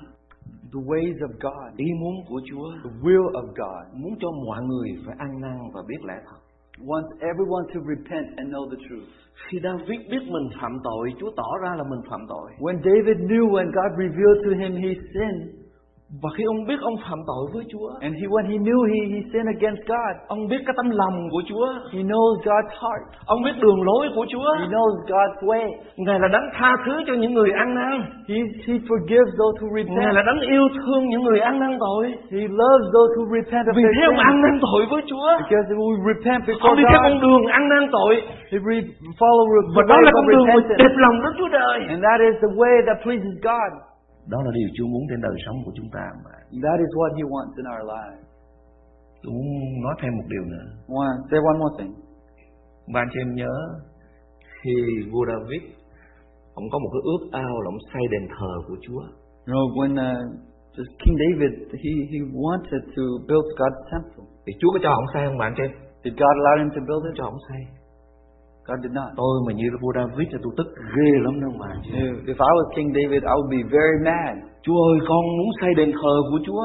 The 0.73 0.81
ways 0.89 1.17
of 1.27 1.33
God. 1.45 1.67
ý 1.77 1.88
muốn 2.01 2.15
của 2.29 2.39
Chúa 2.49 2.67
The 2.83 2.91
will 3.05 3.27
of 3.41 3.47
God. 3.62 3.83
muốn 4.01 4.13
cho 4.21 4.29
mọi 4.47 4.60
người 4.69 4.89
phải 5.05 5.15
ăn 5.25 5.31
năn 5.43 5.57
và 5.73 5.81
biết 5.89 6.01
lẽ 6.10 6.17
thật 6.27 6.39
Wants 6.79 7.09
everyone 7.21 7.65
to 7.73 7.79
repent 7.79 8.27
and 8.37 8.51
know 8.51 8.69
the 8.69 8.77
truth. 8.89 9.09
khi 9.49 9.59
David 9.63 9.99
biết 10.11 10.23
mình 10.27 10.49
phạm 10.61 10.79
tội 10.83 11.13
Chúa 11.19 11.31
tỏ 11.35 11.57
ra 11.63 11.75
là 11.75 11.83
mình 11.83 12.01
phạm 12.09 12.21
tội 12.29 12.51
When 12.59 12.77
David 12.77 13.17
knew 13.29 13.45
when 13.49 13.71
God 13.71 13.91
revealed 13.97 14.39
to 14.45 14.51
him 14.61 14.75
he 14.75 14.93
sinned, 15.13 15.56
và 16.23 16.29
khi 16.35 16.43
ông 16.53 16.59
biết 16.69 16.79
ông 16.89 16.97
phạm 17.05 17.19
tội 17.31 17.43
với 17.53 17.63
Chúa 17.71 17.89
and 18.05 18.13
he 18.19 18.25
when 18.33 18.45
he 18.51 18.57
knew 18.65 18.79
he, 18.91 18.99
he 19.13 19.19
sinned 19.31 19.51
against 19.57 19.81
God, 19.93 20.13
ông 20.35 20.41
biết 20.51 20.61
cái 20.65 20.73
tấm 20.77 20.87
lòng 21.01 21.15
của 21.33 21.41
Chúa 21.49 21.67
he 21.93 22.01
knows 22.11 22.33
God's 22.47 22.71
heart. 22.81 23.03
ông 23.33 23.39
biết 23.45 23.55
đường 23.63 23.79
lối 23.89 24.03
của 24.15 24.25
Chúa 24.31 24.49
He 24.61 24.67
knows 24.75 24.93
God's 25.13 25.39
way. 25.49 25.65
Ngài 26.05 26.17
là 26.23 26.27
đấng 26.35 26.47
tha 26.57 26.71
thứ 26.85 26.93
cho 27.07 27.13
những 27.21 27.33
người 27.37 27.51
ăn 27.63 27.69
năn 27.79 27.93
He, 28.29 28.37
he 28.67 28.73
forgives 28.89 29.31
those 29.41 29.55
who 29.61 29.67
Ngài 29.75 29.83
repent. 29.85 30.15
là 30.17 30.21
đấng 30.29 30.39
yêu 30.55 30.65
thương 30.77 31.01
những 31.11 31.23
người 31.27 31.39
ăn 31.49 31.55
năn 31.63 31.73
tội 31.85 32.03
He 32.35 32.43
loves 32.61 32.85
those 32.95 33.11
who 33.17 33.23
repent 33.37 33.65
of 33.69 33.73
vì 33.77 33.83
their 33.83 33.95
thế 33.97 34.03
ông 34.11 34.19
ăn 34.29 34.33
sins. 34.35 34.43
năn 34.45 34.53
tội 34.65 34.81
với 34.91 35.01
Chúa 35.09 35.29
Because 35.43 35.69
we 35.79 35.87
repent 36.11 36.39
ông 36.41 36.47
before 36.51 36.75
đi 36.79 36.83
theo 36.91 36.99
con 37.05 37.13
God, 37.13 37.21
đường 37.25 37.43
ăn 37.57 37.63
năn 37.73 37.83
tội 37.97 38.13
if 38.55 38.61
we 38.69 38.75
follow 39.19 39.45
the 39.53 39.61
và 39.77 39.83
đó 39.91 39.97
là 40.05 40.11
con 40.17 40.25
đường 40.31 40.45
đẹp 40.83 40.93
lòng 41.03 41.15
Đức 41.23 41.33
Chúa 41.39 41.49
Trời 41.57 41.77
and 41.93 41.99
that 42.07 42.19
is 42.29 42.35
the 42.45 42.51
way 42.61 42.73
that 42.87 42.97
pleases 43.05 43.35
God. 43.51 43.71
Đó 44.33 44.37
là 44.45 44.51
điều 44.59 44.69
Chúa 44.75 44.87
muốn 44.93 45.03
trên 45.09 45.19
đời 45.27 45.37
sống 45.45 45.57
của 45.65 45.73
chúng 45.77 45.89
ta 45.95 46.05
mà 46.25 46.33
That 46.65 46.77
is 46.85 46.91
what 46.99 47.09
He 47.17 47.23
wants 47.33 47.53
in 47.59 47.65
our 47.73 47.83
lives. 47.93 48.23
tôi 49.21 49.31
muốn 49.33 49.81
nói 49.85 49.95
thêm 50.01 50.11
một 50.19 50.27
điều 50.33 50.43
nữa 50.53 50.65
One, 51.03 51.15
say 51.29 51.39
one 51.51 51.57
more 51.61 51.75
thing. 51.79 51.93
và 52.93 53.01
chị 53.11 53.17
em 53.25 53.29
nhớ 53.39 53.53
khi 54.59 54.73
vua 55.11 55.25
David 55.31 55.63
ông 56.59 56.67
có 56.71 56.77
một 56.83 56.89
cái 56.93 57.01
ước 57.11 57.21
ao 57.45 57.53
là 57.63 57.67
ông 57.73 57.81
xây 57.93 58.03
đền 58.13 58.23
thờ 58.35 58.51
của 58.67 58.77
Chúa 58.85 59.01
You 59.47 59.53
know, 59.55 59.65
when 59.77 59.91
uh, 60.07 60.19
just 60.75 60.91
King 61.01 61.15
David, 61.23 61.51
he, 61.83 61.91
he 62.11 62.19
wanted 62.45 62.83
to 62.97 63.03
build 63.29 63.47
God's 63.59 63.81
temple. 63.91 64.25
thì 64.45 64.51
Chúa 64.59 64.71
có 64.73 64.79
cho 64.83 64.89
ông 64.99 65.07
xây 65.13 65.21
không 65.27 65.37
bạn 65.37 65.53
em 65.63 65.71
Did 66.03 66.13
God 66.21 66.35
allow 66.41 66.55
him 66.61 66.69
to 66.75 66.81
build 66.89 67.03
it? 67.09 67.13
cho 67.17 67.23
ông 67.31 67.39
xây 67.47 67.61
God 68.67 68.80
did 68.84 68.93
not. 68.99 69.10
tôi 69.21 69.36
mà 69.45 69.51
như 69.60 69.67
là 69.73 69.77
vua 69.82 69.93
David 69.99 70.27
thì 70.32 70.39
tôi 70.43 70.53
tức 70.58 70.67
ghê 70.95 71.10
lắm 71.25 71.36
đâu 71.43 71.51
mà 71.62 71.69
if 72.32 72.38
I 72.47 72.51
was 72.58 72.67
King 72.75 72.89
David, 72.97 73.21
I 73.32 73.34
would 73.38 73.51
be 73.58 73.62
very 73.77 73.97
mad. 74.10 74.34
Chúa 74.63 74.80
ơi 74.91 74.97
con 75.10 75.21
muốn 75.38 75.49
xây 75.62 75.71
đền 75.80 75.91
thờ 75.99 76.13
của 76.30 76.39
Chúa 76.45 76.63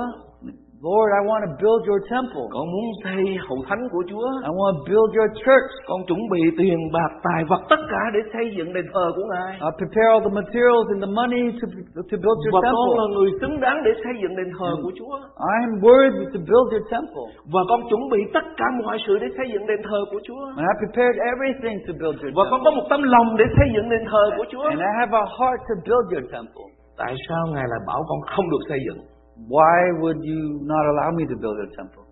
Lord, 0.90 1.08
I 1.14 1.22
want 1.30 1.42
to 1.46 1.52
build 1.62 1.80
your 1.90 2.00
temple. 2.14 2.44
con 2.54 2.64
muốn 2.74 2.86
xây 3.04 3.22
hậu 3.46 3.58
thánh 3.68 3.82
của 3.92 4.02
Chúa 4.10 4.26
I 4.50 4.52
want 4.60 4.72
to 4.78 4.82
build 4.90 5.10
your 5.18 5.30
church. 5.44 5.70
con 5.90 6.00
chuẩn 6.08 6.20
bị 6.32 6.42
tiền 6.58 6.78
bạc 6.96 7.10
tài 7.26 7.40
vật 7.50 7.62
tất 7.72 7.80
cả 7.92 8.02
để 8.14 8.20
xây 8.32 8.46
dựng 8.56 8.68
đền 8.76 8.86
thờ 8.94 9.04
của 9.16 9.24
Ngài 9.32 9.52
I 9.68 9.70
prepare 9.78 10.08
all 10.12 10.22
the 10.26 10.32
materials 10.40 10.86
and 10.94 11.00
the 11.04 11.10
money 11.20 11.44
to, 11.60 11.66
to 12.10 12.16
build 12.24 12.38
your 12.44 12.52
và 12.56 12.60
con 12.76 12.86
là 12.98 13.04
temple. 13.04 13.12
người 13.14 13.30
xứng 13.40 13.54
đáng 13.64 13.78
để 13.86 13.92
xây 14.04 14.14
dựng 14.22 14.34
đền 14.40 14.48
thờ 14.58 14.70
của 14.84 14.92
Chúa 14.98 15.14
I 15.54 15.56
am 15.66 15.72
worthy 15.86 16.24
to 16.34 16.40
build 16.50 16.68
your 16.74 16.84
temple. 16.94 17.26
và 17.54 17.62
con 17.70 17.80
chuẩn 17.90 18.02
bị 18.12 18.20
tất 18.36 18.44
cả 18.60 18.66
mọi 18.84 18.96
sự 19.04 19.12
để 19.22 19.28
xây 19.36 19.46
dựng 19.52 19.64
đền 19.70 19.80
thờ 19.88 20.00
của 20.12 20.20
Chúa 20.26 20.42
And 20.58 20.66
I 20.70 20.74
prepared 20.82 21.16
everything 21.32 21.76
to 21.86 21.92
build 22.00 22.16
your 22.22 22.32
và 22.38 22.44
con 22.50 22.58
temple. 22.60 22.64
có 22.66 22.70
một 22.78 22.86
tấm 22.92 23.00
lòng 23.14 23.28
để 23.40 23.46
xây 23.58 23.68
dựng 23.74 23.86
đền 23.94 24.02
thờ 24.10 24.22
của 24.36 24.46
Chúa 24.52 24.64
And 24.74 24.82
I 24.88 24.92
have 25.00 25.12
a 25.22 25.26
heart 25.38 25.58
to 25.68 25.74
build 25.86 26.06
your 26.14 26.26
temple. 26.36 26.66
tại 27.02 27.12
sao 27.26 27.42
Ngài 27.54 27.66
lại 27.72 27.80
bảo 27.88 28.00
con 28.08 28.18
không 28.34 28.46
được 28.54 28.64
xây 28.70 28.80
dựng 28.88 29.00
Why 29.36 29.78
would 30.00 30.20
you 30.30 30.40
not 30.72 30.82
allow 30.92 31.10
me 31.18 31.24
to 31.24 31.36
build 31.42 31.56
your 31.62 31.72
temple? 31.78 32.04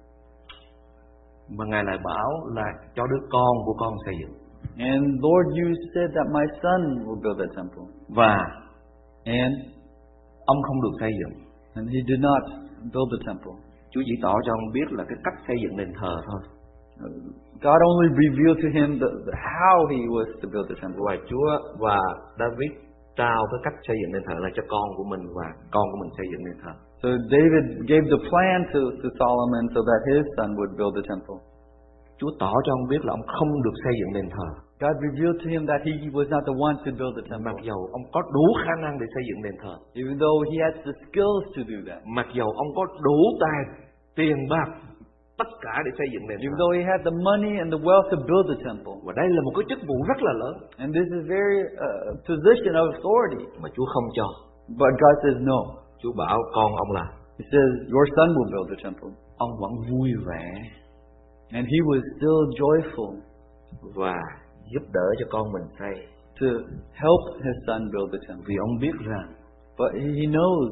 mà 1.59 1.65
Ngài 1.69 1.85
lại 1.85 1.99
bảo 2.05 2.31
là 2.55 2.67
cho 2.95 3.07
đứa 3.07 3.27
con 3.31 3.53
của 3.67 3.75
con 3.79 3.95
xây 4.05 4.15
dựng 4.21 4.35
And 4.79 5.05
Lord, 5.25 5.47
you 5.61 5.69
said 5.95 6.09
that 6.17 6.27
my 6.37 6.45
son 6.63 6.81
will 7.07 7.21
build 7.25 7.39
that 7.41 7.53
temple. 7.57 7.85
và 8.09 8.35
And 9.25 9.55
ông 10.47 10.63
không 10.63 10.83
được 10.83 10.95
xây 11.01 11.11
dựng 11.21 11.35
and 11.75 11.89
he 11.95 12.01
did 12.09 12.21
not 12.29 12.43
build 12.95 13.09
the 13.15 13.21
temple. 13.27 13.53
Chúa 13.91 14.01
chỉ 14.07 14.15
tỏ 14.23 14.35
cho 14.45 14.53
ông 14.53 14.73
biết 14.73 14.87
là 14.91 15.05
cái 15.09 15.19
cách 15.25 15.35
xây 15.47 15.57
dựng 15.63 15.77
đền 15.77 15.93
thờ 16.01 16.15
thôi 16.27 16.41
God 17.65 17.81
only 17.91 18.09
revealed 18.23 18.59
to 18.65 18.69
him 18.79 18.89
the, 19.03 19.09
the 19.27 19.35
how 19.59 19.77
he 19.93 20.01
was 20.17 20.29
to 20.43 20.47
build 20.53 20.67
the 20.71 20.77
temple. 20.83 21.03
và 21.09 21.15
Chúa 21.29 21.49
và 21.85 21.99
David 22.41 22.71
trao 23.17 23.41
cái 23.51 23.61
cách 23.65 23.77
xây 23.87 23.97
dựng 24.01 24.13
đền 24.15 24.23
thờ 24.29 24.35
là 24.45 24.51
cho 24.57 24.63
con 24.73 24.87
của 24.97 25.05
mình 25.13 25.23
và 25.37 25.47
con 25.75 25.85
của 25.91 25.99
mình 26.03 26.11
xây 26.17 26.27
dựng 26.33 26.45
đền 26.49 26.57
thờ 26.63 26.73
So 27.03 27.09
David 27.35 27.65
gave 27.93 28.05
the 28.15 28.21
plan 28.31 28.59
to, 28.73 28.81
to 29.03 29.09
Solomon 29.21 29.65
so 29.75 29.81
that 29.91 30.01
his 30.13 30.25
son 30.37 30.49
would 30.59 30.73
build 30.79 30.93
the 30.99 31.05
temple. 31.13 31.39
Chúa 32.19 32.33
tỏ 32.43 32.53
cho 32.65 32.71
ông 32.79 32.85
biết 32.91 33.03
là 33.07 33.11
ông 33.19 33.25
không 33.37 33.51
được 33.65 33.77
xây 33.85 33.95
dựng 34.01 34.13
đền 34.19 34.29
thờ 34.37 34.49
God 34.85 34.95
revealed 35.07 35.37
to 35.43 35.47
him 35.55 35.63
that 35.71 35.81
he 35.87 35.93
was 36.19 36.29
not 36.35 36.43
the 36.49 36.57
one 36.69 36.77
to 36.85 36.91
build 37.01 37.13
the 37.19 37.25
mặc 37.31 37.31
temple. 37.33 37.67
dầu 37.69 37.81
ông 37.99 38.05
có 38.15 38.21
đủ 38.37 38.47
khả 38.65 38.75
năng 38.85 38.95
để 39.01 39.07
xây 39.15 39.23
dựng 39.29 39.41
đền 39.47 39.57
thờ 39.63 39.75
Even 40.03 40.15
though 40.23 40.39
he 40.51 40.57
has 40.67 40.75
the 40.87 40.95
skills 41.05 41.43
to 41.55 41.61
do 41.71 41.79
that. 41.89 42.01
mặc 42.17 42.29
dầu 42.39 42.49
ông 42.63 42.71
có 42.79 42.83
đủ 43.07 43.19
tài 43.45 43.61
tiền 44.19 44.37
bạc 44.53 44.69
tất 45.41 45.51
cả 45.65 45.75
để 45.87 45.91
xây 45.99 46.09
dựng 46.13 46.25
đền 46.31 46.39
Even 46.45 46.53
thờ 46.55 46.59
though 46.61 46.75
he 46.79 46.83
had 46.91 47.01
the 47.09 47.15
money 47.29 47.53
and 47.63 47.69
the 47.75 47.81
wealth 47.89 48.07
to 48.13 48.19
build 48.31 48.47
the 48.53 48.59
temple. 48.69 48.97
và 49.07 49.13
đây 49.21 49.29
là 49.37 49.41
một 49.47 49.53
cái 49.57 49.65
chức 49.71 49.81
vụ 49.89 49.97
rất 50.11 50.19
là 50.27 50.33
lớn 50.43 50.55
And 50.83 50.89
this 50.97 51.09
is 51.19 51.23
very 51.37 51.59
uh, 51.87 52.11
position 52.31 52.73
of 52.81 52.85
authority. 52.95 53.43
mà 53.63 53.69
Chúa 53.77 53.89
không 53.95 54.07
cho 54.19 54.27
But 54.81 54.93
God 55.05 55.17
says 55.25 55.39
no. 55.53 55.61
Chúa 56.03 56.13
bảo 56.13 56.39
con 56.55 56.71
ông 56.85 56.93
làm 56.93 57.07
He 57.39 57.45
says, 57.53 57.71
Your 57.95 58.07
son 58.17 58.29
will 58.37 58.51
build 58.55 58.69
the 58.73 58.79
temple. 58.85 59.11
ông 59.45 59.53
vẫn 59.63 59.73
vui 59.91 60.11
vẻ 60.29 60.47
And 61.59 61.65
he 61.73 61.79
was 61.91 62.03
still 62.17 62.41
joyful 62.61 63.13
và 63.95 64.17
giúp 64.73 64.85
đỡ 64.97 65.07
cho 65.19 65.27
con 65.31 65.45
mình 65.53 65.67
xây 65.79 65.95
to 66.41 66.47
help 67.03 67.23
his 67.45 67.57
son 67.67 67.81
build 67.93 68.09
the 68.13 68.21
temple. 68.29 68.45
vì 68.49 68.55
ông 68.67 68.75
biết 68.83 68.97
rằng 69.11 69.29
But 69.79 69.91
he 69.95 70.27
knows 70.37 70.63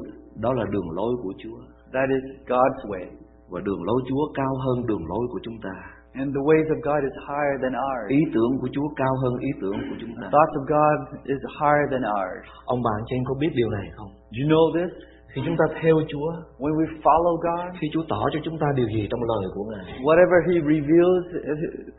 đó 0.43 0.53
là 0.53 0.65
đường 0.73 0.89
lối 0.97 1.13
của 1.23 1.33
Chúa 1.41 1.59
that 1.93 2.07
is 2.17 2.23
God's 2.51 2.81
way. 2.91 3.05
và 3.51 3.59
đường 3.67 3.83
lối 3.83 3.99
Chúa 4.09 4.23
cao 4.33 4.53
hơn 4.65 4.85
đường 4.89 5.05
lối 5.11 5.23
của 5.31 5.39
chúng 5.43 5.57
ta 5.63 5.75
And 6.21 6.29
the 6.35 6.43
ways 6.49 6.67
of 6.75 6.79
God 6.89 7.01
is 7.09 7.15
higher 7.29 7.57
than 7.63 7.73
ours. 7.87 8.05
ý 8.19 8.21
tưởng 8.33 8.51
của 8.61 8.69
Chúa 8.75 8.87
cao 9.01 9.13
hơn 9.23 9.33
ý 9.49 9.49
tưởng 9.61 9.77
của 9.89 9.97
chúng 10.01 10.13
ta 10.21 10.25
Thoughts 10.33 10.55
of 10.59 10.65
God 10.75 10.97
is 11.33 11.41
higher 11.61 11.87
than 11.93 12.03
ours. 12.19 12.43
ông 12.73 12.81
bạn 12.87 12.99
anh 13.15 13.23
có 13.27 13.33
biết 13.41 13.51
điều 13.59 13.69
này 13.77 13.87
không 13.97 14.09
Do 14.35 14.39
you 14.41 14.47
know 14.53 14.65
this? 14.77 14.91
Khi 15.33 15.41
chúng 15.45 15.57
ta 15.59 15.65
theo 15.81 15.95
Chúa 16.11 16.29
When 16.63 16.73
we 16.79 16.85
follow 17.05 17.35
God, 17.47 17.65
khi 17.79 17.87
Chúa 17.93 18.05
tỏ 18.13 18.21
cho 18.33 18.39
chúng 18.45 18.57
ta 18.61 18.67
điều 18.79 18.87
gì 18.95 19.03
trong 19.11 19.21
lời 19.31 19.45
của 19.55 19.63
Ngài 19.71 19.85
whatever 20.07 20.37
He 20.47 20.55
reveals 20.73 21.23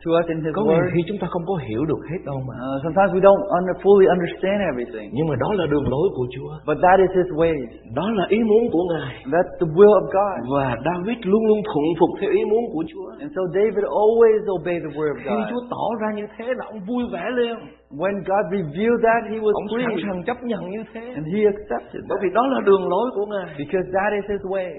to 0.01 0.09
us 0.19 0.25
in 0.33 0.37
His 0.45 0.53
có 0.57 0.61
Word, 0.69 0.89
khi 0.93 1.01
chúng 1.09 1.19
ta 1.21 1.25
không 1.33 1.45
có 1.49 1.55
hiểu 1.67 1.81
được 1.91 2.01
hết 2.11 2.21
đâu 2.29 2.37
mà 2.49 2.55
uh, 2.67 2.77
sometimes 2.85 3.09
we 3.15 3.21
don't 3.27 3.43
under, 3.57 3.75
fully 3.85 4.07
understand 4.15 4.59
everything. 4.71 5.07
nhưng 5.17 5.27
mà 5.29 5.35
đó 5.43 5.49
là 5.59 5.65
đường 5.73 5.87
lối 5.93 6.07
của 6.17 6.25
Chúa 6.35 6.51
But 6.69 6.77
that 6.85 6.97
is 7.05 7.11
His 7.19 7.29
ways. 7.39 7.67
đó 7.99 8.05
là 8.17 8.25
ý 8.37 8.39
muốn 8.49 8.63
của 8.73 8.83
Ngài 8.91 9.11
That's 9.33 9.53
the 9.61 9.67
will 9.77 9.93
of 10.01 10.05
God. 10.17 10.37
và 10.55 10.67
David 10.87 11.17
luôn 11.31 11.43
luôn 11.49 11.59
thuận 11.69 11.85
phục 11.99 12.11
theo 12.19 12.29
ý 12.39 12.41
muốn 12.51 12.63
của 12.73 12.83
Chúa 12.91 13.07
And 13.23 13.29
so 13.35 13.41
David 13.57 13.83
always 14.03 14.41
obeyed 14.57 14.81
the 14.87 14.91
word 14.97 15.09
of 15.15 15.19
khi 15.25 15.35
God. 15.39 15.47
Chúa 15.49 15.61
tỏ 15.73 15.85
ra 16.01 16.09
như 16.17 16.25
thế 16.35 16.45
là 16.57 16.63
ông 16.71 16.79
vui 16.89 17.03
vẻ 17.13 17.23
liền 17.39 17.57
When 18.01 18.15
God 18.31 18.43
revealed 18.57 18.99
that, 19.07 19.21
He 19.31 19.37
was 19.45 19.53
Ông 19.59 19.67
sẵn 19.69 19.79
pleased. 19.85 20.03
sàng 20.07 20.19
chấp 20.27 20.37
nhận 20.49 20.63
như 20.73 20.81
thế. 20.93 21.03
And 21.19 21.25
He 21.33 21.39
accepted 21.53 22.01
Bởi 22.09 22.17
that. 22.17 22.21
vì 22.23 22.29
đó 22.37 22.43
là 22.53 22.59
đường 22.69 22.83
lối 22.93 23.07
của 23.15 23.25
Ngài. 23.31 23.47
Because 23.63 23.87
that 23.97 24.09
is 24.19 24.25
His 24.33 24.43
way. 24.53 24.69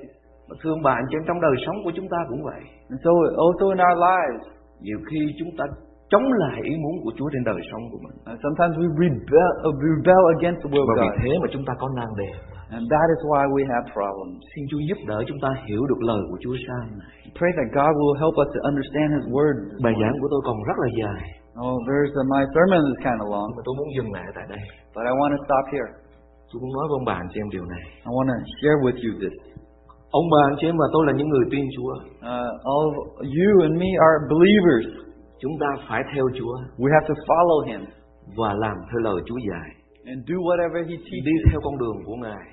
Mà 0.49 0.55
Thương 0.63 0.79
bạn 0.87 1.01
em 1.17 1.23
trong 1.29 1.41
đời 1.47 1.57
sống 1.65 1.77
của 1.85 1.93
chúng 1.97 2.09
ta 2.13 2.19
cũng 2.31 2.43
vậy. 2.51 2.63
And 2.93 2.99
so 3.05 3.13
also 3.47 3.65
in 3.75 3.81
our 3.89 3.99
lives, 4.11 4.45
Nhiều 4.87 4.99
khi 5.09 5.21
chúng 5.41 5.53
ta 5.59 5.65
chống 6.13 6.27
lại 6.43 6.59
ý 6.73 6.75
muốn 6.85 6.95
của 7.05 7.13
Chúa 7.19 7.29
trên 7.33 7.45
đời 7.51 7.61
sống 7.71 7.85
của 7.93 8.01
mình. 8.05 8.17
uh, 8.31 8.37
sometimes 8.45 8.75
we 8.81 8.87
rebel, 9.03 9.51
uh, 9.69 9.75
rebel 9.87 10.23
against 10.37 10.59
the 10.65 10.69
will 10.75 10.87
of 10.87 10.89
Và 10.91 11.03
vì 11.03 11.09
God. 11.11 11.19
thế 11.23 11.31
mà 11.43 11.49
chúng 11.55 11.65
ta 11.69 11.73
có 11.83 11.87
nan 11.99 12.11
đề. 12.21 12.31
And 12.77 12.85
that 12.95 13.07
is 13.15 13.21
why 13.31 13.43
we 13.57 13.63
have 13.73 13.85
problems. 13.97 14.39
Xin 14.53 14.63
Chúa 14.71 14.83
giúp 14.89 14.99
đỡ 15.11 15.19
chúng 15.29 15.41
ta 15.45 15.51
hiểu 15.69 15.83
được 15.91 16.01
lời 16.11 16.23
của 16.31 16.39
Chúa 16.45 16.57
sai. 16.67 16.85
Pray 17.39 17.51
that 17.59 17.69
God 17.79 17.93
will 18.01 18.17
help 18.23 18.35
us 18.43 18.49
to 18.55 18.61
understand 18.71 19.09
His 19.17 19.27
Word. 19.37 19.57
Bài 19.85 19.95
giảng 20.01 20.17
của 20.21 20.29
tôi 20.33 20.41
còn 20.49 20.57
rất 20.69 20.77
là 20.85 20.89
dài, 21.01 21.21
Oh, 21.61 21.77
there's 21.89 22.13
uh, 22.21 22.25
my 22.37 22.43
sermon 22.55 22.81
is 22.93 22.99
kind 23.07 23.19
of 23.25 23.29
long, 23.35 23.49
mà 23.57 23.61
tôi 23.67 23.75
muốn 23.79 23.89
dừng 23.97 24.11
lại 24.17 24.27
tại 24.37 24.47
đây. 24.55 24.63
but 24.95 25.03
I 25.11 25.15
want 25.21 25.31
to 25.37 25.41
stop 25.47 25.65
here. 25.75 25.91
Tôi 26.49 26.57
muốn 26.63 26.73
nói 26.77 26.85
với 26.89 26.97
ông 27.01 27.07
bà 27.11 27.15
anh 27.23 27.29
chị 27.33 27.39
em 27.45 27.51
điều 27.57 27.65
này. 27.75 27.83
I 28.09 28.11
want 28.17 28.29
to 28.33 28.37
share 28.59 28.79
with 28.87 28.97
you 29.05 29.13
this. 29.23 29.35
Ông 30.21 30.27
bà 30.33 30.41
anh 30.51 30.57
chị 30.59 30.67
em 30.71 30.77
và 30.83 30.87
tôi 30.95 31.03
là 31.09 31.13
những 31.19 31.29
người 31.33 31.47
tin 31.53 31.65
Chúa. 31.75 31.93
Uh, 32.33 32.53
all 32.75 32.85
of 32.95 33.27
you 33.39 33.51
and 33.67 33.75
me 33.83 33.91
are 34.09 34.17
believers. 34.33 34.87
Chúng 35.43 35.55
ta 35.63 35.69
phải 35.89 36.01
theo 36.13 36.25
Chúa 36.39 36.55
We 36.83 36.89
have 36.97 37.07
to 37.11 37.15
follow 37.29 37.59
Him 37.71 37.83
và 38.39 38.51
làm 38.65 38.77
theo 38.89 39.01
lời 39.09 39.19
Chúa 39.29 39.41
dạy. 39.51 39.69
and 40.13 40.19
do 40.29 40.37
whatever 40.49 40.81
He 40.91 40.97
teaches. 41.07 41.25
Đi 41.29 41.35
theo 41.49 41.61
con 41.67 41.75
đường 41.83 41.99
của 42.07 42.17
Ngài. 42.25 42.45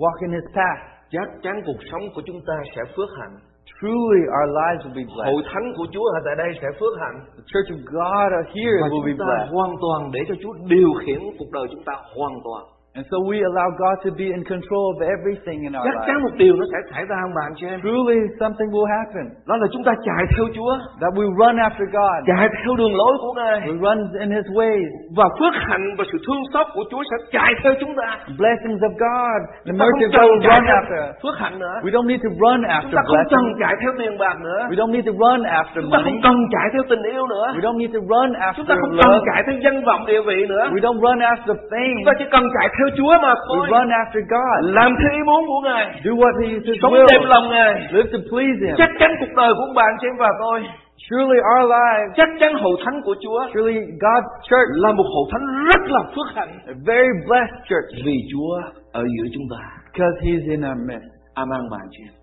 Walk 0.00 0.16
in 0.24 0.30
His 0.36 0.46
path. 0.56 0.80
Chắc 1.14 1.28
chắn 1.44 1.54
cuộc 1.66 1.80
sống 1.90 2.04
của 2.14 2.22
chúng 2.26 2.40
ta 2.48 2.56
sẽ 2.76 2.82
phước 2.96 3.10
hạnh. 3.20 3.36
Truly, 3.80 4.22
our 4.38 4.48
lives 4.60 4.80
will 4.84 4.96
be 5.00 5.04
Hội 5.14 5.32
blessed. 5.42 5.48
thánh 5.52 5.66
của 5.76 5.86
Chúa 5.92 6.06
ở 6.16 6.20
tại 6.26 6.34
đây 6.42 6.50
sẽ 6.62 6.68
phước 6.80 6.94
hạnh. 7.02 7.18
The 7.36 7.44
Church 7.52 7.68
of 7.76 7.80
God 7.98 8.30
here 8.56 8.78
Và 8.82 8.88
will 8.92 9.06
be 9.10 9.14
blessed. 9.24 9.52
hoàn 9.54 9.72
toàn 9.84 10.00
để 10.14 10.20
cho 10.28 10.34
Chúa 10.42 10.54
điều 10.74 10.90
khiển 11.02 11.20
cuộc 11.38 11.50
đời 11.56 11.66
chúng 11.72 11.84
ta 11.88 11.94
hoàn 12.16 12.34
toàn. 12.46 12.62
And 12.98 13.06
so 13.10 13.16
we 13.30 13.36
allow 13.50 13.68
God 13.84 13.96
to 14.06 14.10
be 14.20 14.26
in 14.36 14.42
control 14.52 14.84
of 14.94 14.98
everything 15.14 15.58
in 15.68 15.72
our 15.78 15.84
Chắc 15.88 15.96
chắn 16.06 16.16
một 16.26 16.34
điều 16.42 16.54
nó 16.60 16.64
sẽ 16.72 16.78
xảy 16.92 17.02
ra 17.10 17.16
ông 17.26 17.32
bà 17.36 17.42
anh 17.50 17.56
chị 17.58 17.66
em. 17.72 17.78
Truly, 17.86 18.18
something 18.42 18.68
will 18.74 18.88
happen. 18.96 19.24
Đó 19.50 19.54
là 19.62 19.66
chúng 19.72 19.84
ta 19.88 19.92
chạy 20.06 20.22
theo 20.32 20.46
Chúa, 20.56 20.72
That 21.02 21.12
we 21.18 21.24
run 21.40 21.54
after 21.68 21.86
God. 21.98 22.18
chạy 22.30 22.44
theo 22.60 22.72
đường 22.80 22.94
lối 23.00 23.14
của 23.22 23.32
Ngài. 23.38 23.58
We 23.68 23.74
run 23.86 23.98
in 24.24 24.30
His 24.36 24.46
ways. 24.58 24.88
Và 25.18 25.26
phước 25.38 25.54
hạnh 25.68 25.84
và 25.98 26.04
sự 26.10 26.18
thương 26.26 26.42
xót 26.52 26.66
của 26.74 26.84
Chúa 26.90 27.02
sẽ 27.10 27.16
chạy 27.36 27.50
theo 27.62 27.72
chúng 27.80 27.92
ta. 28.00 28.08
Blessings 28.40 28.80
of 28.88 28.92
God. 29.06 29.40
The 29.66 29.72
Chúng 29.72 29.78
mercy 29.82 30.04
of 30.08 30.12
God 30.18 30.30
run 30.48 30.62
after 30.78 31.00
phước 31.22 31.36
hạnh 31.42 31.56
nữa. 31.64 31.76
We 31.86 31.90
don't 31.94 32.08
need 32.12 32.20
to 32.26 32.30
run 32.42 32.58
Chúng 32.62 32.72
after 32.78 32.94
ta 32.98 33.02
không 33.08 33.16
cần 33.32 33.42
blessings. 33.44 33.60
chạy 33.62 33.74
theo 33.82 33.92
tiền 34.00 34.12
bạc 34.22 34.36
nữa. 34.48 34.60
We 34.70 34.76
don't 34.80 34.92
need 34.96 35.06
to 35.10 35.14
run 35.22 35.38
after 35.60 35.78
Chúng 35.82 35.92
ta 35.94 35.98
money. 35.98 36.04
không 36.06 36.18
cần 36.26 36.34
chạy 36.54 36.66
theo 36.72 36.82
tình 36.90 37.02
yêu 37.14 37.24
nữa. 37.34 37.46
We 37.56 37.62
don't 37.66 37.78
need 37.82 37.92
to 37.96 38.00
run 38.12 38.28
Chúng 38.34 38.42
after 38.48 38.64
ta 38.70 38.74
không 38.82 38.92
cần 39.02 39.10
love. 39.12 39.24
chạy 39.28 39.38
theo 39.46 39.56
danh 39.64 39.78
vọng 39.88 40.02
địa 40.10 40.22
vị 40.28 40.38
nữa. 40.52 40.64
We 40.76 40.80
don't 40.86 41.00
run 41.06 41.18
after 41.32 41.54
fame. 41.72 41.96
Chúng 41.98 42.08
ta 42.10 42.14
chỉ 42.20 42.26
cần 42.34 42.42
chạy 42.56 42.66
theo 42.76 42.87
Chúa 42.96 43.12
mà 43.24 43.32
We 43.34 43.44
thôi. 43.48 43.66
run 43.72 43.88
after 44.02 44.20
God. 44.34 44.58
Làm 44.78 44.90
theo 45.00 45.10
ý 45.18 45.22
muốn 45.28 45.40
của 45.46 45.60
Ngài. 45.68 45.84
Do 46.04 46.12
what 46.20 46.32
He 46.42 46.48
is 46.56 46.62
His 46.68 46.76
Sống 46.82 46.92
will. 46.92 47.06
đẹp 47.12 47.22
lòng 47.32 47.46
Ngài. 47.54 47.74
Live 47.94 48.08
to 48.12 48.18
please 48.30 48.58
Him. 48.66 48.74
Chắc 48.80 48.90
chắn 49.00 49.10
cuộc 49.20 49.32
đời 49.40 49.50
của 49.56 49.64
ông 49.68 49.74
bạn 49.74 49.90
chị 50.00 50.06
em 50.12 50.16
và 50.24 50.30
tôi. 50.44 50.58
Surely 51.06 51.40
our 51.52 51.64
lives, 51.76 52.08
Chắc 52.18 52.28
chắn 52.40 52.52
hội 52.62 52.76
thánh 52.84 52.98
của 53.04 53.16
Chúa 53.22 53.40
surely 53.54 53.78
God's 54.04 54.28
church, 54.48 54.70
là 54.84 54.90
một 54.98 55.06
hội 55.14 55.26
thánh 55.32 55.44
rất 55.70 55.82
là 55.94 56.00
phước 56.14 56.28
hạnh. 56.36 56.52
a 56.72 56.74
very 56.86 57.12
blessed 57.28 57.58
church, 57.68 57.88
Vì 58.06 58.16
Chúa 58.32 58.54
ở 59.00 59.02
giữa 59.14 59.26
chúng 59.34 59.46
ta. 59.52 59.62
because 59.92 60.16
He's 60.26 60.44
in 60.54 60.60
our 60.70 60.78
midst. 60.88 61.08
Amen 61.34 61.62
bạn 61.72 61.86
chị 61.90 62.02
em. 62.08 62.14